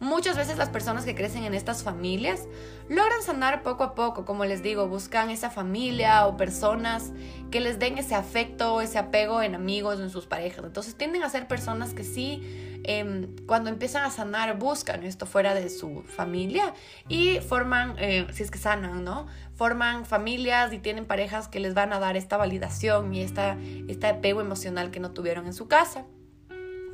Muchas 0.00 0.36
veces 0.36 0.58
las 0.58 0.68
personas 0.68 1.04
que 1.04 1.16
crecen 1.16 1.42
en 1.42 1.54
estas 1.54 1.82
familias 1.82 2.46
logran 2.88 3.20
sanar 3.20 3.64
poco 3.64 3.82
a 3.82 3.94
poco, 3.96 4.24
como 4.24 4.44
les 4.44 4.62
digo, 4.62 4.86
buscan 4.86 5.28
esa 5.28 5.50
familia 5.50 6.24
o 6.28 6.36
personas 6.36 7.10
que 7.50 7.58
les 7.60 7.80
den 7.80 7.98
ese 7.98 8.14
afecto, 8.14 8.80
ese 8.80 8.98
apego 8.98 9.42
en 9.42 9.56
amigos, 9.56 9.98
en 9.98 10.10
sus 10.10 10.26
parejas. 10.26 10.64
Entonces 10.64 10.94
tienden 10.94 11.24
a 11.24 11.28
ser 11.28 11.48
personas 11.48 11.94
que 11.94 12.04
sí, 12.04 12.80
em, 12.84 13.34
cuando 13.46 13.70
empiezan 13.70 14.04
a 14.04 14.10
sanar, 14.10 14.56
buscan 14.56 15.02
esto 15.02 15.26
fuera 15.26 15.52
de 15.52 15.68
su 15.68 16.04
familia 16.04 16.74
y 17.08 17.40
forman, 17.40 17.96
eh, 17.98 18.28
si 18.32 18.44
es 18.44 18.52
que 18.52 18.58
sanan, 18.58 19.02
¿no? 19.02 19.26
Forman 19.56 20.06
familias 20.06 20.72
y 20.72 20.78
tienen 20.78 21.06
parejas 21.06 21.48
que 21.48 21.58
les 21.58 21.74
van 21.74 21.92
a 21.92 21.98
dar 21.98 22.16
esta 22.16 22.36
validación 22.36 23.12
y 23.14 23.22
esta, 23.22 23.58
este 23.88 24.06
apego 24.06 24.42
emocional 24.42 24.92
que 24.92 25.00
no 25.00 25.10
tuvieron 25.10 25.46
en 25.46 25.54
su 25.54 25.66
casa 25.66 26.04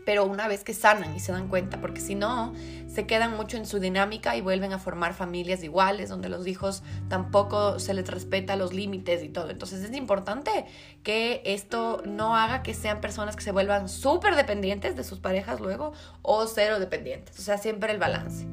pero 0.05 0.25
una 0.25 0.49
vez 0.49 0.65
que 0.65 0.75
sanan 0.75 1.15
y 1.17 1.21
se 1.21 1.33
dan 1.33 1.49
cuenta, 1.49 1.81
porque 1.81 2.01
si 2.01 2.15
no, 2.15 2.53
se 2.87 3.07
quedan 3.07 3.37
mucho 3.37 3.57
en 3.57 3.67
su 3.67 3.81
dinámica 3.81 4.37
y 4.37 4.41
vuelven 4.41 4.73
a 4.73 4.79
formar 4.79 5.15
familias 5.15 5.63
iguales, 5.63 6.09
donde 6.09 6.29
los 6.29 6.47
hijos 6.47 6.83
tampoco 7.09 7.79
se 7.79 7.95
les 7.95 8.09
respeta 8.09 8.57
los 8.57 8.73
límites 8.73 9.23
y 9.23 9.29
todo. 9.29 9.51
Entonces 9.51 9.83
es 9.83 9.97
importante 9.97 10.67
que 11.03 11.43
esto 11.45 12.03
no 12.07 12.37
haga 12.37 12.63
que 12.63 12.75
sean 12.75 13.01
personas 13.01 13.37
que 13.37 13.43
se 13.43 13.53
vuelvan 13.53 13.89
súper 13.89 14.37
dependientes 14.37 14.97
de 14.97 15.05
sus 15.05 15.19
parejas 15.19 15.61
luego 15.61 15.93
o 16.23 16.47
cero 16.47 16.79
dependientes, 16.79 17.39
o 17.39 17.43
sea, 17.43 17.59
siempre 17.59 17.93
el 17.93 17.99
balance. 17.99 18.47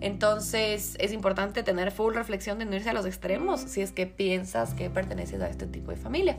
Entonces 0.00 0.94
es 1.00 1.12
importante 1.12 1.62
tener 1.62 1.90
full 1.90 2.14
reflexión 2.14 2.58
de 2.58 2.66
no 2.66 2.76
irse 2.76 2.90
a 2.90 2.92
los 2.92 3.06
extremos 3.06 3.60
si 3.60 3.80
es 3.80 3.90
que 3.90 4.06
piensas 4.06 4.74
que 4.74 4.90
perteneces 4.90 5.40
a 5.40 5.48
este 5.48 5.66
tipo 5.66 5.90
de 5.90 5.96
familia. 5.96 6.36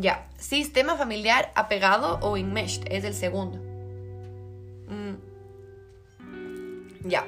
Ya, 0.00 0.28
sistema 0.38 0.96
familiar 0.96 1.52
apegado 1.54 2.18
o 2.20 2.36
enmeshed 2.36 2.84
es 2.90 3.04
el 3.04 3.14
segundo. 3.14 3.58
Mm. 4.88 5.16
Ya, 7.08 7.24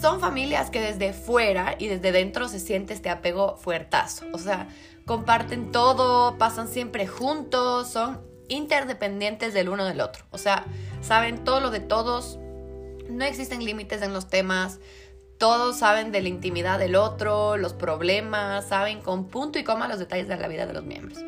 son 0.00 0.20
familias 0.20 0.70
que 0.70 0.80
desde 0.80 1.12
fuera 1.12 1.74
y 1.78 1.88
desde 1.88 2.12
dentro 2.12 2.48
se 2.48 2.60
siente 2.60 2.94
este 2.94 3.10
apego 3.10 3.56
fuertazo. 3.56 4.26
O 4.32 4.38
sea, 4.38 4.68
comparten 5.04 5.72
todo, 5.72 6.38
pasan 6.38 6.68
siempre 6.68 7.06
juntos, 7.06 7.88
son 7.88 8.20
interdependientes 8.48 9.52
del 9.52 9.68
uno 9.68 9.84
del 9.84 10.00
otro. 10.00 10.24
O 10.30 10.38
sea, 10.38 10.66
saben 11.00 11.42
todo 11.44 11.60
lo 11.60 11.70
de 11.70 11.80
todos, 11.80 12.38
no 13.08 13.24
existen 13.24 13.64
límites 13.64 14.02
en 14.02 14.12
los 14.12 14.28
temas, 14.28 14.78
todos 15.40 15.78
saben 15.78 16.12
de 16.12 16.20
la 16.20 16.28
intimidad 16.28 16.78
del 16.78 16.94
otro, 16.96 17.56
los 17.56 17.72
problemas, 17.72 18.68
saben 18.68 19.00
con 19.00 19.26
punto 19.28 19.58
y 19.58 19.64
coma 19.64 19.88
los 19.88 19.98
detalles 19.98 20.28
de 20.28 20.36
la 20.36 20.48
vida 20.48 20.66
de 20.66 20.74
los 20.74 20.84
miembros. 20.84 21.18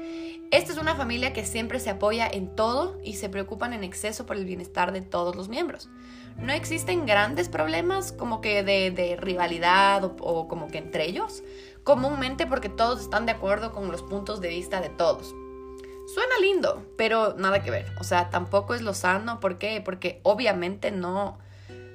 Esta 0.50 0.70
es 0.70 0.76
una 0.76 0.94
familia 0.94 1.32
que 1.32 1.46
siempre 1.46 1.80
se 1.80 1.88
apoya 1.88 2.28
en 2.28 2.54
todo 2.54 3.00
y 3.02 3.14
se 3.14 3.30
preocupan 3.30 3.72
en 3.72 3.84
exceso 3.84 4.26
por 4.26 4.36
el 4.36 4.44
bienestar 4.44 4.92
de 4.92 5.00
todos 5.00 5.34
los 5.34 5.48
miembros. 5.48 5.88
No 6.36 6.52
existen 6.52 7.06
grandes 7.06 7.48
problemas 7.48 8.12
como 8.12 8.42
que 8.42 8.62
de, 8.62 9.16
rivalidad 9.18 10.04
o, 10.04 10.14
o 10.18 10.46
como 10.46 10.68
que 10.68 10.76
entre 10.76 11.06
ellos, 11.06 11.42
comúnmente 11.82 12.46
porque 12.46 12.68
todos 12.68 13.00
están 13.00 13.24
de 13.24 13.32
acuerdo 13.32 13.72
con 13.72 13.90
los 13.90 14.02
puntos 14.02 14.42
de 14.42 14.48
vista 14.48 14.82
de 14.82 14.90
todos. 14.90 15.34
Suena 16.12 16.38
lindo, 16.42 16.84
pero 16.98 17.34
nada 17.38 17.62
que 17.62 17.70
ver. 17.70 17.86
O 17.98 18.04
sea, 18.04 18.28
tampoco 18.28 18.74
es 18.74 18.82
lo 18.82 18.92
sano. 18.92 19.40
¿Por 19.40 19.56
qué? 19.56 19.80
Porque 19.82 20.20
obviamente 20.22 20.90
no 20.90 21.38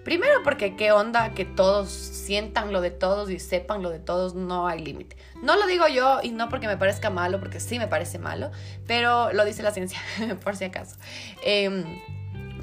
Primero 0.07 0.41
porque 0.41 0.77
qué 0.77 0.93
onda 0.93 1.33
que 1.33 1.43
todos 1.43 1.89
sientan 1.89 2.71
lo 2.71 2.79
de 2.79 2.91
todos 2.91 3.29
y 3.29 3.39
sepan 3.39 3.83
lo 3.83 3.89
de 3.89 3.99
todos, 3.99 4.35
no 4.35 4.65
hay 4.65 4.79
límite. 4.79 5.17
No 5.43 5.57
lo 5.57 5.67
digo 5.67 5.85
yo 5.89 6.21
y 6.23 6.29
no 6.29 6.47
porque 6.47 6.65
me 6.65 6.77
parezca 6.77 7.09
malo, 7.09 7.41
porque 7.41 7.59
sí 7.59 7.77
me 7.77 7.89
parece 7.89 8.17
malo, 8.17 8.49
pero 8.85 9.33
lo 9.33 9.43
dice 9.43 9.63
la 9.63 9.71
ciencia, 9.71 9.99
por 10.45 10.55
si 10.55 10.63
acaso. 10.63 10.95
Em, 11.43 11.83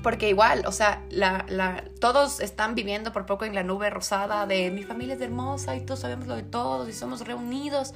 porque 0.02 0.30
igual, 0.30 0.64
o 0.64 0.72
sea, 0.72 1.02
todos 2.00 2.40
están 2.40 2.74
viviendo 2.74 3.12
por 3.12 3.26
poco 3.26 3.44
en 3.44 3.54
la 3.54 3.62
nube 3.62 3.90
rosada 3.90 4.46
de 4.46 4.70
mi 4.70 4.82
familia 4.82 5.14
es 5.14 5.20
hermosa 5.20 5.76
y 5.76 5.80
todos 5.80 6.00
sabemos 6.00 6.26
lo 6.26 6.36
de 6.36 6.44
todos 6.44 6.88
y 6.88 6.94
somos 6.94 7.26
reunidos. 7.26 7.92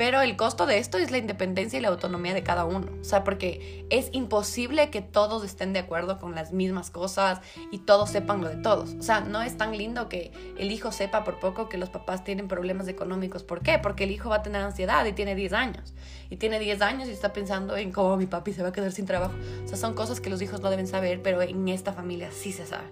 Pero 0.00 0.22
el 0.22 0.34
costo 0.34 0.64
de 0.64 0.78
esto 0.78 0.96
es 0.96 1.10
la 1.10 1.18
independencia 1.18 1.78
y 1.78 1.82
la 1.82 1.88
autonomía 1.88 2.32
de 2.32 2.42
cada 2.42 2.64
uno. 2.64 2.86
O 3.02 3.04
sea, 3.04 3.22
porque 3.22 3.84
es 3.90 4.08
imposible 4.12 4.88
que 4.88 5.02
todos 5.02 5.44
estén 5.44 5.74
de 5.74 5.80
acuerdo 5.80 6.18
con 6.18 6.34
las 6.34 6.52
mismas 6.54 6.88
cosas 6.88 7.42
y 7.70 7.80
todos 7.80 8.08
sepan 8.08 8.40
lo 8.40 8.48
de 8.48 8.56
todos. 8.56 8.94
O 8.98 9.02
sea, 9.02 9.20
no 9.20 9.42
es 9.42 9.58
tan 9.58 9.76
lindo 9.76 10.08
que 10.08 10.32
el 10.56 10.72
hijo 10.72 10.90
sepa 10.90 11.22
por 11.22 11.38
poco 11.38 11.68
que 11.68 11.76
los 11.76 11.90
papás 11.90 12.24
tienen 12.24 12.48
problemas 12.48 12.88
económicos. 12.88 13.44
¿Por 13.44 13.60
qué? 13.60 13.78
Porque 13.78 14.04
el 14.04 14.10
hijo 14.10 14.30
va 14.30 14.36
a 14.36 14.42
tener 14.42 14.62
ansiedad 14.62 15.04
y 15.04 15.12
tiene 15.12 15.34
10 15.34 15.52
años. 15.52 15.92
Y 16.30 16.36
tiene 16.36 16.58
10 16.58 16.80
años 16.80 17.06
y 17.06 17.12
está 17.12 17.34
pensando 17.34 17.76
en 17.76 17.92
cómo 17.92 18.16
mi 18.16 18.24
papi 18.24 18.54
se 18.54 18.62
va 18.62 18.70
a 18.70 18.72
quedar 18.72 18.92
sin 18.92 19.04
trabajo. 19.04 19.34
O 19.62 19.68
sea, 19.68 19.76
son 19.76 19.92
cosas 19.92 20.22
que 20.22 20.30
los 20.30 20.40
hijos 20.40 20.62
no 20.62 20.70
deben 20.70 20.86
saber, 20.86 21.20
pero 21.20 21.42
en 21.42 21.68
esta 21.68 21.92
familia 21.92 22.30
sí 22.32 22.52
se 22.52 22.64
sabe. 22.64 22.90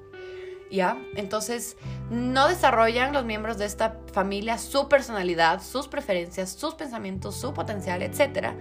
¿Ya? 0.70 0.98
Entonces, 1.14 1.76
no 2.10 2.48
desarrollan 2.48 3.12
los 3.12 3.24
miembros 3.24 3.58
de 3.58 3.64
esta 3.64 3.98
familia 4.12 4.58
su 4.58 4.88
personalidad, 4.88 5.62
sus 5.62 5.88
preferencias, 5.88 6.50
sus 6.50 6.74
pensamientos, 6.74 7.36
su 7.36 7.54
potencial, 7.54 8.02
etcétera, 8.02 8.54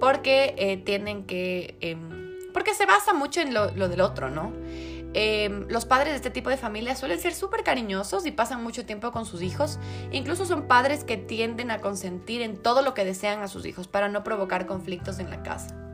porque 0.00 0.54
eh, 0.58 0.76
tienen 0.78 1.24
que. 1.24 1.76
Em, 1.80 2.22
porque 2.52 2.74
se 2.74 2.84
basa 2.84 3.14
mucho 3.14 3.40
en 3.40 3.54
lo, 3.54 3.68
del 3.70 4.00
otro, 4.00 4.28
¿no? 4.28 4.52
Em, 5.14 5.66
los 5.68 5.84
padres 5.84 6.12
de 6.12 6.16
este 6.16 6.30
tipo 6.30 6.50
de 6.50 6.56
familia 6.56 6.96
suelen 6.96 7.18
ser 7.20 7.34
súper 7.34 7.64
cariñosos 7.64 8.24
y 8.26 8.30
pasan 8.30 8.62
mucho 8.62 8.84
tiempo 8.86 9.10
con 9.12 9.26
sus 9.26 9.42
hijos. 9.42 9.78
Incluso 10.10 10.46
son 10.46 10.68
padres 10.68 11.04
que 11.04 11.16
tienden 11.16 11.70
a 11.70 11.80
consentir 11.80 12.42
en 12.42 12.56
todo 12.56 12.82
lo 12.82 12.94
que 12.94 13.04
desean 13.04 13.42
a 13.42 13.48
sus 13.48 13.66
hijos 13.66 13.88
para 13.88 14.08
no 14.08 14.24
provocar 14.24 14.66
conflictos 14.66 15.18
en 15.18 15.30
la 15.30 15.42
casa. 15.42 15.91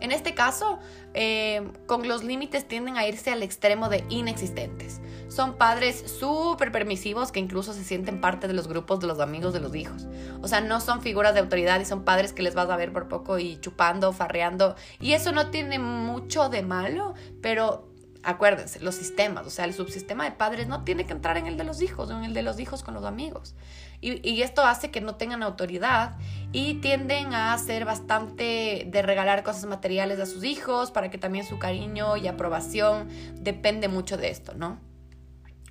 En 0.00 0.12
este 0.12 0.34
caso, 0.34 0.78
eh, 1.14 1.70
con 1.86 2.06
los 2.06 2.22
límites 2.22 2.66
tienden 2.66 2.96
a 2.96 3.06
irse 3.06 3.30
al 3.30 3.42
extremo 3.42 3.88
de 3.88 4.04
inexistentes. 4.08 5.00
Son 5.28 5.58
padres 5.58 6.04
súper 6.18 6.72
permisivos 6.72 7.32
que 7.32 7.40
incluso 7.40 7.72
se 7.72 7.84
sienten 7.84 8.20
parte 8.20 8.48
de 8.48 8.54
los 8.54 8.68
grupos 8.68 9.00
de 9.00 9.06
los 9.06 9.20
amigos 9.20 9.52
de 9.52 9.60
los 9.60 9.74
hijos. 9.74 10.06
O 10.40 10.48
sea, 10.48 10.60
no 10.60 10.80
son 10.80 11.02
figuras 11.02 11.34
de 11.34 11.40
autoridad 11.40 11.80
y 11.80 11.84
son 11.84 12.04
padres 12.04 12.32
que 12.32 12.42
les 12.42 12.54
vas 12.54 12.70
a 12.70 12.76
ver 12.76 12.92
por 12.92 13.08
poco 13.08 13.38
y 13.38 13.58
chupando, 13.60 14.12
farreando. 14.12 14.76
Y 15.00 15.12
eso 15.12 15.32
no 15.32 15.50
tiene 15.50 15.78
mucho 15.78 16.48
de 16.48 16.62
malo, 16.62 17.14
pero 17.42 17.88
acuérdense, 18.22 18.80
los 18.80 18.94
sistemas, 18.94 19.46
o 19.46 19.50
sea, 19.50 19.64
el 19.64 19.74
subsistema 19.74 20.24
de 20.24 20.32
padres 20.32 20.68
no 20.68 20.84
tiene 20.84 21.06
que 21.06 21.12
entrar 21.12 21.36
en 21.36 21.46
el 21.46 21.56
de 21.56 21.64
los 21.64 21.82
hijos, 21.82 22.10
en 22.10 22.24
el 22.24 22.34
de 22.34 22.42
los 22.42 22.58
hijos 22.60 22.82
con 22.82 22.94
los 22.94 23.04
amigos. 23.04 23.54
Y, 24.00 24.42
esto 24.42 24.64
hace 24.64 24.92
que 24.92 25.00
no 25.00 25.16
tengan 25.16 25.42
autoridad 25.42 26.16
y 26.52 26.74
tienden 26.74 27.34
a 27.34 27.58
ser 27.58 27.84
bastante 27.84 28.86
de 28.86 29.02
regalar 29.02 29.42
cosas 29.42 29.66
materiales 29.66 30.20
a 30.20 30.26
sus 30.26 30.44
hijos 30.44 30.92
para 30.92 31.10
que 31.10 31.18
también 31.18 31.44
su 31.44 31.58
cariño 31.58 32.16
y 32.16 32.28
aprobación 32.28 33.08
depende 33.34 33.88
mucho 33.88 34.16
de 34.16 34.30
esto, 34.30 34.54
¿no? 34.54 34.78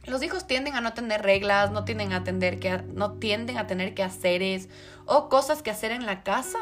Los 0.07 0.23
hijos 0.23 0.47
tienden 0.47 0.75
a 0.75 0.81
no 0.81 0.93
tener 0.93 1.21
reglas, 1.21 1.71
no 1.71 1.83
tienden 1.83 2.13
a, 2.13 2.23
tener 2.23 2.59
que, 2.59 2.81
no 2.93 3.13
tienden 3.13 3.57
a 3.57 3.67
tener 3.67 3.93
que 3.93 4.03
haceres 4.03 4.69
o 5.05 5.27
cosas 5.27 5.61
que 5.61 5.69
hacer 5.69 5.91
en 5.91 6.05
la 6.05 6.23
casa. 6.23 6.59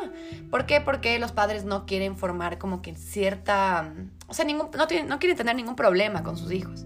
¿Por 0.49 0.65
qué? 0.65 0.82
Porque 0.82 1.17
los 1.19 1.32
padres 1.32 1.63
no 1.63 1.86
quieren 1.86 2.17
formar 2.17 2.58
como 2.58 2.82
que 2.82 2.95
cierta... 2.95 3.93
O 4.28 4.34
sea, 4.34 4.45
ningún, 4.45 4.71
no, 4.71 4.88
no 5.08 5.19
quieren 5.19 5.38
tener 5.38 5.56
ningún 5.56 5.75
problema 5.75 6.23
con 6.23 6.38
sus 6.38 6.51
hijos. 6.51 6.86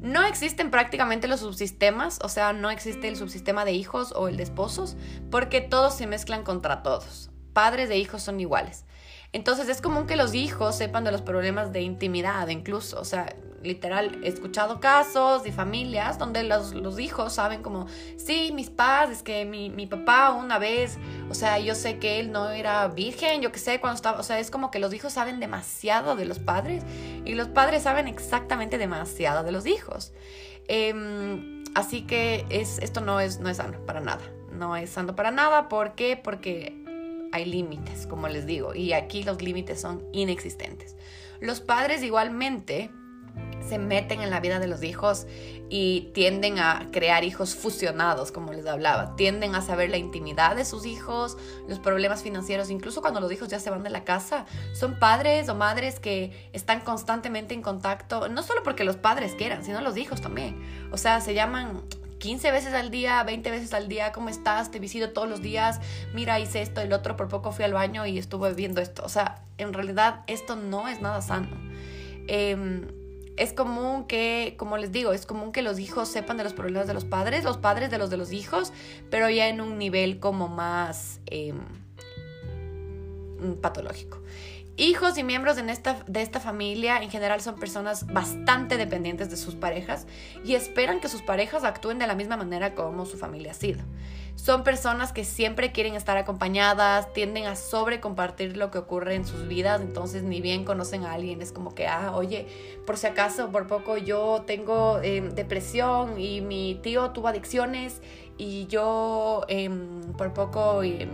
No 0.00 0.24
existen 0.24 0.70
prácticamente 0.70 1.28
los 1.28 1.40
subsistemas, 1.40 2.20
o 2.22 2.30
sea, 2.30 2.54
no 2.54 2.70
existe 2.70 3.06
el 3.08 3.16
subsistema 3.16 3.66
de 3.66 3.72
hijos 3.72 4.12
o 4.16 4.28
el 4.28 4.38
de 4.38 4.44
esposos, 4.44 4.96
porque 5.30 5.60
todos 5.60 5.94
se 5.94 6.06
mezclan 6.06 6.42
contra 6.42 6.82
todos. 6.82 7.30
Padres 7.52 7.90
de 7.90 7.98
hijos 7.98 8.22
son 8.22 8.40
iguales. 8.40 8.86
Entonces 9.32 9.68
es 9.68 9.80
común 9.80 10.06
que 10.06 10.16
los 10.16 10.34
hijos 10.34 10.76
sepan 10.76 11.04
de 11.04 11.12
los 11.12 11.22
problemas 11.22 11.72
de 11.72 11.82
intimidad 11.82 12.48
incluso, 12.48 13.00
o 13.00 13.04
sea, 13.04 13.34
literal, 13.62 14.18
he 14.24 14.28
escuchado 14.28 14.80
casos 14.80 15.42
de 15.42 15.52
familias 15.52 16.18
donde 16.18 16.42
los, 16.44 16.98
hijos 16.98 17.34
saben 17.34 17.62
como, 17.62 17.86
sí, 18.16 18.52
mis 18.54 18.70
padres, 18.70 19.18
es 19.18 19.22
que 19.22 19.44
mi, 19.44 19.70
mi, 19.70 19.86
papá 19.86 20.32
una 20.32 20.58
vez, 20.58 20.98
o 21.28 21.34
sea, 21.34 21.58
yo 21.58 21.74
sé 21.74 21.98
que 21.98 22.20
él 22.20 22.32
no 22.32 22.50
era 22.50 22.88
virgen, 22.88 23.42
yo 23.42 23.52
qué 23.52 23.58
sé, 23.58 23.80
cuando 23.80 23.96
estaba, 23.96 24.18
o 24.18 24.22
sea, 24.22 24.38
es 24.38 24.50
como 24.50 24.70
que 24.70 24.78
los 24.78 24.94
hijos 24.94 25.12
saben 25.12 25.40
demasiado 25.40 26.16
de 26.16 26.24
los 26.24 26.38
padres 26.38 26.84
y 27.24 27.34
los 27.34 27.48
padres 27.48 27.82
saben 27.82 28.08
exactamente 28.08 28.78
demasiado 28.78 29.42
de 29.42 29.52
los 29.52 29.66
hijos. 29.66 30.12
Em, 30.68 31.64
así 31.74 32.02
que 32.02 32.46
es, 32.48 32.78
esto 32.78 33.00
no 33.00 33.20
es, 33.20 33.40
no 33.40 33.48
es 33.48 33.58
sano 33.58 33.84
para 33.86 34.00
nada, 34.00 34.22
no 34.52 34.76
es 34.76 34.90
sano 34.90 35.14
para 35.14 35.30
nada, 35.30 35.68
¿por 35.68 35.94
qué? 35.94 36.16
Porque 36.16 36.79
hay 37.32 37.44
límites, 37.44 38.06
como 38.06 38.28
les 38.28 38.46
digo, 38.46 38.74
y 38.74 38.92
aquí 38.92 39.22
los 39.22 39.42
límites 39.42 39.80
son 39.80 40.04
inexistentes. 40.12 40.96
Los 41.40 41.60
padres 41.60 42.02
igualmente 42.02 42.90
se 43.66 43.78
meten 43.78 44.20
en 44.20 44.30
la 44.30 44.40
vida 44.40 44.58
de 44.58 44.66
los 44.66 44.82
hijos 44.82 45.26
y 45.68 46.10
tienden 46.12 46.58
a 46.58 46.88
crear 46.90 47.22
hijos 47.24 47.54
fusionados, 47.54 48.32
como 48.32 48.52
les 48.52 48.66
hablaba. 48.66 49.14
Tienden 49.16 49.54
a 49.54 49.62
saber 49.62 49.90
la 49.90 49.96
intimidad 49.96 50.56
de 50.56 50.64
sus 50.64 50.84
hijos, 50.84 51.36
los 51.68 51.78
problemas 51.78 52.22
financieros, 52.22 52.70
incluso 52.70 53.00
cuando 53.00 53.20
los 53.20 53.30
hijos 53.30 53.48
ya 53.48 53.60
se 53.60 53.70
van 53.70 53.84
de 53.84 53.90
la 53.90 54.04
casa. 54.04 54.46
Son 54.72 54.98
padres 54.98 55.48
o 55.48 55.54
madres 55.54 56.00
que 56.00 56.50
están 56.52 56.80
constantemente 56.80 57.54
en 57.54 57.62
contacto, 57.62 58.28
no 58.28 58.42
solo 58.42 58.62
porque 58.64 58.84
los 58.84 58.96
padres 58.96 59.34
quieran, 59.34 59.64
sino 59.64 59.80
los 59.80 59.96
hijos 59.96 60.20
también. 60.20 60.60
O 60.90 60.96
sea, 60.96 61.20
se 61.20 61.34
llaman 61.34 61.82
15 62.20 62.52
veces 62.52 62.74
al 62.74 62.90
día, 62.90 63.22
20 63.24 63.50
veces 63.50 63.74
al 63.74 63.88
día, 63.88 64.12
¿cómo 64.12 64.28
estás? 64.28 64.70
Te 64.70 64.78
visito 64.78 65.10
todos 65.10 65.28
los 65.28 65.42
días, 65.42 65.80
mira, 66.14 66.38
hice 66.38 66.62
esto, 66.62 66.80
el 66.80 66.92
otro, 66.92 67.16
por 67.16 67.28
poco 67.28 67.50
fui 67.50 67.64
al 67.64 67.72
baño 67.72 68.06
y 68.06 68.18
estuve 68.18 68.52
viendo 68.54 68.80
esto. 68.80 69.02
O 69.04 69.08
sea, 69.08 69.42
en 69.58 69.72
realidad 69.72 70.22
esto 70.28 70.54
no 70.54 70.86
es 70.86 71.00
nada 71.00 71.22
sano. 71.22 71.48
Em, 72.28 72.86
es 73.36 73.54
común 73.54 74.06
que, 74.06 74.54
como 74.58 74.76
les 74.76 74.92
digo, 74.92 75.12
es 75.12 75.24
común 75.24 75.50
que 75.50 75.62
los 75.62 75.78
hijos 75.78 76.08
sepan 76.08 76.36
de 76.36 76.44
los 76.44 76.52
problemas 76.52 76.86
de 76.86 76.94
los 76.94 77.06
padres, 77.06 77.42
los 77.42 77.56
padres 77.56 77.90
de 77.90 77.96
los 77.98 78.10
de 78.10 78.18
los 78.18 78.32
hijos, 78.32 78.72
pero 79.10 79.30
ya 79.30 79.48
en 79.48 79.62
un 79.62 79.78
nivel 79.78 80.20
como 80.20 80.46
más 80.46 81.20
em, 81.26 81.58
patológico. 83.62 84.19
Hijos 84.80 85.18
y 85.18 85.24
miembros 85.24 85.56
de 85.56 85.70
esta, 85.70 86.02
de 86.06 86.22
esta 86.22 86.40
familia 86.40 87.02
en 87.02 87.10
general 87.10 87.42
son 87.42 87.56
personas 87.56 88.06
bastante 88.06 88.78
dependientes 88.78 89.28
de 89.28 89.36
sus 89.36 89.54
parejas 89.54 90.06
y 90.42 90.54
esperan 90.54 91.00
que 91.00 91.10
sus 91.10 91.20
parejas 91.20 91.64
actúen 91.64 91.98
de 91.98 92.06
la 92.06 92.14
misma 92.14 92.38
manera 92.38 92.74
como 92.74 93.04
su 93.04 93.18
familia 93.18 93.50
ha 93.50 93.54
sido. 93.54 93.82
Son 94.36 94.64
personas 94.64 95.12
que 95.12 95.26
siempre 95.26 95.70
quieren 95.70 95.96
estar 95.96 96.16
acompañadas, 96.16 97.12
tienden 97.12 97.44
a 97.44 97.56
sobre 97.56 98.00
compartir 98.00 98.56
lo 98.56 98.70
que 98.70 98.78
ocurre 98.78 99.16
en 99.16 99.26
sus 99.26 99.46
vidas, 99.46 99.82
entonces 99.82 100.22
ni 100.22 100.40
bien 100.40 100.64
conocen 100.64 101.04
a 101.04 101.12
alguien, 101.12 101.42
es 101.42 101.52
como 101.52 101.74
que, 101.74 101.86
ah, 101.86 102.12
oye, 102.14 102.46
por 102.86 102.96
si 102.96 103.06
acaso, 103.06 103.50
por 103.50 103.66
poco 103.66 103.98
yo 103.98 104.44
tengo 104.46 104.98
em, 105.02 105.28
depresión 105.34 106.18
y 106.18 106.40
mi 106.40 106.76
tío 106.76 107.10
tuvo 107.10 107.28
adicciones 107.28 108.00
y 108.38 108.66
yo 108.68 109.42
em, 109.48 110.14
por 110.14 110.32
poco, 110.32 110.82
em, 110.82 111.10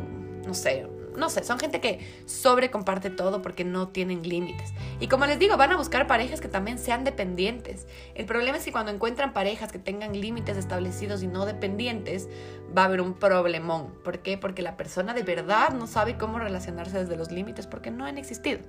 no 0.46 0.54
sé, 0.54 0.86
no 1.16 1.30
sé, 1.30 1.44
son 1.44 1.58
gente 1.58 1.80
que 1.80 2.00
sobre 2.26 2.70
comparte 2.70 3.10
todo 3.10 3.42
porque 3.42 3.64
no 3.64 3.88
tienen 3.88 4.22
límites. 4.22 4.72
Y 5.00 5.08
como 5.08 5.26
les 5.26 5.38
digo, 5.38 5.56
van 5.56 5.72
a 5.72 5.76
buscar 5.76 6.06
parejas 6.06 6.40
que 6.40 6.48
también 6.48 6.78
sean 6.78 7.04
dependientes. 7.04 7.86
El 8.14 8.26
problema 8.26 8.58
es 8.58 8.64
que 8.64 8.72
cuando 8.72 8.92
encuentran 8.92 9.32
parejas 9.32 9.72
que 9.72 9.78
tengan 9.78 10.18
límites 10.18 10.56
establecidos 10.56 11.22
y 11.22 11.26
no 11.26 11.46
dependientes, 11.46 12.28
va 12.76 12.82
a 12.82 12.84
haber 12.86 13.00
un 13.00 13.14
problemón. 13.14 13.94
¿Por 14.04 14.20
qué? 14.20 14.38
Porque 14.38 14.62
la 14.62 14.76
persona 14.76 15.14
de 15.14 15.22
verdad 15.22 15.70
no 15.70 15.86
sabe 15.86 16.16
cómo 16.16 16.38
relacionarse 16.38 16.98
desde 16.98 17.16
los 17.16 17.30
límites 17.30 17.66
porque 17.66 17.90
no 17.90 18.04
han 18.04 18.18
existido. 18.18 18.60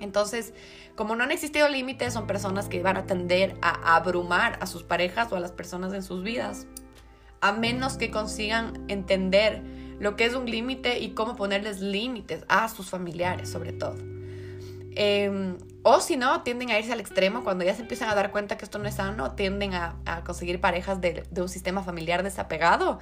Entonces, 0.00 0.54
como 0.96 1.14
no 1.14 1.24
han 1.24 1.30
existido 1.30 1.68
límites, 1.68 2.14
son 2.14 2.26
personas 2.26 2.68
que 2.68 2.82
van 2.82 2.96
a 2.96 3.06
tender 3.06 3.56
a 3.60 3.96
abrumar 3.96 4.58
a 4.60 4.66
sus 4.66 4.82
parejas 4.82 5.30
o 5.30 5.36
a 5.36 5.40
las 5.40 5.52
personas 5.52 5.92
en 5.92 6.02
sus 6.02 6.22
vidas, 6.22 6.66
a 7.42 7.52
menos 7.52 7.96
que 7.96 8.10
consigan 8.10 8.84
entender 8.88 9.62
lo 10.00 10.16
que 10.16 10.24
es 10.24 10.34
un 10.34 10.46
límite 10.46 10.98
y 10.98 11.10
cómo 11.10 11.36
ponerles 11.36 11.80
límites 11.80 12.44
a 12.48 12.68
sus 12.68 12.90
familiares, 12.90 13.48
sobre 13.48 13.72
todo. 13.72 13.96
Em, 14.96 15.56
o 15.82 16.00
si 16.00 16.16
no, 16.16 16.42
tienden 16.42 16.70
a 16.70 16.78
irse 16.78 16.92
al 16.92 17.00
extremo 17.00 17.44
cuando 17.44 17.64
ya 17.64 17.74
se 17.74 17.82
empiezan 17.82 18.08
a 18.08 18.14
dar 18.14 18.32
cuenta 18.32 18.58
que 18.58 18.64
esto 18.64 18.78
no 18.78 18.88
es 18.88 18.96
sano, 18.96 19.32
tienden 19.32 19.74
a, 19.74 19.94
conseguir 20.24 20.60
parejas 20.60 21.00
de, 21.00 21.22
de, 21.30 21.42
un 21.42 21.48
sistema 21.48 21.82
familiar 21.82 22.22
desapegado. 22.22 22.98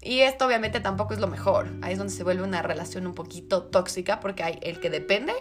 Y 0.00 0.20
esto 0.20 0.46
obviamente 0.46 0.80
tampoco 0.80 1.14
es 1.14 1.20
lo 1.20 1.26
mejor. 1.26 1.68
Ahí 1.82 1.92
es 1.92 1.98
donde 1.98 2.12
se 2.12 2.22
vuelve 2.22 2.42
una 2.42 2.62
relación 2.62 3.06
un 3.06 3.14
poquito 3.14 3.64
tóxica 3.64 4.20
porque 4.20 4.42
hay 4.42 4.58
el 4.62 4.78
que 4.78 4.90
depende 4.90 5.32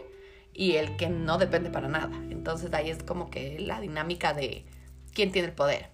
y 0.53 0.78
el 0.78 0.95
que 0.97 1.09
no 1.09 1.38
depende 1.38 1.70
para 1.70 1.88
nada. 1.88 2.16
Entonces 2.30 2.74
ahí 2.74 2.89
es 2.89 3.03
como 3.03 3.30
que 3.30 3.59
la 3.59 3.80
dinámica 3.80 4.34
de 4.34 4.66
quién 5.14 5.32
tiene 5.32 5.49
el 5.49 5.53
poder. 5.53 5.91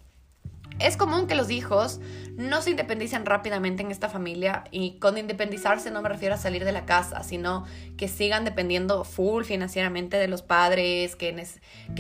Es 0.80 0.96
común 0.96 1.26
que 1.26 1.34
los 1.34 1.50
hijos 1.50 2.00
no 2.36 2.62
se 2.62 2.70
independicen 2.70 3.26
rápidamente 3.26 3.82
en 3.82 3.90
esta 3.90 4.10
familia 4.10 4.64
y 4.70 5.00
con 5.00 5.18
independizarse 5.18 5.90
no 5.90 6.04
me 6.04 6.10
refiero 6.10 6.36
a 6.36 6.38
salir 6.38 6.66
de 6.66 6.72
la 6.72 6.86
casa, 6.86 7.24
sino 7.24 7.66
que 7.98 8.08
sigan 8.08 8.46
dependiendo 8.46 9.04
full 9.04 9.44
financieramente 9.44 10.18
de 10.18 10.28
los 10.28 10.44
padres, 10.44 11.16
que, 11.16 11.48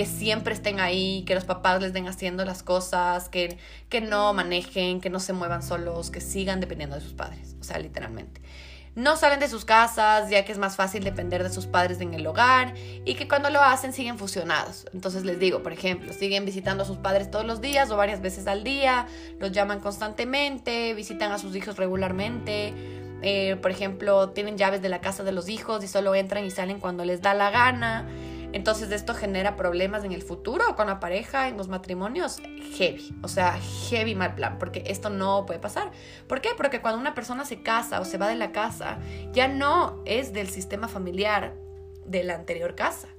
siempre 0.06 0.54
estén 0.54 0.80
ahí, 0.80 1.24
que 1.26 1.34
los 1.34 1.46
papás 1.46 1.82
les 1.82 1.92
den 1.92 2.08
haciendo 2.08 2.46
las 2.46 2.62
cosas, 2.62 3.30
que, 3.30 3.58
que 3.90 4.00
no 4.00 4.32
manejen, 4.36 5.02
que 5.02 5.10
no 5.10 5.20
se 5.20 5.34
muevan 5.34 5.64
solos, 5.64 6.12
que 6.12 6.22
sigan 6.22 6.60
dependiendo 6.60 6.96
de 6.96 7.02
sus 7.02 7.14
padres, 7.14 7.56
o 7.60 7.64
sea, 7.64 7.80
literalmente 7.80 8.42
no 8.98 9.16
salen 9.16 9.40
de 9.40 9.48
sus 9.48 9.64
casas, 9.64 10.28
ya 10.32 10.44
que 10.44 10.52
es 10.52 10.58
más 10.58 10.76
fácil 10.76 11.04
depender 11.04 11.44
de 11.44 11.52
sus 11.52 11.68
padres 11.68 12.02
en 12.02 12.16
el 12.16 12.26
hogar 12.26 12.74
y 13.06 13.14
que 13.14 13.28
cuando 13.28 13.52
lo 13.52 13.62
hacen 13.62 13.94
siguen 13.94 14.18
fusionados. 14.18 14.88
Entonces 14.92 15.24
les 15.24 15.40
digo, 15.40 15.62
por 15.62 15.72
ejemplo, 15.72 16.12
siguen 16.14 16.46
visitando 16.46 16.82
a 16.82 16.86
sus 16.88 16.98
padres 16.98 17.30
todos 17.30 17.46
los 17.46 17.62
días 17.62 17.92
o 17.92 17.96
varias 17.96 18.22
veces 18.22 18.48
al 18.48 18.64
día, 18.64 19.06
los 19.40 19.52
llaman 19.52 19.82
constantemente, 19.82 20.96
visitan 20.96 21.32
a 21.32 21.38
sus 21.38 21.56
hijos 21.56 21.78
regularmente. 21.78 22.74
Eh, 23.22 23.56
por 23.62 23.70
ejemplo, 23.70 24.30
tienen 24.30 24.58
llaves 24.58 24.82
de 24.82 24.90
la 24.90 25.00
casa 25.00 25.24
de 25.24 25.32
los 25.32 25.48
hijos 25.48 25.84
y 25.84 25.88
solo 25.88 26.16
entran 26.16 26.44
y 26.44 26.50
salen 26.50 26.80
cuando 26.80 27.06
les 27.06 27.22
da 27.22 27.36
la 27.36 27.52
gana. 27.52 28.08
Entonces 28.54 28.92
esto 28.92 29.14
genera 29.14 29.56
problemas 29.56 30.04
en 30.04 30.14
el 30.14 30.22
futuro 30.22 30.76
con 30.76 30.88
la 30.88 31.00
pareja, 31.00 31.48
en 31.48 31.58
los 31.58 31.68
matrimonios, 31.68 32.42
heavy, 32.78 33.14
o 33.22 33.28
sea, 33.28 33.60
heavy 33.90 34.16
mal 34.16 34.36
plan, 34.36 34.58
porque 34.58 34.84
esto 34.88 35.10
no 35.10 35.46
puede 35.46 35.60
pasar. 35.60 35.92
¿Por 36.28 36.42
qué? 36.42 36.50
Porque 36.56 36.82
cuando 36.82 37.00
una 37.00 37.14
persona 37.14 37.46
se 37.46 37.62
casa 37.62 38.00
o 38.00 38.06
se 38.06 38.18
va 38.18 38.28
de 38.30 38.36
la 38.36 38.52
casa, 38.52 39.00
ya 39.34 39.48
no 39.48 40.02
es 40.06 40.34
del 40.34 40.50
sistema 40.50 40.88
familiar 40.88 41.56
de 42.06 42.24
la 42.24 42.36
anterior 42.36 42.76
casa, 42.76 43.10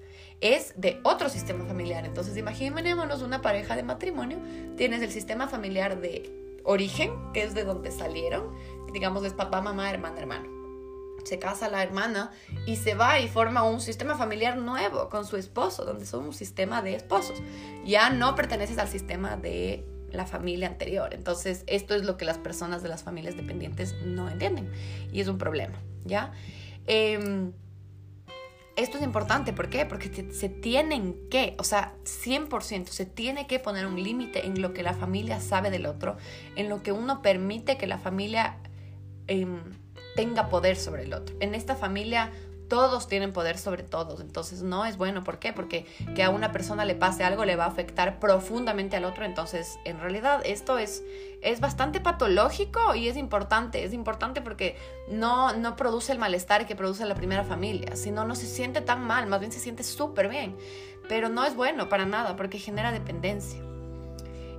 es 0.41 0.73
de 0.81 1.01
otro 1.05 1.29
sistema 1.29 1.65
familiar. 1.67 2.07
Entonces 2.07 2.37
imaginémonos 2.37 3.23
una 3.23 3.43
pareja 3.43 3.77
de 3.77 3.83
matrimonio, 3.83 4.39
tienes 4.77 5.03
el 5.03 5.11
sistema 5.11 5.47
familiar 5.47 6.01
de 6.01 6.33
origen, 6.65 7.13
que 7.33 7.43
es 7.43 7.55
de 7.55 7.65
donde 7.65 7.91
salieron, 7.91 8.55
digamos 8.93 9.25
es 9.25 9.35
papá, 9.35 9.61
mamá, 9.61 9.91
hermana, 9.91 10.19
hermano 10.19 10.58
se 11.29 11.39
casa 11.39 11.69
la 11.69 11.83
hermana 11.83 12.31
y 12.67 12.77
se 12.77 12.95
va 12.95 13.21
y 13.21 13.29
forma 13.29 13.63
un 13.63 13.81
sistema 13.81 14.17
familiar 14.17 14.57
nuevo 14.57 15.09
con 15.09 15.27
su 15.27 15.37
esposo, 15.37 15.85
donde 15.85 16.07
son 16.07 16.25
un 16.25 16.33
sistema 16.33 16.83
de 16.83 16.95
esposos. 16.95 17.43
Ya 17.85 18.11
no 18.11 18.35
perteneces 18.35 18.79
al 18.79 18.89
sistema 18.89 19.37
de 19.37 19.85
la 20.11 20.27
familia 20.27 20.69
anterior. 20.69 21.13
Entonces, 21.13 21.65
esto 21.67 21.95
es 21.95 22.05
lo 22.05 22.17
que 22.17 22.25
las 22.25 22.39
personas 22.39 22.83
de 22.83 22.89
las 22.89 23.03
familias 23.03 23.37
dependientes 23.37 23.95
no 24.05 24.29
entienden 24.29 24.71
y 25.13 25.21
es 25.21 25.29
un 25.29 25.39
problema, 25.39 25.79
¿ya? 26.05 26.33
Em, 26.87 27.53
esto 28.77 28.97
es 28.97 29.03
importante, 29.03 29.53
¿por 29.53 29.69
qué? 29.69 29.85
Porque 29.85 30.33
se 30.33 30.49
tienen 30.49 31.29
que, 31.31 31.57
o 31.59 31.65
sea, 31.65 31.95
100%, 32.05 32.87
se 32.87 33.07
tiene 33.07 33.47
que 33.47 33.59
poner 33.59 33.87
un 33.87 34.03
límite 34.03 34.47
en 34.47 34.63
lo 34.63 34.73
que 34.73 34.83
la 34.83 34.95
familia 34.95 35.41
sabe 35.41 35.71
del 35.71 35.85
otro, 35.85 36.17
en 36.57 36.69
lo 36.69 36.83
que 36.83 36.93
uno 36.93 37.21
permite 37.23 37.77
que 37.77 37.87
la 37.87 37.99
familia... 37.99 38.59
Em, 39.27 39.61
tenga 40.19 40.49
poder 40.49 40.77
sobre 40.77 41.05
el 41.05 41.15
otro. 41.15 41.37
En 41.39 41.55
esta 41.55 41.77
familia 41.77 42.33
todos 42.67 43.07
tienen 43.07 43.33
poder 43.33 43.57
sobre 43.57 43.85
todos, 43.85 44.21
entonces 44.21 44.63
no 44.63 44.85
es 44.85 44.97
bueno. 44.97 45.23
¿Por 45.23 45.39
qué? 45.39 45.53
Porque 45.53 45.87
que 46.17 46.25
a 46.25 46.31
una 46.31 46.51
persona 46.51 46.85
le 46.85 46.97
pase 46.97 47.23
algo 47.23 47.45
le 47.45 47.55
va 47.55 47.67
a 47.67 47.69
afectar 47.69 48.19
profundamente 48.19 48.97
al 48.97 49.05
otro, 49.05 49.25
entonces 49.25 49.79
en 49.85 50.01
realidad 50.01 50.43
esto 50.45 50.77
es, 50.77 51.05
es 51.41 51.61
bastante 51.61 52.01
patológico 52.01 52.97
y 52.97 53.07
es 53.07 53.17
importante, 53.17 53.85
es 53.85 53.93
importante 53.93 54.43
porque 54.43 54.77
no, 55.09 55.53
no 55.53 55.77
produce 55.77 56.11
el 56.11 56.19
malestar 56.19 56.67
que 56.67 56.75
produce 56.75 57.05
la 57.05 57.15
primera 57.15 57.45
familia, 57.45 57.95
sino 57.95 58.25
no 58.25 58.35
se 58.35 58.47
siente 58.47 58.81
tan 58.81 59.07
mal, 59.07 59.29
más 59.29 59.39
bien 59.39 59.53
se 59.53 59.61
siente 59.61 59.85
súper 59.85 60.29
bien, 60.29 60.57
pero 61.09 61.29
no 61.29 61.45
es 61.45 61.55
bueno 61.55 61.89
para 61.89 62.07
nada 62.07 62.35
porque 62.35 62.59
genera 62.59 62.91
dependencia. 62.91 63.61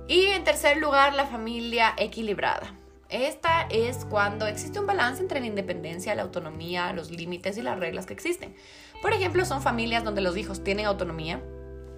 Y 0.08 0.24
en 0.24 0.42
tercer 0.42 0.78
lugar, 0.78 1.12
la 1.12 1.26
familia 1.26 1.92
equilibrada. 1.98 2.79
Esta 3.10 3.62
es 3.70 4.04
cuando 4.04 4.46
existe 4.46 4.78
un 4.78 4.86
balance 4.86 5.20
entre 5.20 5.40
la 5.40 5.46
independencia, 5.46 6.14
la 6.14 6.22
autonomía, 6.22 6.92
los 6.92 7.10
límites 7.10 7.58
y 7.58 7.62
las 7.62 7.78
reglas 7.78 8.06
que 8.06 8.14
existen. 8.14 8.54
Por 9.02 9.12
ejemplo, 9.12 9.44
son 9.44 9.62
familias 9.62 10.04
donde 10.04 10.20
los 10.20 10.36
hijos 10.36 10.62
tienen 10.62 10.86
autonomía 10.86 11.42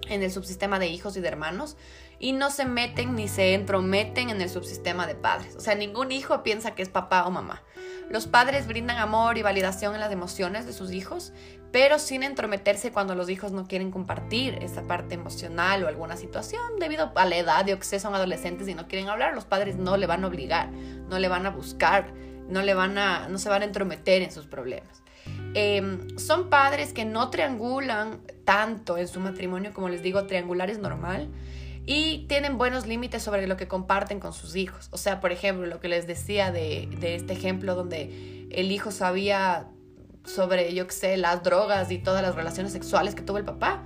en 0.07 0.23
el 0.23 0.31
subsistema 0.31 0.79
de 0.79 0.87
hijos 0.87 1.15
y 1.15 1.21
de 1.21 1.27
hermanos 1.27 1.77
y 2.19 2.31
no 2.31 2.49
se 2.49 2.65
meten 2.65 3.15
ni 3.15 3.27
se 3.27 3.53
entrometen 3.53 4.29
en 4.29 4.41
el 4.41 4.49
subsistema 4.49 5.05
de 5.05 5.15
padres. 5.15 5.55
O 5.55 5.59
sea, 5.59 5.75
ningún 5.75 6.11
hijo 6.11 6.41
piensa 6.41 6.73
que 6.73 6.81
es 6.81 6.89
papá 6.89 7.25
o 7.25 7.31
mamá. 7.31 7.61
Los 8.09 8.27
padres 8.27 8.67
brindan 8.67 8.97
amor 8.97 9.37
y 9.37 9.43
validación 9.43 9.93
en 9.93 9.99
las 9.99 10.11
emociones 10.11 10.65
de 10.65 10.73
sus 10.73 10.91
hijos, 10.91 11.31
pero 11.73 11.97
sin 11.97 12.21
entrometerse 12.21 12.91
cuando 12.91 13.15
los 13.15 13.31
hijos 13.31 13.51
no 13.51 13.67
quieren 13.67 13.89
compartir 13.89 14.59
esa 14.61 14.83
parte 14.83 15.15
emocional 15.15 15.83
o 15.83 15.87
alguna 15.87 16.15
situación 16.15 16.61
debido 16.79 17.11
a 17.15 17.25
la 17.25 17.35
edad 17.35 17.65
de 17.65 17.75
que 17.75 17.99
son 17.99 18.13
adolescentes 18.13 18.67
y 18.67 18.75
no 18.75 18.87
quieren 18.87 19.09
hablar, 19.09 19.33
los 19.33 19.45
padres 19.45 19.75
no 19.75 19.97
le 19.97 20.05
van 20.05 20.23
a 20.23 20.27
obligar, 20.27 20.69
no 20.69 21.17
le 21.17 21.27
van 21.27 21.47
a 21.47 21.49
buscar, 21.49 22.13
no, 22.47 22.61
le 22.61 22.75
van 22.75 22.99
a, 22.99 23.27
no 23.27 23.39
se 23.39 23.49
van 23.49 23.63
a 23.63 23.65
entrometer 23.65 24.21
en 24.21 24.31
sus 24.31 24.45
problemas. 24.45 25.01
Em, 25.55 26.15
son 26.19 26.51
padres 26.51 26.93
que 26.93 27.05
no 27.05 27.31
triangulan 27.31 28.21
tanto 28.45 28.99
en 28.99 29.07
su 29.07 29.19
matrimonio, 29.19 29.73
como 29.73 29.89
les 29.89 30.03
digo, 30.03 30.27
triangular 30.27 30.69
es 30.69 30.77
normal, 30.77 31.31
y 31.87 32.27
tienen 32.27 32.59
buenos 32.59 32.85
límites 32.85 33.23
sobre 33.23 33.47
lo 33.47 33.57
que 33.57 33.67
comparten 33.67 34.19
con 34.19 34.33
sus 34.33 34.55
hijos. 34.55 34.89
O 34.91 34.99
sea, 34.99 35.19
por 35.19 35.31
ejemplo, 35.31 35.65
lo 35.65 35.79
que 35.79 35.87
les 35.87 36.05
decía 36.05 36.51
de, 36.51 36.87
de 36.99 37.15
este 37.15 37.33
ejemplo 37.33 37.73
donde 37.73 38.47
el 38.51 38.71
hijo 38.71 38.91
sabía 38.91 39.72
sobre, 40.25 40.73
yo 40.73 40.87
qué 40.87 40.93
sé, 40.93 41.17
las 41.17 41.43
drogas 41.43 41.91
y 41.91 41.97
todas 41.97 42.21
las 42.21 42.35
relaciones 42.35 42.71
sexuales 42.71 43.15
que 43.15 43.21
tuvo 43.21 43.37
el 43.37 43.45
papá. 43.45 43.83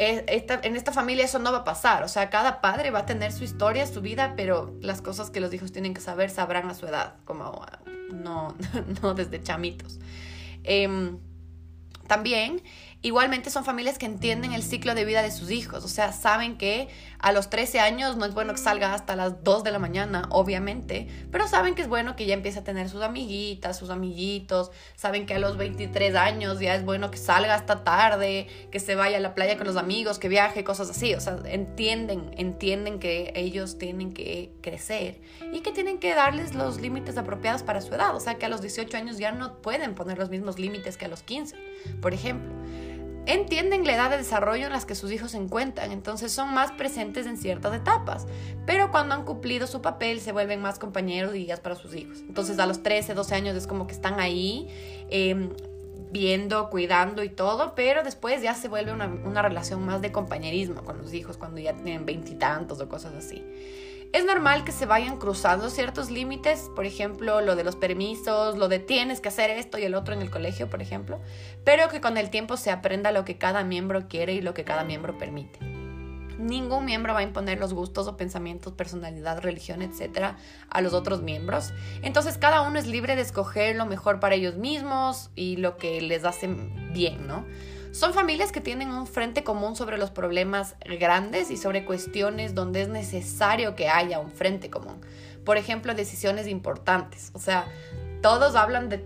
Eh, 0.00 0.46
en 0.62 0.76
esta 0.76 0.92
familia 0.92 1.24
eso 1.24 1.40
no 1.40 1.50
va 1.50 1.58
a 1.58 1.64
pasar, 1.64 2.04
o 2.04 2.08
sea, 2.08 2.30
cada 2.30 2.60
padre 2.60 2.92
va 2.92 3.00
a 3.00 3.06
tener 3.06 3.32
su 3.32 3.42
historia, 3.42 3.84
su 3.84 4.00
vida, 4.00 4.34
pero 4.36 4.76
las 4.80 5.02
cosas 5.02 5.30
que 5.30 5.40
los 5.40 5.52
hijos 5.52 5.72
tienen 5.72 5.92
que 5.92 6.00
saber 6.00 6.30
sabrán 6.30 6.70
a 6.70 6.74
su 6.74 6.86
edad, 6.86 7.14
como 7.24 7.66
no, 8.12 8.54
no 9.02 9.14
desde 9.14 9.42
chamitos. 9.42 9.98
Em, 10.62 11.18
también 12.06 12.62
Igualmente 13.00 13.50
son 13.50 13.64
familias 13.64 13.96
que 13.96 14.06
entienden 14.06 14.52
el 14.52 14.62
ciclo 14.64 14.92
de 14.96 15.04
vida 15.04 15.22
de 15.22 15.30
sus 15.30 15.52
hijos, 15.52 15.84
o 15.84 15.88
sea, 15.88 16.12
saben 16.12 16.58
que 16.58 16.88
a 17.20 17.32
los 17.32 17.50
13 17.50 17.80
años 17.80 18.16
no 18.16 18.24
es 18.24 18.34
bueno 18.34 18.52
que 18.52 18.60
salga 18.60 18.94
hasta 18.94 19.16
las 19.16 19.42
2 19.42 19.64
de 19.64 19.72
la 19.72 19.78
mañana, 19.78 20.28
obviamente, 20.30 21.08
pero 21.32 21.48
saben 21.48 21.74
que 21.74 21.82
es 21.82 21.88
bueno 21.88 22.14
que 22.14 22.26
ya 22.26 22.34
empiece 22.34 22.60
a 22.60 22.64
tener 22.64 22.88
sus 22.88 23.02
amiguitas, 23.02 23.76
sus 23.76 23.90
amiguitos, 23.90 24.70
saben 24.94 25.26
que 25.26 25.34
a 25.34 25.38
los 25.38 25.56
23 25.56 26.14
años 26.14 26.60
ya 26.60 26.74
es 26.74 26.84
bueno 26.84 27.10
que 27.10 27.18
salga 27.18 27.54
hasta 27.54 27.82
tarde, 27.82 28.46
que 28.70 28.78
se 28.78 28.94
vaya 28.94 29.16
a 29.16 29.20
la 29.20 29.34
playa 29.34 29.56
con 29.56 29.66
los 29.66 29.76
amigos, 29.76 30.18
que 30.18 30.28
viaje, 30.28 30.62
cosas 30.62 30.90
así, 30.90 31.14
o 31.14 31.20
sea, 31.20 31.38
entienden, 31.44 32.30
entienden 32.36 33.00
que 33.00 33.32
ellos 33.34 33.78
tienen 33.78 34.12
que 34.12 34.52
crecer 34.60 35.20
y 35.52 35.60
que 35.60 35.72
tienen 35.72 35.98
que 35.98 36.14
darles 36.14 36.54
los 36.54 36.80
límites 36.80 37.18
apropiados 37.18 37.62
para 37.62 37.80
su 37.80 37.94
edad, 37.94 38.14
o 38.14 38.20
sea, 38.20 38.34
que 38.34 38.46
a 38.46 38.48
los 38.48 38.60
18 38.60 38.96
años 38.96 39.18
ya 39.18 39.32
no 39.32 39.54
pueden 39.60 39.94
poner 39.94 40.18
los 40.18 40.30
mismos 40.30 40.58
límites 40.58 40.96
que 40.96 41.06
a 41.06 41.08
los 41.08 41.22
15, 41.22 41.56
por 42.00 42.14
ejemplo 42.14 42.52
entienden 43.28 43.84
la 43.84 43.94
edad 43.94 44.10
de 44.10 44.16
desarrollo 44.16 44.66
en 44.66 44.72
las 44.72 44.86
que 44.86 44.94
sus 44.94 45.12
hijos 45.12 45.32
se 45.32 45.36
encuentran, 45.36 45.92
entonces 45.92 46.32
son 46.32 46.52
más 46.54 46.72
presentes 46.72 47.26
en 47.26 47.36
ciertas 47.36 47.74
etapas, 47.74 48.26
pero 48.66 48.90
cuando 48.90 49.14
han 49.14 49.24
cumplido 49.24 49.66
su 49.66 49.82
papel 49.82 50.20
se 50.20 50.32
vuelven 50.32 50.62
más 50.62 50.78
compañeros 50.78 51.34
y 51.34 51.44
guías 51.44 51.60
para 51.60 51.76
sus 51.76 51.94
hijos. 51.94 52.20
Entonces 52.20 52.58
a 52.58 52.66
los 52.66 52.82
13, 52.82 53.12
12 53.12 53.34
años 53.34 53.56
es 53.56 53.66
como 53.66 53.86
que 53.86 53.92
están 53.92 54.18
ahí 54.18 54.68
em, 55.10 55.50
viendo, 56.10 56.70
cuidando 56.70 57.22
y 57.22 57.28
todo, 57.28 57.74
pero 57.74 58.02
después 58.02 58.40
ya 58.40 58.54
se 58.54 58.68
vuelve 58.68 58.92
una, 58.92 59.06
una 59.06 59.42
relación 59.42 59.84
más 59.84 60.00
de 60.00 60.10
compañerismo 60.10 60.82
con 60.82 60.96
los 60.96 61.12
hijos 61.12 61.36
cuando 61.36 61.60
ya 61.60 61.74
tienen 61.74 62.06
veintitantos 62.06 62.80
o 62.80 62.88
cosas 62.88 63.12
así. 63.14 63.44
Es 64.12 64.24
normal 64.24 64.64
que 64.64 64.72
se 64.72 64.86
vayan 64.86 65.18
cruzando 65.18 65.68
ciertos 65.68 66.10
límites, 66.10 66.70
por 66.74 66.86
ejemplo, 66.86 67.42
lo 67.42 67.56
de 67.56 67.64
los 67.64 67.76
permisos, 67.76 68.56
lo 68.56 68.68
de 68.68 68.78
tienes 68.78 69.20
que 69.20 69.28
hacer 69.28 69.50
esto 69.50 69.76
y 69.76 69.84
el 69.84 69.94
otro 69.94 70.14
en 70.14 70.22
el 70.22 70.30
colegio, 70.30 70.70
por 70.70 70.80
ejemplo, 70.80 71.20
pero 71.62 71.90
que 71.90 72.00
con 72.00 72.16
el 72.16 72.30
tiempo 72.30 72.56
se 72.56 72.70
aprenda 72.70 73.12
lo 73.12 73.26
que 73.26 73.36
cada 73.36 73.64
miembro 73.64 74.08
quiere 74.08 74.32
y 74.32 74.40
lo 74.40 74.54
que 74.54 74.64
cada 74.64 74.82
miembro 74.82 75.18
permite. 75.18 75.58
Ningún 76.38 76.86
miembro 76.86 77.12
va 77.12 77.20
a 77.20 77.24
imponer 77.24 77.58
los 77.58 77.74
gustos 77.74 78.06
o 78.06 78.16
pensamientos, 78.16 78.72
personalidad, 78.72 79.40
religión, 79.42 79.82
etcétera, 79.82 80.36
a 80.70 80.80
los 80.80 80.94
otros 80.94 81.20
miembros. 81.20 81.74
Entonces, 82.00 82.38
cada 82.38 82.62
uno 82.62 82.78
es 82.78 82.86
libre 82.86 83.14
de 83.14 83.22
escoger 83.22 83.76
lo 83.76 83.84
mejor 83.84 84.20
para 84.20 84.36
ellos 84.36 84.54
mismos 84.54 85.30
y 85.34 85.56
lo 85.56 85.76
que 85.76 86.00
les 86.00 86.24
hace 86.24 86.48
bien, 86.92 87.26
¿no? 87.26 87.44
Son 87.92 88.12
familias 88.12 88.52
que 88.52 88.60
tienen 88.60 88.90
un 88.90 89.06
frente 89.06 89.44
común 89.44 89.74
sobre 89.76 89.98
los 89.98 90.10
problemas 90.10 90.76
grandes 91.00 91.50
y 91.50 91.56
sobre 91.56 91.84
cuestiones 91.84 92.54
donde 92.54 92.82
es 92.82 92.88
necesario 92.88 93.74
que 93.74 93.88
haya 93.88 94.18
un 94.18 94.30
frente 94.30 94.70
común. 94.70 95.00
Por 95.44 95.56
ejemplo, 95.56 95.94
decisiones 95.94 96.46
importantes. 96.48 97.30
O 97.34 97.38
sea, 97.38 97.66
todos 98.20 98.56
hablan 98.56 98.88
de, 98.88 98.98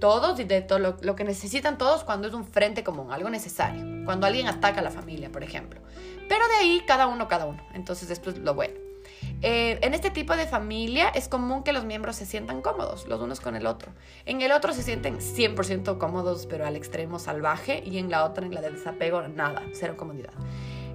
todos 0.00 0.40
y 0.40 0.44
de 0.44 0.62
todo 0.62 0.78
lo, 0.78 0.96
lo, 1.02 1.16
que 1.16 1.24
necesitan 1.24 1.78
todos 1.78 2.04
cuando 2.04 2.28
es 2.28 2.34
un 2.34 2.44
frente 2.44 2.84
común, 2.84 3.12
algo 3.12 3.28
necesario. 3.28 4.04
Cuando 4.04 4.26
alguien 4.26 4.46
ataca 4.46 4.80
a 4.80 4.82
la 4.82 4.90
familia, 4.90 5.30
por 5.30 5.42
ejemplo. 5.42 5.80
Pero 6.28 6.46
de 6.48 6.54
ahí 6.54 6.82
cada 6.86 7.06
uno, 7.06 7.28
cada 7.28 7.46
uno. 7.46 7.62
Entonces 7.74 8.10
esto 8.10 8.30
es 8.30 8.38
lo 8.38 8.54
bueno. 8.54 8.89
Eh, 9.42 9.78
en 9.82 9.94
este 9.94 10.10
tipo 10.10 10.36
de 10.36 10.46
familia 10.46 11.08
es 11.08 11.28
común 11.28 11.62
que 11.62 11.72
los 11.72 11.84
miembros 11.84 12.16
se 12.16 12.26
sientan 12.26 12.62
cómodos 12.62 13.06
los 13.06 13.20
unos 13.20 13.40
con 13.40 13.56
el 13.56 13.66
otro. 13.66 13.92
En 14.26 14.42
el 14.42 14.52
otro 14.52 14.72
se 14.72 14.82
sienten 14.82 15.18
100% 15.18 15.98
cómodos, 15.98 16.46
pero 16.46 16.66
al 16.66 16.76
extremo 16.76 17.18
salvaje, 17.18 17.82
y 17.84 17.98
en 17.98 18.10
la 18.10 18.24
otra, 18.24 18.46
en 18.46 18.54
la 18.54 18.60
de 18.60 18.70
desapego, 18.70 19.22
nada, 19.28 19.62
cero 19.72 19.94
comodidad 19.96 20.32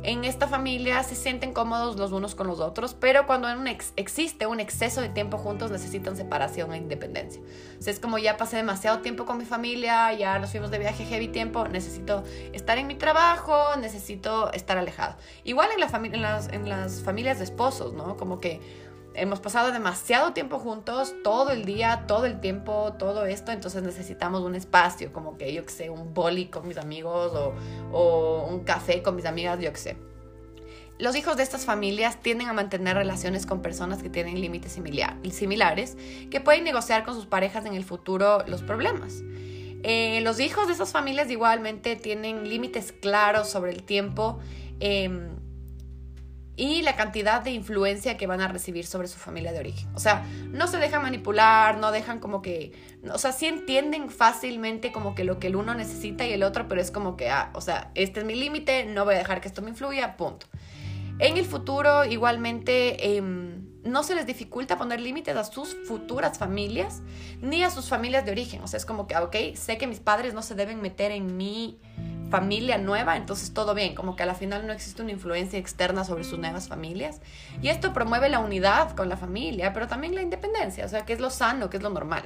en 0.05 0.23
esta 0.23 0.47
familia 0.47 1.01
se 1.03 1.15
sienten 1.15 1.51
cómodos 1.51 1.97
los 1.97 2.11
unos 2.11 2.35
con 2.35 2.47
los 2.47 2.59
otros, 2.59 2.93
pero 2.93 3.25
cuando 3.25 3.47
existe 3.95 4.45
un 4.45 4.59
exceso 4.59 5.01
de 5.01 5.09
tiempo 5.09 5.37
juntos 5.37 5.71
necesitan 5.71 6.15
separación 6.15 6.73
e 6.73 6.77
independencia. 6.77 7.41
O 7.41 7.89
es 7.89 7.99
como 7.99 8.17
ya 8.17 8.37
pasé 8.37 8.57
demasiado 8.57 8.99
tiempo 8.99 9.25
con 9.25 9.37
mi 9.37 9.45
familia, 9.45 10.13
ya 10.13 10.37
nos 10.39 10.51
fuimos 10.51 10.69
de 10.71 10.79
viaje 10.79 11.05
heavy 11.05 11.27
tiempo, 11.27 11.67
necesito 11.67 12.23
estar 12.53 12.77
en 12.77 12.87
mi 12.87 12.95
trabajo, 12.95 13.75
necesito 13.77 14.51
estar 14.53 14.77
alejado. 14.77 15.17
Igual 15.43 15.69
en 15.73 15.79
las 15.81 17.01
familias 17.01 17.37
de 17.39 17.43
esposos, 17.43 17.93
¿no? 17.93 18.15
Como 18.15 18.39
que 18.39 18.84
hemos 19.15 19.39
pasado 19.39 19.71
demasiado 19.71 20.33
tiempo 20.33 20.59
juntos, 20.59 21.15
todo 21.23 21.51
el 21.51 21.65
día, 21.65 22.05
todo 22.07 22.25
el 22.25 22.39
tiempo, 22.39 22.93
todo 22.99 23.25
esto, 23.25 23.51
entonces 23.51 23.83
necesitamos 23.83 24.41
un 24.41 24.55
espacio, 24.55 25.11
como 25.13 25.37
que 25.37 25.53
yo 25.53 25.65
que 25.65 25.71
sé, 25.71 25.89
un 25.89 26.13
boli 26.13 26.47
con 26.47 26.67
mis 26.67 26.77
amigos 26.77 27.31
o, 27.33 27.53
o 27.91 28.47
un 28.47 28.63
café 28.63 29.01
con 29.01 29.15
mis 29.15 29.25
amigas, 29.25 29.59
yo 29.59 29.71
que 29.71 29.79
sé. 29.79 29.97
Los 30.97 31.17
hijos 31.17 31.35
de 31.35 31.43
estas 31.43 31.65
familias 31.65 32.21
tienden 32.21 32.47
a 32.47 32.53
mantener 32.53 32.95
relaciones 32.95 33.45
con 33.45 33.61
personas 33.61 34.01
que 34.01 34.09
tienen 34.09 34.39
límites 34.39 34.71
similares, 34.71 35.97
que 36.31 36.39
pueden 36.39 36.63
negociar 36.63 37.03
con 37.03 37.15
sus 37.15 37.25
parejas 37.25 37.65
en 37.65 37.73
el 37.73 37.83
futuro 37.83 38.43
los 38.47 38.63
problemas. 38.63 39.21
Eh, 39.83 40.21
los 40.21 40.39
hijos 40.39 40.67
de 40.67 40.73
esas 40.73 40.93
familias 40.93 41.29
igualmente 41.29 41.97
tienen 41.97 42.47
límites 42.47 42.93
claros 42.93 43.49
sobre 43.49 43.71
el 43.71 43.83
tiempo. 43.83 44.39
Eh, 44.79 45.29
y 46.57 46.81
la 46.81 46.95
cantidad 46.95 47.41
de 47.41 47.51
influencia 47.51 48.17
que 48.17 48.27
van 48.27 48.41
a 48.41 48.47
recibir 48.47 48.85
sobre 48.85 49.07
su 49.07 49.17
familia 49.17 49.51
de 49.51 49.59
origen. 49.59 49.89
O 49.93 49.99
sea, 49.99 50.25
no 50.51 50.67
se 50.67 50.77
dejan 50.77 51.01
manipular, 51.01 51.77
no 51.77 51.91
dejan 51.91 52.19
como 52.19 52.41
que, 52.41 52.71
o 53.11 53.17
sea, 53.17 53.31
sí 53.31 53.45
entienden 53.45 54.09
fácilmente 54.09 54.91
como 54.91 55.15
que 55.15 55.23
lo 55.23 55.39
que 55.39 55.47
el 55.47 55.55
uno 55.55 55.73
necesita 55.75 56.25
y 56.25 56.31
el 56.31 56.43
otro, 56.43 56.67
pero 56.67 56.79
es 56.79 56.91
como 56.91 57.17
que, 57.17 57.29
ah, 57.29 57.49
o 57.53 57.61
sea, 57.61 57.91
este 57.95 58.21
es 58.21 58.25
mi 58.25 58.35
límite, 58.35 58.85
no 58.85 59.05
voy 59.05 59.15
a 59.15 59.17
dejar 59.17 59.41
que 59.41 59.47
esto 59.47 59.61
me 59.61 59.69
influya, 59.69 60.15
punto. 60.15 60.47
En 61.19 61.37
el 61.37 61.45
futuro, 61.45 62.05
igualmente, 62.05 63.17
em, 63.17 63.65
no 63.83 64.03
se 64.03 64.15
les 64.15 64.25
dificulta 64.25 64.77
poner 64.77 64.99
límites 64.99 65.35
a 65.35 65.43
sus 65.43 65.75
futuras 65.87 66.37
familias 66.37 67.01
ni 67.41 67.63
a 67.63 67.69
sus 67.69 67.87
familias 67.87 68.25
de 68.25 68.31
origen. 68.31 68.61
O 68.63 68.67
sea, 68.67 68.77
es 68.77 68.85
como 68.85 69.07
que, 69.07 69.15
ok, 69.15 69.35
sé 69.55 69.77
que 69.77 69.87
mis 69.87 69.99
padres 69.99 70.33
no 70.33 70.41
se 70.41 70.55
deben 70.55 70.81
meter 70.81 71.11
en 71.11 71.37
mi 71.37 71.79
familia 72.29 72.77
nueva, 72.77 73.17
entonces 73.17 73.53
todo 73.53 73.73
bien, 73.73 73.95
como 73.95 74.15
que 74.15 74.23
a 74.23 74.25
la 74.25 74.35
final 74.35 74.65
no 74.65 74.73
existe 74.73 75.01
una 75.01 75.11
influencia 75.11 75.59
externa 75.59 76.03
sobre 76.03 76.23
sus 76.23 76.39
nuevas 76.39 76.67
familias. 76.67 77.21
Y 77.61 77.69
esto 77.69 77.93
promueve 77.93 78.29
la 78.29 78.39
unidad 78.39 78.95
con 78.95 79.09
la 79.09 79.17
familia, 79.17 79.73
pero 79.73 79.87
también 79.87 80.15
la 80.15 80.21
independencia, 80.21 80.85
o 80.85 80.89
sea, 80.89 81.05
que 81.05 81.13
es 81.13 81.19
lo 81.19 81.29
sano, 81.29 81.69
que 81.69 81.77
es 81.77 81.83
lo 81.83 81.89
normal. 81.89 82.23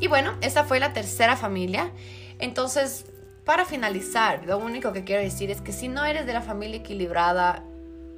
Y 0.00 0.08
bueno, 0.08 0.34
esa 0.40 0.64
fue 0.64 0.80
la 0.80 0.92
tercera 0.92 1.36
familia. 1.36 1.90
Entonces, 2.38 3.06
para 3.44 3.64
finalizar, 3.64 4.44
lo 4.44 4.58
único 4.58 4.92
que 4.92 5.04
quiero 5.04 5.22
decir 5.22 5.50
es 5.50 5.60
que 5.60 5.72
si 5.72 5.88
no 5.88 6.04
eres 6.04 6.26
de 6.26 6.32
la 6.32 6.42
familia 6.42 6.78
equilibrada, 6.78 7.62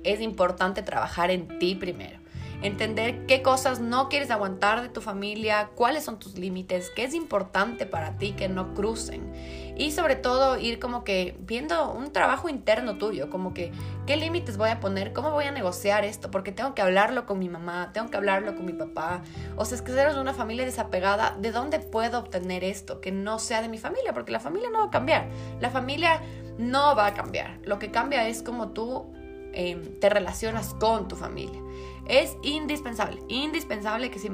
es 0.05 0.21
importante 0.21 0.83
trabajar 0.83 1.31
en 1.31 1.59
ti 1.59 1.75
primero 1.75 2.26
entender 2.63 3.27
qué 3.27 3.43
cosas 3.43 3.81
no 3.81 4.09
quieres 4.09 4.31
aguantar 4.31 4.83
de 4.83 4.89
tu 4.89 5.01
familia, 5.01 5.71
cuáles 5.75 6.05
son 6.05 6.19
tus 6.19 6.39
límites, 6.39 6.91
qué 6.95 7.05
es 7.05 7.15
importante 7.15 7.87
para 7.87 8.19
ti 8.19 8.33
que 8.33 8.49
no 8.49 8.75
crucen. 8.75 9.33
Y 9.77 9.93
sobre 9.93 10.17
todo 10.17 10.59
ir 10.59 10.79
como 10.79 11.05
que 11.05 11.37
viendo 11.41 11.93
un 11.93 12.11
trabajo 12.13 12.49
interno 12.49 12.97
tuyo, 12.97 13.29
como 13.29 13.53
que 13.53 13.73
qué 14.07 14.17
límites 14.17 14.57
voy 14.57 14.71
a 14.71 14.81
poner, 14.81 15.13
cómo 15.13 15.31
voy 15.31 15.45
a 15.45 15.51
negociar 15.51 16.05
esto, 16.05 16.31
porque 16.31 16.51
tengo 16.51 16.75
que 16.75 16.81
hablarlo 16.81 17.27
con 17.27 17.39
mi 17.39 17.51
mamá, 17.51 17.91
tengo 17.93 18.09
que 18.11 18.17
hablarlo 18.17 18.57
con 18.57 18.65
mi 18.65 18.73
papá. 18.73 19.23
O 19.57 19.67
sea, 19.67 19.77
es 19.77 19.83
que 19.83 19.93
eres 19.93 20.15
de 20.15 20.21
una 20.21 20.33
familia 20.33 20.65
desapegada, 20.65 21.37
¿de 21.39 21.53
dónde 21.53 21.79
puedo 21.79 22.19
obtener 22.19 22.65
esto 22.65 23.03
que 23.03 23.13
no 23.13 23.39
sea 23.39 23.61
de 23.61 23.69
mi 23.69 23.77
familia? 23.77 24.15
Porque 24.15 24.33
la 24.33 24.41
familia 24.41 24.71
no 24.71 24.79
va 24.79 24.85
a 24.87 24.91
cambiar. 24.91 25.29
La 25.61 25.69
familia 25.69 26.23
no 26.59 26.97
va 26.97 27.09
a 27.09 27.15
cambiar. 27.15 27.59
Lo 27.65 27.79
que 27.79 27.91
cambia 27.91 28.27
es 28.29 28.43
cómo 28.43 28.69
tú 28.71 29.13
em, 29.57 29.99
te 29.99 30.09
relacionas 30.09 30.75
con 30.75 31.09
tu 31.09 31.17
familia. 31.17 31.61
Es 32.09 32.37
indispensable, 32.43 33.21
indispensable 33.29 34.11
que 34.11 34.21
si 34.21 34.29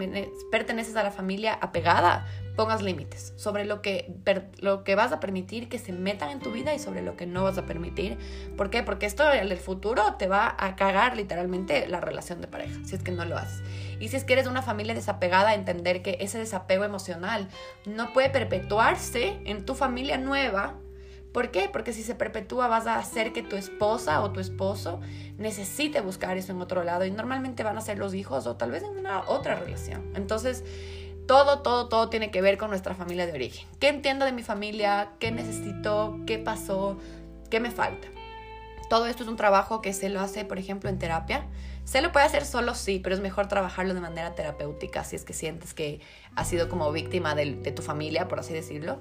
perteneces 0.51 0.95
a 0.97 1.03
la 1.03 1.11
familia 1.11 1.55
apegada, 1.55 2.27
pongas 2.55 2.83
límites 2.83 3.33
sobre 3.37 3.65
lo 3.65 3.81
que, 3.81 4.13
lo 4.59 4.85
que 4.85 4.95
vas 4.95 5.13
a 5.13 5.21
permitir 5.21 5.71
que 5.71 5.79
se 5.79 5.93
metan 5.93 6.31
en 6.31 6.41
tu 6.41 6.53
vida 6.53 6.75
y 6.75 6.79
sobre 6.79 7.01
lo 7.01 7.17
que 7.17 7.27
no 7.27 7.45
vas 7.45 7.57
a 7.57 7.65
permitir. 7.65 8.19
¿Por 8.57 8.69
qué? 8.69 8.83
Porque 8.83 9.07
esto 9.07 9.31
en 9.33 9.51
el 9.51 9.57
futuro 9.57 10.17
te 10.19 10.29
va 10.29 10.55
a 10.59 10.77
cagar 10.77 11.17
literalmente 11.17 11.87
la 11.89 12.01
relación 12.01 12.43
de 12.43 12.49
pareja, 12.49 12.79
si 12.85 12.95
es 12.95 13.03
que 13.03 13.13
no 13.13 13.25
lo 13.25 13.39
haces. 13.39 13.63
Y 14.01 14.09
si 14.09 14.17
es 14.17 14.25
que 14.25 14.35
eres 14.35 14.47
una 14.47 14.63
familia 14.63 14.95
desapegada, 14.95 15.55
entender 15.55 16.03
que 16.03 16.19
ese 16.21 16.39
desapego 16.39 16.85
emocional 16.85 17.49
no 17.87 18.13
puede 18.13 18.29
perpetuarse 18.29 19.41
en 19.45 19.65
tu 19.65 19.75
familia 19.75 20.19
nueva 20.19 20.75
¿Por 21.33 21.51
qué? 21.51 21.69
Porque 21.73 21.93
si 21.93 22.03
se 22.03 22.15
perpetúa 22.15 22.69
vas 22.69 22.87
a 22.87 22.97
hacer 22.97 23.33
que 23.33 23.43
tu 23.43 23.57
esposa 23.57 24.21
o 24.23 24.33
tu 24.33 24.41
esposo 24.41 25.01
necesite 25.39 26.01
buscar 26.01 26.37
eso 26.37 26.53
en 26.53 26.61
otro 26.61 26.85
lado 26.85 27.05
y 27.05 27.11
normalmente 27.11 27.65
van 27.65 27.79
a 27.79 27.81
ser 27.81 27.99
los 27.99 28.15
hijos 28.15 28.47
o 28.47 28.57
tal 28.57 28.71
vez 28.71 28.83
en 28.83 28.91
una 28.91 29.23
otra 29.29 29.55
relación. 29.55 30.13
Entonces, 30.15 30.65
todo, 31.27 31.61
todo, 31.61 31.89
todo 31.89 32.09
tiene 32.09 32.31
que 32.31 32.43
ver 32.43 32.59
con 32.59 32.71
nuestra 32.71 32.95
familia 32.95 33.27
de 33.27 33.33
origen. 33.33 33.67
¿Qué 33.81 33.89
entiendo 33.89 34.25
de 34.25 34.33
mi 34.33 34.43
familia? 34.43 35.13
¿Qué 35.19 35.33
necesito? 35.33 36.19
¿Qué 36.27 36.39
pasó? 36.39 36.99
¿Qué 37.49 37.61
me 37.61 37.71
falta? 37.71 38.09
todo 38.93 39.07
esto 39.07 39.23
es 39.23 39.31
un 39.31 39.37
trabajo 39.37 39.81
que 39.81 39.95
se 39.95 40.11
lo 40.11 40.21
hace, 40.21 40.45
por 40.45 40.59
ejemplo, 40.59 40.91
en 40.91 40.99
terapia. 40.99 41.47
Se 41.87 42.03
lo 42.03 42.13
puede 42.13 42.27
hacer 42.27 42.45
solo, 42.45 42.75
sí, 42.75 43.01
pero 43.03 43.15
es 43.15 43.23
mejor 43.23 43.49
trabajarlo 43.49 43.95
de 43.95 44.01
manera 44.01 44.35
terapéutica 44.35 45.03
si 45.03 45.17
es 45.17 45.25
que 45.25 45.33
sientes 45.33 45.73
que 45.73 46.03
has 46.37 46.47
sido 46.47 46.69
como 46.69 46.93
víctima 46.93 47.35
de, 47.35 47.55
de 47.55 47.73
tu 47.73 47.81
familia, 47.81 48.29
por 48.29 48.39
así 48.39 48.53
decirlo. 48.53 48.99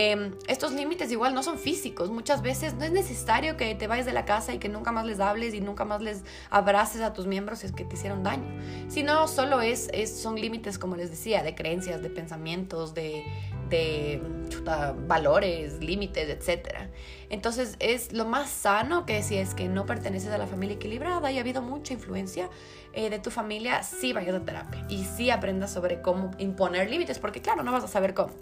Em, 0.00 0.30
estos 0.46 0.70
límites 0.70 1.10
igual 1.10 1.34
no 1.34 1.42
son 1.42 1.58
físicos. 1.58 2.08
Muchas 2.08 2.40
veces 2.40 2.74
no 2.74 2.84
es 2.84 2.92
necesario 2.92 3.56
que 3.56 3.74
te 3.74 3.88
vayas 3.88 4.06
de 4.06 4.12
la 4.12 4.24
casa 4.24 4.54
y 4.54 4.60
que 4.60 4.68
nunca 4.68 4.92
más 4.92 5.04
les 5.04 5.18
hables 5.18 5.54
y 5.54 5.60
nunca 5.60 5.84
más 5.84 6.00
les 6.00 6.22
abraces 6.50 7.00
a 7.00 7.12
tus 7.12 7.26
miembros 7.26 7.58
si 7.58 7.66
es 7.66 7.72
que 7.72 7.84
te 7.84 7.96
hicieron 7.96 8.22
daño. 8.22 8.46
Sino 8.86 9.26
solo 9.26 9.60
es, 9.60 9.90
son 10.22 10.36
límites, 10.36 10.78
como 10.78 10.94
les 10.94 11.10
decía, 11.10 11.42
de 11.42 11.56
creencias, 11.56 12.00
de 12.00 12.10
pensamientos, 12.10 12.94
de, 12.94 13.24
de 13.70 14.22
valores, 15.08 15.80
límites, 15.80 16.28
etc. 16.28 16.88
Entonces 17.28 17.74
es 17.80 18.12
lo 18.12 18.24
más 18.24 18.50
sano 18.50 19.04
que 19.04 19.24
si 19.24 19.36
es 19.36 19.52
que 19.52 19.66
no 19.66 19.84
perteneces 19.84 20.30
a 20.30 20.38
la 20.38 20.46
familia 20.46 20.76
equilibrada 20.76 21.32
y 21.32 21.38
ha 21.38 21.40
habido 21.40 21.60
mucha 21.60 21.92
influencia 21.92 22.48
eh, 22.92 23.10
de 23.10 23.18
tu 23.18 23.32
familia, 23.32 23.82
sí 23.82 24.12
vayas 24.12 24.36
a 24.36 24.44
terapia 24.44 24.86
y 24.88 25.02
sí 25.02 25.30
aprendas 25.30 25.72
sobre 25.72 26.02
cómo 26.02 26.30
imponer 26.38 26.88
límites, 26.88 27.18
porque 27.18 27.42
claro, 27.42 27.64
no 27.64 27.72
vas 27.72 27.82
a 27.82 27.88
saber 27.88 28.14
cómo. 28.14 28.32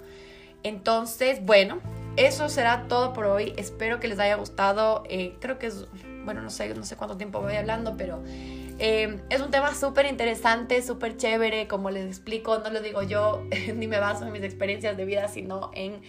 Entonces, 0.62 1.44
bueno, 1.44 1.80
eso 2.16 2.48
será 2.48 2.88
todo 2.88 3.12
por 3.12 3.26
hoy. 3.26 3.52
Espero 3.56 4.00
que 4.00 4.08
les 4.08 4.18
haya 4.18 4.36
gustado. 4.36 5.04
Eh, 5.08 5.36
creo 5.40 5.58
que 5.58 5.66
es, 5.66 5.86
bueno, 6.24 6.40
no 6.40 6.50
sé, 6.50 6.72
no 6.74 6.84
sé 6.84 6.96
cuánto 6.96 7.16
tiempo 7.16 7.40
voy 7.40 7.56
hablando, 7.56 7.96
pero 7.96 8.22
eh, 8.78 9.20
es 9.28 9.40
un 9.40 9.50
tema 9.50 9.74
súper 9.74 10.06
interesante, 10.06 10.82
súper 10.82 11.16
chévere. 11.16 11.68
Como 11.68 11.90
les 11.90 12.06
explico, 12.06 12.58
no 12.58 12.70
lo 12.70 12.80
digo 12.80 13.02
yo, 13.02 13.42
ni 13.74 13.86
me 13.86 13.98
baso 13.98 14.26
en 14.26 14.32
mis 14.32 14.42
experiencias 14.42 14.96
de 14.96 15.04
vida, 15.04 15.28
sino 15.28 15.70
en 15.74 16.00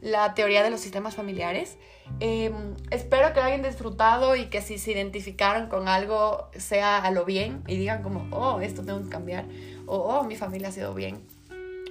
la 0.00 0.34
teoría 0.34 0.62
de 0.62 0.70
los 0.70 0.80
sistemas 0.80 1.16
familiares. 1.16 1.78
Eh, 2.20 2.52
espero 2.90 3.32
que 3.32 3.40
lo 3.40 3.46
hayan 3.46 3.62
disfrutado 3.62 4.36
y 4.36 4.46
que 4.46 4.62
si 4.62 4.78
se 4.78 4.92
identificaron 4.92 5.68
con 5.68 5.88
algo 5.88 6.48
sea 6.56 6.98
a 6.98 7.10
lo 7.10 7.24
bien 7.24 7.64
y 7.66 7.76
digan 7.76 8.02
como, 8.02 8.28
oh, 8.36 8.60
esto 8.60 8.84
tengo 8.84 9.02
que 9.02 9.08
cambiar, 9.08 9.46
o 9.86 9.96
oh, 9.96 10.24
mi 10.24 10.36
familia 10.36 10.68
ha 10.68 10.72
sido 10.72 10.94
bien. 10.94 11.20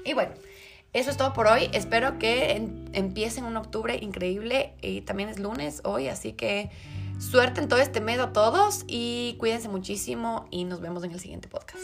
Y 0.06 0.14
bueno. 0.14 0.32
Eso 0.96 1.10
es 1.12 1.18
todo 1.18 1.34
por 1.34 1.48
hoy. 1.48 1.70
Espero 1.74 2.18
que 2.20 2.56
empiecen 2.94 3.44
un 3.44 3.58
octubre 3.58 4.00
increíble 4.02 4.72
y 4.82 5.02
también 5.02 5.28
es 5.28 5.40
lunes 5.40 5.82
hoy, 5.84 6.08
así 6.08 6.32
que 6.32 6.72
suerte 7.20 7.60
en 7.60 7.68
todo 7.68 7.82
este 7.82 8.00
mes 8.00 8.18
a 8.20 8.32
todos 8.32 8.86
y 8.88 9.36
cuídense 9.38 9.68
muchísimo 9.68 10.48
y 10.52 10.64
nos 10.64 10.80
vemos 10.80 11.04
en 11.04 11.12
el 11.12 11.20
siguiente 11.20 11.50
podcast. 11.50 11.84